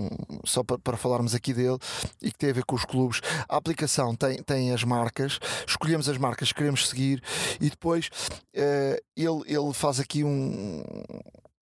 [0.45, 1.79] só para, para falarmos aqui dele
[2.21, 3.21] e que tem a ver com os clubes.
[3.49, 7.23] A aplicação tem, tem as marcas, escolhemos as marcas que queremos seguir
[7.61, 10.83] e depois uh, ele, ele faz aqui um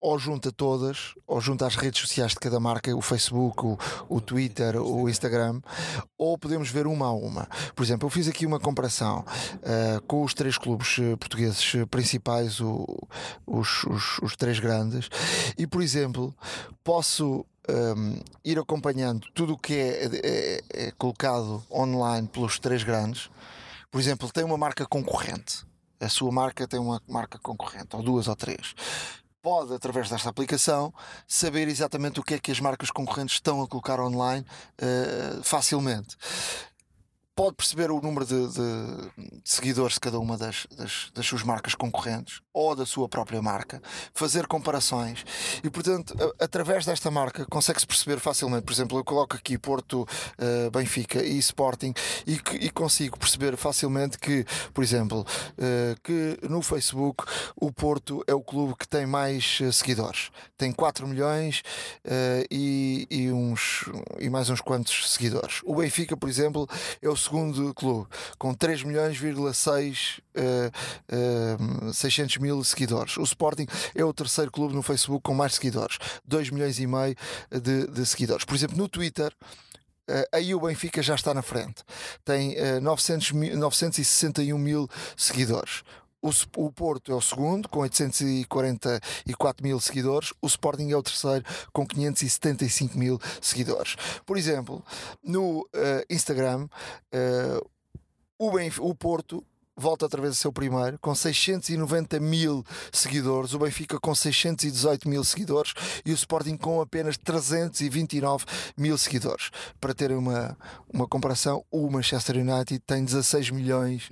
[0.03, 3.77] ou junta todas, ou junta as redes sociais de cada marca, o Facebook, o,
[4.09, 5.61] o Twitter, o Instagram,
[6.17, 7.47] ou podemos ver uma a uma.
[7.73, 11.85] Por exemplo, eu fiz aqui uma comparação uh, com os três clubes eh, portugueses eh,
[11.85, 12.85] principais, o,
[13.47, 15.07] os, os, os, três grandes,
[15.57, 16.35] e por exemplo,
[16.83, 22.83] posso um, ehm, ir acompanhando tudo o que é, é, é colocado online pelos três
[22.83, 23.29] grandes.
[23.89, 25.65] Por exemplo, tem uma marca concorrente
[26.01, 28.75] a sua marca tem uma marca concorrente, ou duas ou três
[29.43, 30.93] pode, através desta aplicação,
[31.27, 34.45] saber exatamente o que é que as marcas concorrentes estão a colocar online
[34.81, 36.15] uh, facilmente.
[37.35, 41.41] Pode perceber o número de, de, de seguidores de cada uma das, das, das, suas
[41.41, 43.81] marcas concorrentes ou da sua própria marca,
[44.13, 45.25] fazer comparações
[45.63, 48.63] e, portanto, a, através desta marca consegue-se perceber facilmente.
[48.63, 51.93] Por exemplo, eu coloco aqui Porto, uh, Benfica e Sporting
[52.27, 57.23] e, e, consigo perceber facilmente que, por exemplo, uh, que no Facebook
[57.55, 61.63] o Porto é o clube que tem mais uh, seguidores, tem 4 milhões
[62.51, 63.85] e, e, uns,
[64.19, 65.61] e mais uns quantos seguidores.
[65.63, 66.67] O Benfica, por exemplo,
[67.01, 73.17] é o segundo clube, com 3 milhões,6 uh, uh, 600 mil seguidores.
[73.17, 77.15] O Sporting é o terceiro clube no Facebook com mais seguidores, 2 milhões e meio
[77.51, 78.45] de, de seguidores.
[78.45, 79.33] Por exemplo, no Twitter,
[80.05, 81.81] Uh, aí o Benfica já está na frente.
[82.25, 85.81] Tem uh, 900 mil, 961 mil seguidores.
[86.23, 86.31] O,
[86.65, 90.31] o, Porto é o segundo, com 844 mil seguidores.
[90.41, 91.43] O Sporting é o terceiro,
[91.73, 93.97] com 575 mil seguidores.
[94.25, 94.81] Por exemplo,
[95.21, 96.69] no uh, Instagram,
[97.13, 97.69] uh,
[98.39, 99.45] o, Benf o Porto
[99.75, 105.09] volta outra vez a ser o primeiro, com 690 mil seguidores, o Benfica com 618
[105.09, 105.73] mil seguidores
[106.05, 108.45] e o Sporting com apenas 329
[108.77, 109.49] mil seguidores.
[109.81, 110.57] Para terem uma,
[110.91, 114.09] uma comparação, o Manchester United tem 16 milhões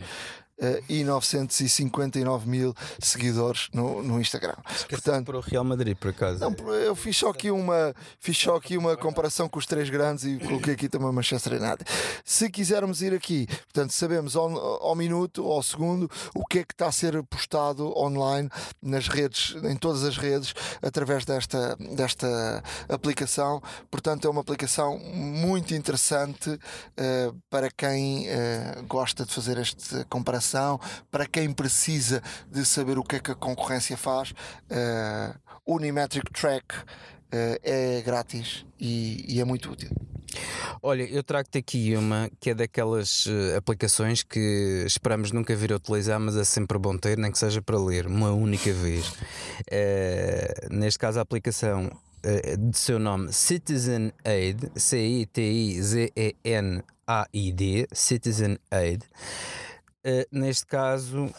[0.62, 4.56] uh, e 959 mil seguidores no, no Instagram.
[4.90, 6.40] Portanto, para o Real Madrid, por acaso.
[6.40, 10.24] Não, eu fiz só aqui uma, fiz só aqui uma comparação com os três grandes
[10.26, 11.84] e coloquei aqui também Manchester United.
[12.24, 14.50] Se quisermos ir aqui, portanto, sabemos ao,
[14.84, 18.50] ao minuto, ao segundo, o que é que está a ser postado online
[18.82, 23.62] nas redes, em todas as redes, através desta, desta aplicação.
[23.90, 30.51] Portanto, é uma aplicação muito interessante uh, para quem uh, gosta de fazer esta comparação
[31.10, 36.76] para quem precisa de saber o que é que a concorrência faz, uh, Unimetric Track
[36.76, 36.86] uh,
[37.64, 39.90] é grátis e, e, é muito útil.
[40.82, 45.76] Olha, eu trago-te aqui uma que é daquelas uh, aplicações que esperamos nunca vir a
[45.76, 49.08] utilizar, mas é sempre bom ter, nem que seja para ler, uma única vez.
[49.10, 49.16] Uh,
[50.72, 55.38] neste caso, a aplicação uh, de seu nome Citizen Aid, C-I-T-I-Z-E-N-A-I-D,
[57.92, 59.04] Citizen Aid.
[60.04, 61.32] Uh, neste caso,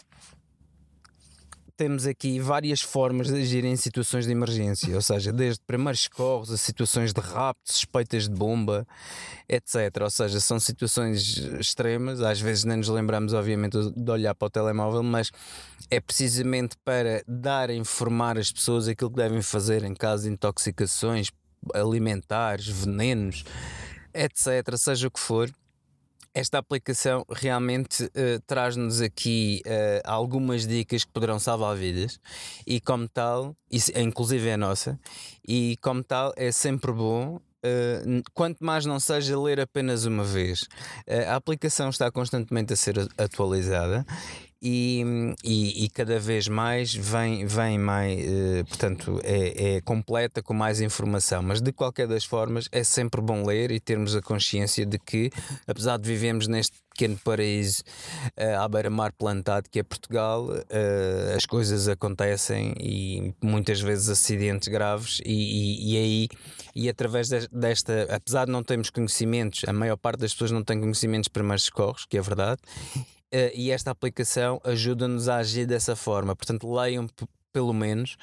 [1.76, 6.52] temos aqui várias formas de agir em situações de emergência, ou seja, desde primeiros socorros
[6.52, 8.86] a situações de rapto, suspeitas de bomba,
[9.48, 10.02] etc.
[10.02, 14.50] Ou seja, são situações extremas, às vezes nem nos lembramos, obviamente, de olhar para o
[14.50, 15.32] telemóvel, mas
[15.90, 20.30] é precisamente para dar a informar as pessoas aquilo que devem fazer em caso de
[20.30, 21.30] intoxicações
[21.74, 23.44] alimentares, venenos,
[24.14, 24.76] etc.
[24.76, 25.50] Seja o que for
[26.34, 32.18] esta aplicação realmente uh, traz-nos aqui uh, algumas dicas que poderão salvar vidas
[32.66, 34.98] e como tal, isso, inclusive é nossa,
[35.46, 40.62] e como tal é sempre bom Uh, quanto mais não seja ler apenas uma vez.
[41.06, 44.04] Uh, a aplicação está constantemente a ser atualizada
[44.62, 45.04] e,
[45.42, 50.80] e, e, cada vez mais vem, vem mais, uh, portanto, é, é, completa com mais
[50.80, 51.42] informação.
[51.42, 55.32] Mas de qualquer das formas, é sempre bom ler e termos a consciência de que,
[55.66, 57.82] apesar de vivemos neste pequeno paraíso
[58.38, 64.68] uh, à beira-mar plantado que é Portugal, uh, as coisas acontecem e muitas vezes acidentes
[64.68, 66.28] graves, e, e, aí,
[66.72, 70.78] e através desta, apesar de não termos conhecimentos, a maior parte das pessoas não tem
[70.78, 72.60] conhecimentos de primeiros socorros, que é verdade
[73.54, 76.36] e esta aplicação ajuda-nos a agir dessa forma.
[76.36, 77.06] Portanto, leiam
[77.52, 78.16] pelo menos,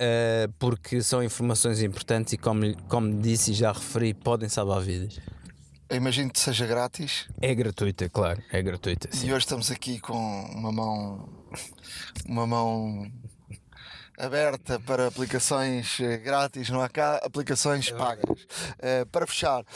[0.00, 5.18] uh, porque são informações importantes e, como, como disse e já referi, podem salvar vidas.
[5.88, 7.28] Eu imagino que seja grátis.
[7.40, 9.08] É gratuita, claro, é gratuita.
[9.12, 9.28] Sim.
[9.28, 10.16] E hoje estamos aqui com
[10.52, 11.28] uma mão,
[12.26, 13.10] uma mão
[14.18, 18.42] aberta para aplicações eh, grátis, não há cá aplicações pagas.
[18.42, 19.66] Uh, para fechar, uh,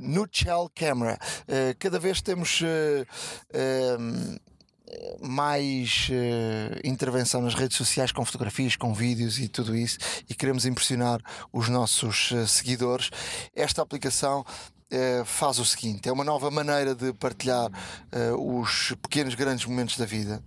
[0.00, 1.18] Nutshell Camera.
[1.42, 2.62] Uh, cada vez temos
[5.20, 9.98] mais uh, intervenção nas redes sociais com fotografias, com vídeos e tudo isso,
[10.28, 11.20] e queremos impressionar
[11.52, 13.10] os nossos uh, seguidores.
[13.54, 17.70] Esta aplicação uh, faz o seguinte: é uma nova maneira de partilhar
[18.38, 20.42] os pequenos, grandes momentos da vida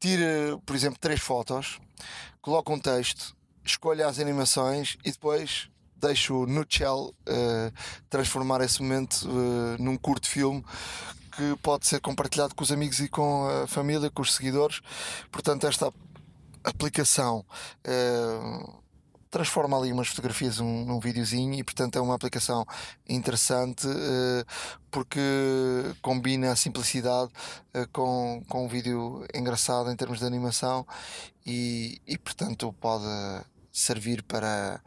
[0.00, 1.78] tira, por exemplo, três fotos,
[2.40, 7.72] coloca um texto, escolha as animações e depois deixa o Nutshell uh,
[8.08, 10.64] transformar esse momento uh, num curto filme
[11.32, 14.80] que pode ser compartilhado com os amigos e com a família, com os seguidores.
[15.30, 15.92] Portanto, esta
[16.64, 17.44] aplicação
[17.86, 18.82] uh,
[19.30, 22.64] transforma ali umas fotografias num, num videozinho e portanto é uma aplicação
[23.08, 24.44] interessante uh,
[24.90, 25.20] porque
[26.02, 27.30] combina a simplicidade
[27.74, 30.86] uh, com, com um vídeo engraçado em termos de animação
[31.46, 33.04] e, e portanto pode
[33.72, 34.80] servir para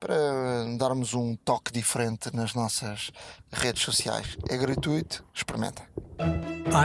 [0.00, 0.14] para
[0.78, 3.10] darmos um toque diferente nas nossas
[3.50, 4.36] redes sociais.
[4.48, 5.82] É gratuito, experimenta.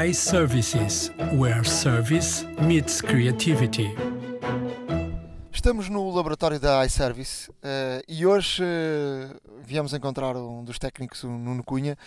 [0.08, 3.94] iServices, where service meets creativity.
[5.64, 11.30] Estamos no laboratório da iService uh, e hoje uh, viemos encontrar um dos técnicos, o
[11.30, 11.98] Nuno Cunha,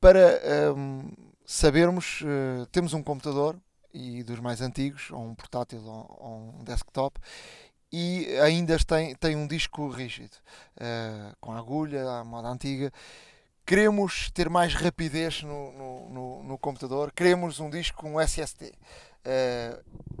[0.00, 0.40] para
[0.74, 1.12] um,
[1.44, 3.54] sabermos, uh, temos um computador
[3.92, 7.20] e dos mais antigos, ou um portátil ou, ou um desktop,
[7.92, 10.34] e ainda tem, tem um disco rígido,
[11.38, 12.90] com agulha, a moda antiga.
[13.66, 18.72] Queremos ter mais rapidez no, no, no, no computador, queremos um disco com um SSD.
[19.28, 19.76] Eh,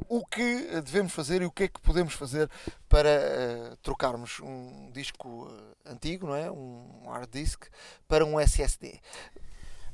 [0.08, 2.48] o que devemos fazer e o que é que podemos fazer
[2.88, 5.50] para uh, trocarmos um disco
[5.84, 6.50] antigo, não é?
[6.50, 7.64] um hard disk,
[8.06, 9.00] para um SSD?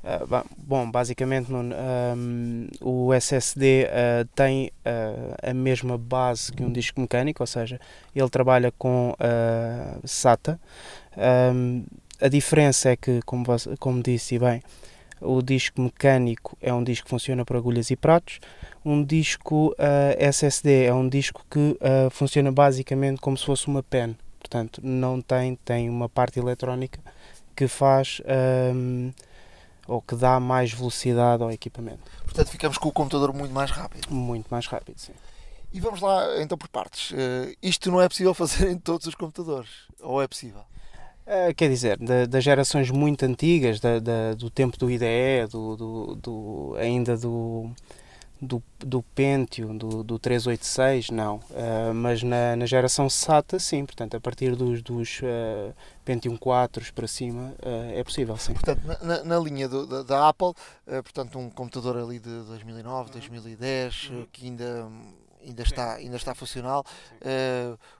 [0.03, 4.71] Uh, bom, basicamente no, um, o SSD uh, tem
[5.41, 7.79] a mesma base que um disco mecânico, ou seja,
[8.15, 9.15] ele trabalha com
[10.05, 10.59] SATA.
[11.17, 11.85] Um,
[12.21, 13.45] a diferença é que, como,
[13.79, 14.61] como disse bem,
[15.23, 18.39] o disco mecânico é um disco que funciona por agulhas e pratos.
[18.83, 19.75] Um disco
[20.17, 21.77] SSD é um disco que
[22.11, 24.15] funciona basicamente como se fosse uma pen.
[24.39, 26.99] Portanto, não tem, tem uma parte eletrónica
[27.55, 28.21] que faz
[28.75, 29.11] um,
[29.87, 32.03] ou que dá mais velocidade ao equipamento.
[32.23, 34.13] Portanto, ficamos com o computador muito mais rápido.
[34.13, 35.13] Muito mais rápido, sim.
[35.71, 37.11] E vamos lá então por partes.
[37.11, 39.69] Uh, isto não é possível fazer em todos os computadores,
[39.99, 40.63] ou é possível?
[41.25, 41.97] Uh, quer dizer,
[42.27, 47.71] das gerações muito antigas, da, da, do tempo do IDE, do, do, do ainda do,
[48.43, 51.37] do, do Pentium, do, do 386, não.
[51.37, 53.85] Uh, mas na, na geração SATA, sim.
[53.85, 55.73] Portanto, a partir dos, dos uh,
[56.03, 58.53] Pentium 4 para cima, uh, é possível, sim.
[58.53, 60.53] Portanto, na, na linha do, da, da, Apple,
[60.85, 64.27] portanto, um computador ali de 2009, 2010, uhum.
[64.31, 64.87] que ainda,
[65.41, 66.83] ainda, está, ainda está funcional,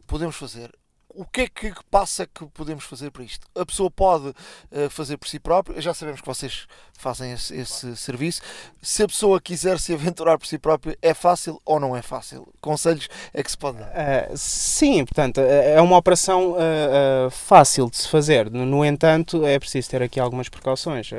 [0.05, 0.71] podemos fazer
[1.15, 3.47] o que é que passa que podemos fazer para isto?
[3.55, 6.67] A pessoa pode uh, fazer por si própria, já sabemos que vocês
[6.97, 8.41] fazem esse, esse, serviço.
[8.81, 12.47] Se a pessoa quiser se aventurar por si própria, é fácil ou não é fácil?
[12.59, 13.89] Conselhos é que se pode dar?
[13.89, 18.49] Uh, sim, portanto, é uma operação uh, fácil de se fazer.
[18.49, 21.11] No, entanto, é preciso ter aqui algumas precauções.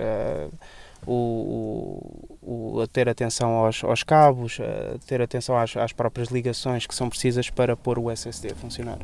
[1.06, 4.58] O, o, o, ter atenção aos, aos cabos,
[5.06, 8.98] ter atenção às, às próprias ligações que são precisas para pôr o SSD a funcionar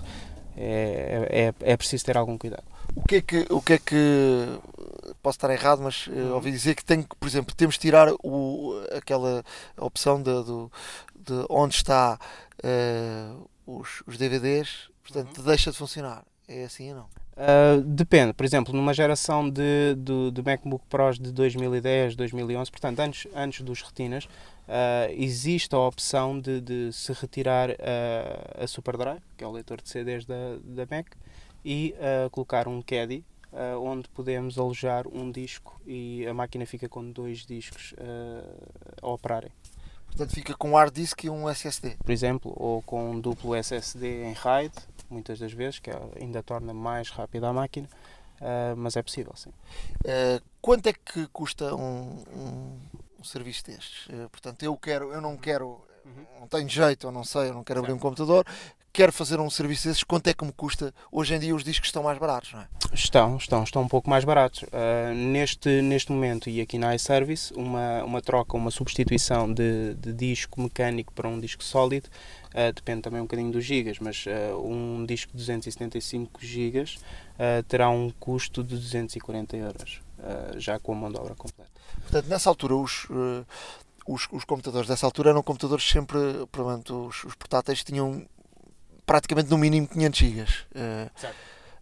[0.63, 2.65] é, é, é preciso ter algum cuidado.
[2.95, 4.59] O que é que, o que, é que
[5.23, 8.75] posso estar errado, mas uh, ouvi dizer que tem por exemplo, temos de tirar o,
[8.97, 9.45] aquela
[9.77, 12.19] opção de, de, de onde está
[12.65, 15.45] uh, os, os DVDs, portanto, uhum.
[15.45, 16.25] deixa de funcionar.
[16.49, 17.21] É assim ou não?
[17.41, 23.01] Uh, depende, por exemplo, numa geração de, de, de, MacBook Pros de 2010, 2011, portanto,
[23.01, 24.29] antes, antes dos retinas,
[24.71, 27.75] uh, existe a opção de, de se retirar uh,
[28.63, 31.09] a SuperDrive, que é o leitor de CDs da, da Mac,
[31.63, 31.95] e
[32.33, 33.23] colocar um Caddy,
[33.83, 37.95] onde podemos alojar um disco e a máquina fica com dois discos
[39.03, 39.51] a operarem.
[40.07, 41.97] Portanto, fica com um hard disk e um SSD.
[42.03, 44.73] Por exemplo, ou com um duplo SSD em RAID,
[45.11, 47.89] muitas das vezes, que ainda torna mais rápida a máquina,
[48.41, 49.51] uh, mas é possível, sim.
[49.51, 52.79] Uh, quanto é que custa um, um,
[53.21, 54.07] um serviço destes?
[54.07, 56.41] Uh, portanto, eu quero, eu não quero, uhum.
[56.41, 58.45] não tenho jeito, ou não sei, eu não quero abrir um computador,
[58.93, 60.93] quero fazer um serviço desses, quanto é que me custa?
[61.13, 62.69] Hoje em dia os discos estão mais baratos, não é?
[62.93, 64.63] Estão, estão, estão um pouco mais baratos.
[64.65, 70.13] Uh, neste, neste momento, e aqui na iService, uma, uma troca, uma substituição de, de
[70.13, 72.09] disco mecânico para um disco sólido,
[72.49, 76.99] uh, depende também um bocadinho dos gigas, mas uh, um disco de 275 gigas
[77.69, 80.03] terá um custo de 240 euros,
[80.57, 81.71] já com a mão de obra completa.
[82.03, 83.07] Portanto, nessa altura, os,
[84.07, 86.19] os, os, computadores dessa altura eram computadores sempre,
[86.51, 88.27] portanto, os, os portáteis tinham
[89.07, 90.43] praticamente no mínimo 500 GB.
[90.43, 91.11] Uh,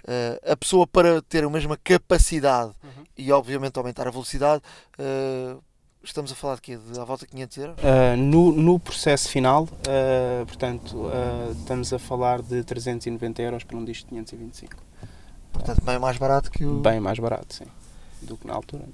[0.04, 3.04] uh, a pessoa para ter a mesma capacidade uhum.
[3.16, 4.62] e obviamente aumentar a velocidade,
[4.98, 5.62] uh,
[6.02, 6.76] estamos a falar de quê?
[6.76, 7.76] De à volta de 500 euros?
[7.78, 13.76] Uh, no, no processo final, uh, portanto, uh, estamos a falar de 390 euros para
[13.76, 14.76] um disco de 525.
[15.52, 16.80] Portanto, bem mais barato que o.
[16.80, 17.66] Bem mais barato, sim.
[18.22, 18.84] Do que na altura.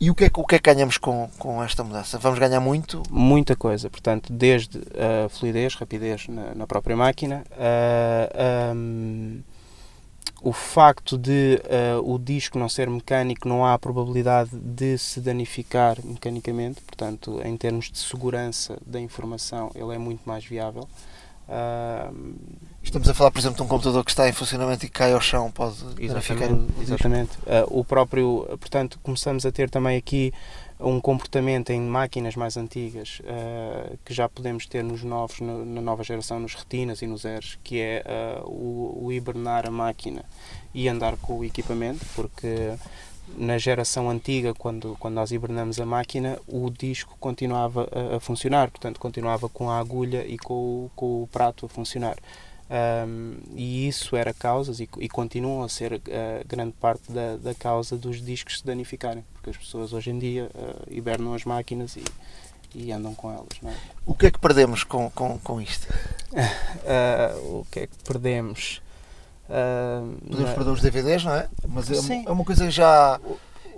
[0.00, 2.18] E o que é, o que, é que ganhamos com, com esta mudança?
[2.18, 3.02] Vamos ganhar muito?
[3.10, 9.42] Muita coisa, portanto, desde a fluidez, rapidez na, na própria máquina, uh, um,
[10.40, 15.20] o facto de uh, o disco não ser mecânico, não há a probabilidade de se
[15.20, 20.88] danificar mecanicamente, portanto, em termos de segurança da informação, ele é muito mais viável.
[21.50, 24.94] Uh, Estamos a falar, por exemplo, de um computador que está em funcionamento e que
[24.94, 27.36] cai ao chão, pode exatamente, Exatamente.
[27.38, 30.32] Uh, o próprio, portanto, começamos a ter também aqui
[30.78, 35.80] um comportamento em máquinas mais antigas uh, que já podemos ter nos novos, no, na
[35.80, 38.02] nova geração, nos retinas e nos ERS, que é
[38.42, 40.24] uh, o, o, hibernar a máquina
[40.72, 42.72] e andar com o equipamento, porque
[43.36, 48.70] na geração antiga, quando, quando nós hibernamos a máquina, o disco continuava a, a funcionar,
[48.70, 52.16] portanto, continuava com a agulha e com, com o prato a funcionar.
[52.70, 56.00] Um, e isso era causas e, e continuam a ser uh,
[56.46, 60.48] grande parte da, da causa dos discos se danificarem, porque as pessoas hoje em dia
[60.54, 62.04] uh, hibernam as máquinas e,
[62.72, 63.48] e andam com elas.
[63.64, 63.74] É?
[64.06, 65.88] O que é que perdemos com, com, com isto?
[66.32, 68.80] uh, o que é que perdemos?
[70.28, 70.54] Podemos na...
[70.54, 71.48] perder os DVDs, não é?
[71.68, 73.20] Mas é, é uma coisa que já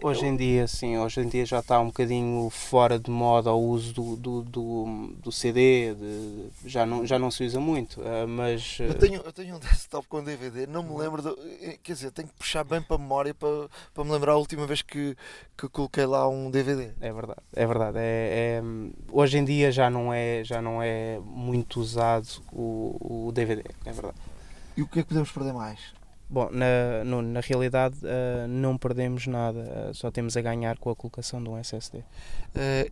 [0.03, 3.69] Hoje em dia, sim, hoje em dia já está um bocadinho fora de moda o
[3.69, 8.27] uso do, do, do, do CD, de, já, não, já não se usa muito, uh,
[8.27, 8.79] mas...
[8.81, 11.29] Eu tenho, eu tenho um desktop com DVD, não me lembro, de,
[11.65, 14.37] eh, quer dizer, tenho que puxar bem para a memória para, para me lembrar a
[14.37, 15.17] última vez que,
[15.57, 16.91] que coloquei lá um DVD.
[17.01, 17.99] É verdade, é verdade.
[17.99, 18.63] É, é,
[19.09, 23.93] hoje em dia já não é, já não é muito usado o, o DVD, é
[23.93, 24.32] verdade.
[24.77, 25.81] E o que é que podemos perder mais?
[26.33, 30.89] Bom, na, no, na realidade uh, não perdemos nada, uh, só temos a ganhar com
[30.89, 31.99] a colocação de um SSD.
[31.99, 32.03] Uh,
[32.57, 32.91] eh,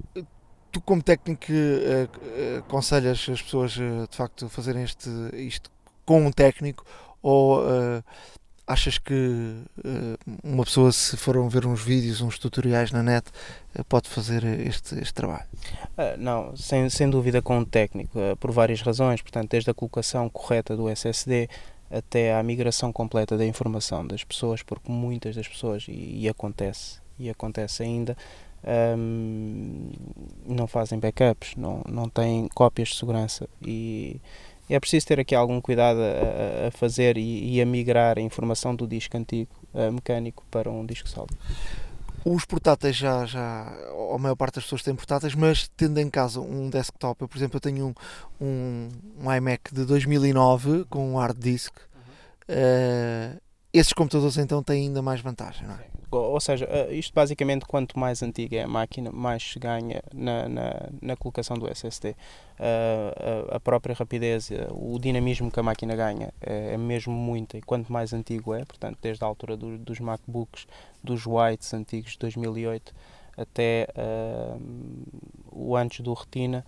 [0.70, 1.46] tu, como técnico,
[2.58, 5.70] aconselhas as pessoas de facto fazerem este, isto
[6.04, 6.84] com um técnico
[7.22, 7.62] ou
[8.70, 9.62] achas que
[10.44, 13.26] uma pessoa, se foram ver uns vídeos, uns tutoriais na net,
[13.88, 15.46] pode fazer este, este trabalho?
[16.18, 20.76] não, sem, sem dúvida com um técnico, por várias razões, portanto, desde a colocação correta
[20.76, 21.48] do SSD
[21.90, 27.00] até à migração completa da informação das pessoas, porque muitas das pessoas, e, e acontece,
[27.18, 28.16] e acontece ainda,
[28.96, 29.90] um,
[30.46, 34.20] não fazem backups, não, não têm cópias de segurança e
[34.70, 38.74] é preciso ter aqui algum cuidado a, a fazer e, e, a migrar a informação
[38.74, 39.50] do disco antigo
[39.92, 41.36] mecânico para um disco sólido.
[42.24, 43.72] Os portáteis já, já,
[44.14, 47.38] a maior parte das pessoas têm portáteis, mas tendo em casa um desktop, eu, por
[47.38, 47.94] exemplo, eu tenho um,
[48.44, 48.88] um,
[49.24, 52.54] um iMac de 2009 com um hard disk, uhum.
[52.54, 53.40] uh,
[53.72, 55.99] esses computadores então têm ainda mais vantagem, não é?
[56.10, 60.48] Ou seja, eh, isto basicamente quanto mais antiga é a máquina, mais se ganha na,
[60.48, 62.10] na, na colocação do SSD.
[62.10, 62.14] Uh,
[62.58, 67.56] eh, a, a, própria rapidez, o dinamismo que a máquina ganha é, é, mesmo muito,
[67.56, 70.66] e quanto mais antigo é, portanto, desde a altura do, dos MacBooks,
[71.02, 72.92] dos Whites antigos de 2008
[73.36, 74.60] até uh,
[75.50, 76.64] o antes do Retina,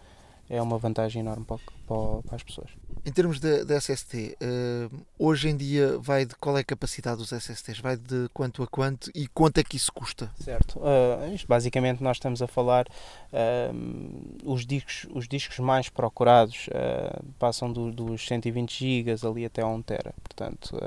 [0.52, 1.56] é uma vantagem enorme para,
[1.88, 2.68] para, para as pessoas.
[3.04, 4.88] Em termos de, de SSD, uh, eh,
[5.18, 7.80] hoje em dia vai de qual é a capacidade dos SSDs?
[7.80, 10.30] Vai de quanto a quanto e quanto é que isso custa?
[10.38, 10.78] Certo.
[10.78, 16.68] Uh, isto, basicamente nós estamos a falar uh, os, discos, os discos mais procurados
[17.38, 20.12] passam do, dos 120 GB ali até 1 TB.
[20.22, 20.78] Portanto,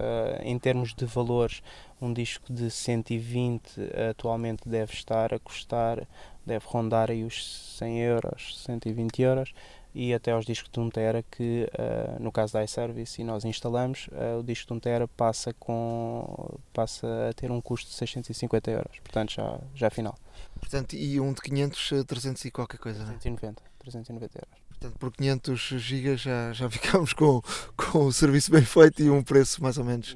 [0.44, 1.62] em termos de valores,
[2.02, 3.62] um disco de 120
[4.10, 6.08] atualmente deve estar a custar,
[6.46, 9.54] deve rondar aí os 100 euros, 120 euros
[9.96, 13.46] e até aos discos de 1 tera que uh, no caso da iService e nós
[13.46, 17.96] instalamos uh, o disco de 1 tera passa com passa a ter um custo de
[17.96, 19.00] 650 euros.
[19.00, 20.18] Portanto já já final.
[20.60, 24.66] Portanto e um de 500 300 e qualquer coisa 390 não 390 euros.
[24.68, 27.42] Portanto por 500 gigas já já ficamos com
[27.78, 30.14] com o serviço bem feito e um preço mais ou menos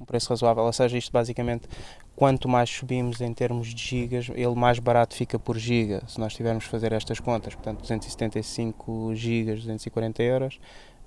[0.00, 0.62] um preço razoável.
[0.62, 1.68] Ou seja isto basicamente
[2.14, 6.34] quanto mais subimos em termos de gigas, ele mais barato fica por giga, se nós
[6.34, 10.60] tivermos fazer estas contas, portanto 275 gigas, 240 euros,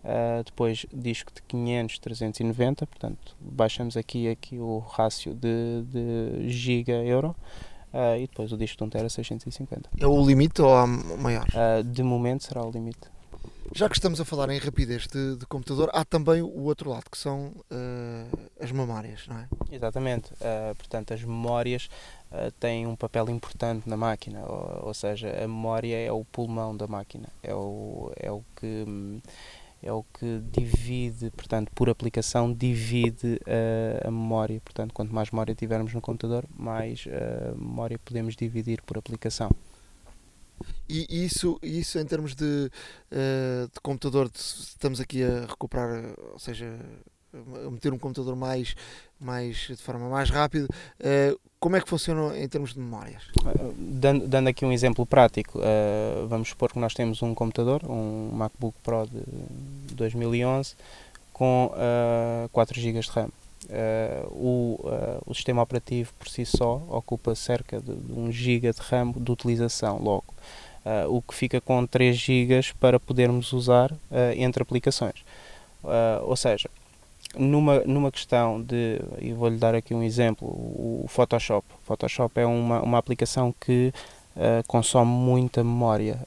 [0.03, 6.93] uh, depois disco de 500, 390, portanto baixamos aqui, aqui o rácio de, de giga
[6.93, 7.35] euro,
[7.93, 9.89] uh, e depois o disco de 1 tera 650.
[9.99, 11.45] É o limite ou há maior?
[11.49, 13.14] Uh, de momento será o limite.
[13.73, 17.05] Já que estamos a falar em rapidez de, de computador, há também o outro lado,
[17.09, 19.47] que são uh, as memórias, não é?
[19.71, 20.31] Exatamente.
[20.33, 21.89] Uh, portanto, as memórias
[22.31, 26.77] uh, têm um papel importante na máquina, ou, ou, seja, a memória é o pulmão
[26.77, 28.85] da máquina, é o, é o que.
[29.81, 33.39] é o que divide, portanto, por aplicação, divide
[34.05, 34.61] a memória.
[34.63, 37.05] Portanto, quanto mais memória tivermos no computador, mais
[37.55, 39.51] memória podemos dividir por aplicação.
[40.87, 42.69] E isso, isso em termos de,
[43.11, 46.77] uh, de computador, estamos aqui a recuperar, ou seja,
[47.65, 48.75] a meter um computador mais,
[49.19, 50.67] mais de forma mais rápida.
[50.99, 53.23] Uh, como é que funciona em termos de memórias?
[53.77, 58.29] Dando, dando aqui um exemplo prático, uh, vamos supor que nós temos um computador, um
[58.31, 60.75] MacBook Pro de 2011,
[61.33, 63.29] com uh, 4 GB de RAM.
[63.65, 68.79] Uh, o, uh, o sistema operativo por si só ocupa cerca de 1 GB de
[68.79, 70.33] RAM de utilização logo,
[70.85, 73.91] uh, o que fica com 3 GB para podermos usar
[74.37, 75.25] entre aplicações.
[76.23, 76.69] ou seja,
[77.35, 81.65] numa, numa questão de, e vou-lhe dar aqui um exemplo, o Photoshop.
[81.83, 83.91] Photoshop é uma, uma aplicação que
[84.35, 86.19] uh, consome muita memória.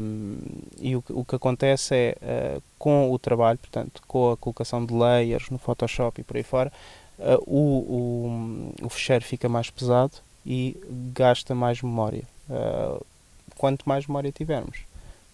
[0.00, 0.38] Um,
[0.80, 4.94] e o, o, que acontece é, uh, com o trabalho, portanto, com a colocação de
[4.94, 6.72] layers no Photoshop e por aí fora,
[7.18, 10.12] uh, o, o, o fecheiro fica mais pesado
[10.44, 10.76] e
[11.12, 12.22] gasta mais memória.
[13.56, 14.78] quanto mais memória tivermos,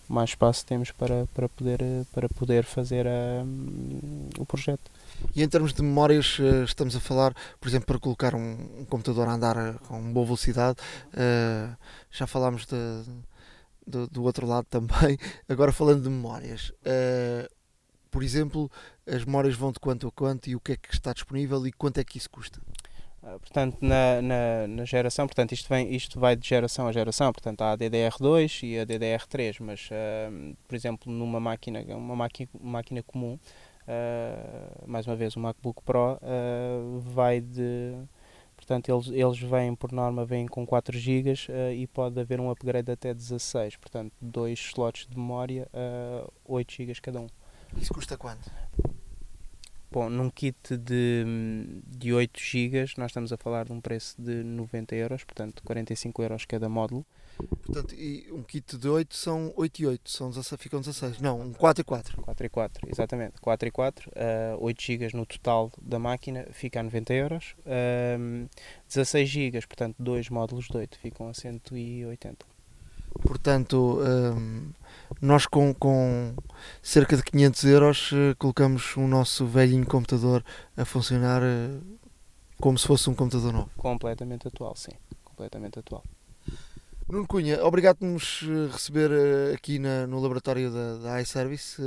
[0.08, 1.80] mais espaço temos para, para, poder,
[2.12, 3.06] para poder fazer
[4.38, 4.90] o projeto.
[5.34, 8.84] E em termos de memórias, eh, estamos a falar, por exemplo, para colocar um, um
[8.84, 10.78] computador a andar eh, com boa velocidade,
[11.08, 11.76] uh,
[12.10, 12.76] já falámos de,
[13.86, 15.18] de, do outro lado também.
[15.48, 17.48] Agora, falando de memórias, uh,
[18.10, 18.70] por exemplo,
[19.06, 21.72] as memórias vão de quanto a quanto e o que é que está disponível e
[21.72, 22.60] quanto é que isso custa?
[23.22, 27.32] Uh, portanto, na, na, na, geração, portanto, isto, vem, isto vai de geração a geração,
[27.32, 29.88] portanto, há a DDR2 e a DDR3, mas,
[30.68, 33.38] por exemplo, numa máquina, uma máquina, máquina comum,
[33.88, 37.94] uh, mais uma vez o MacBook Pro uh, vai de
[38.56, 42.50] portanto eles, eles vêm por norma vêm com 4 GB uh, e pode haver um
[42.50, 47.26] upgrade até 16 portanto dois slots de memória uh, 8 GB cada um
[47.76, 48.50] isso custa quanto?
[49.90, 51.24] Bom, num kit de,
[51.86, 56.22] de 8 GB nós estamos a falar de um preço de 90 euros, portanto 45
[56.22, 57.04] euros cada módulo.
[57.64, 61.20] Portanto, e um kit de 8 são 8 e 8, são 16, ficam 16.
[61.20, 62.22] Não, um 4 e 4.
[62.22, 63.40] 4 e 4, exatamente.
[63.40, 67.54] 4 e 4, uh, 8 GB no total da máquina fica a 90 euros.
[67.60, 68.48] Uh,
[68.88, 72.52] 16 GB, portanto, dois módulos de 8 ficam a 180.
[73.20, 74.72] Portanto, um,
[75.20, 76.34] nós com, com
[76.82, 80.44] cerca de 500 euros uh, colocamos o nosso velhinho computador
[80.76, 81.82] a funcionar uh,
[82.60, 83.70] como se fosse um computador novo.
[83.76, 84.92] Completamente atual, sim.
[85.24, 86.02] Completamente atual.
[87.12, 89.10] Nuno Cunha, obrigado por nos eh, receber
[89.54, 91.82] aqui na, no laboratório da, da iService.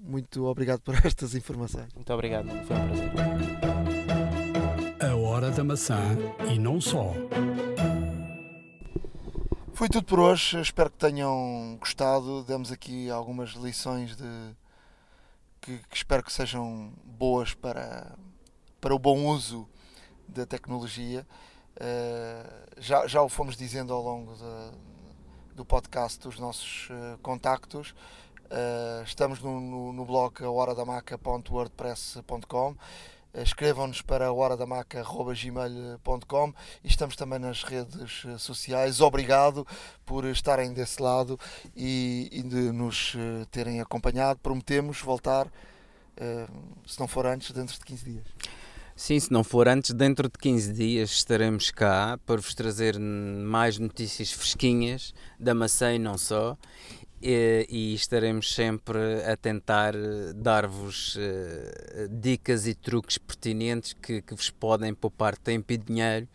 [0.00, 1.92] Muito obrigado por estas informações.
[1.92, 3.10] Muito obrigado, foi um prazer.
[5.00, 5.98] A hora da maçã
[6.48, 7.12] e não só.
[9.72, 10.60] Foi tudo por hoje.
[10.60, 12.44] Espero que tenham gostado.
[12.44, 14.54] Demos aqui algumas lições de
[15.60, 18.16] que, que espero que sejam boas para,
[18.80, 19.68] para o bom uso
[20.28, 21.26] da tecnologia.
[21.80, 22.44] Uh,
[22.78, 24.72] já, já o fomos dizendo ao longo de,
[25.54, 27.94] do podcast os nossos uh, contactos.
[28.46, 32.76] Uh, estamos no, no, no blog ahoradamaca.wordpress.com
[33.34, 36.52] escrevam-nos para horadamaca.gmail.com
[36.82, 39.00] e estamos também nas redes eh, sociais.
[39.00, 39.64] Obrigado
[40.04, 41.38] por estarem desse lado
[41.76, 44.40] e, e de nos eh, terem acompanhado.
[44.40, 45.46] Prometemos voltar,
[46.16, 46.48] eh,
[46.86, 48.26] se não for antes, dentro de 15 dias.
[49.00, 53.78] Sim, se não for antes, dentro de 15 dias estaremos cá para vos trazer mais
[53.78, 56.54] notícias fresquinhas da maçã e não só
[57.22, 64.34] e, e estaremos sempre a tentar eh, dar-vos uh, dicas e truques pertinentes que, que
[64.34, 66.28] vos podem poupar tempo e dinheiro,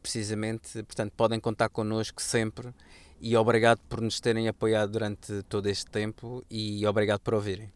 [0.00, 0.80] precisamente.
[0.84, 2.72] Portanto, podem contar connosco sempre
[3.20, 7.75] e obrigado por nos terem apoiado durante todo este tempo e obrigado por ouvirem.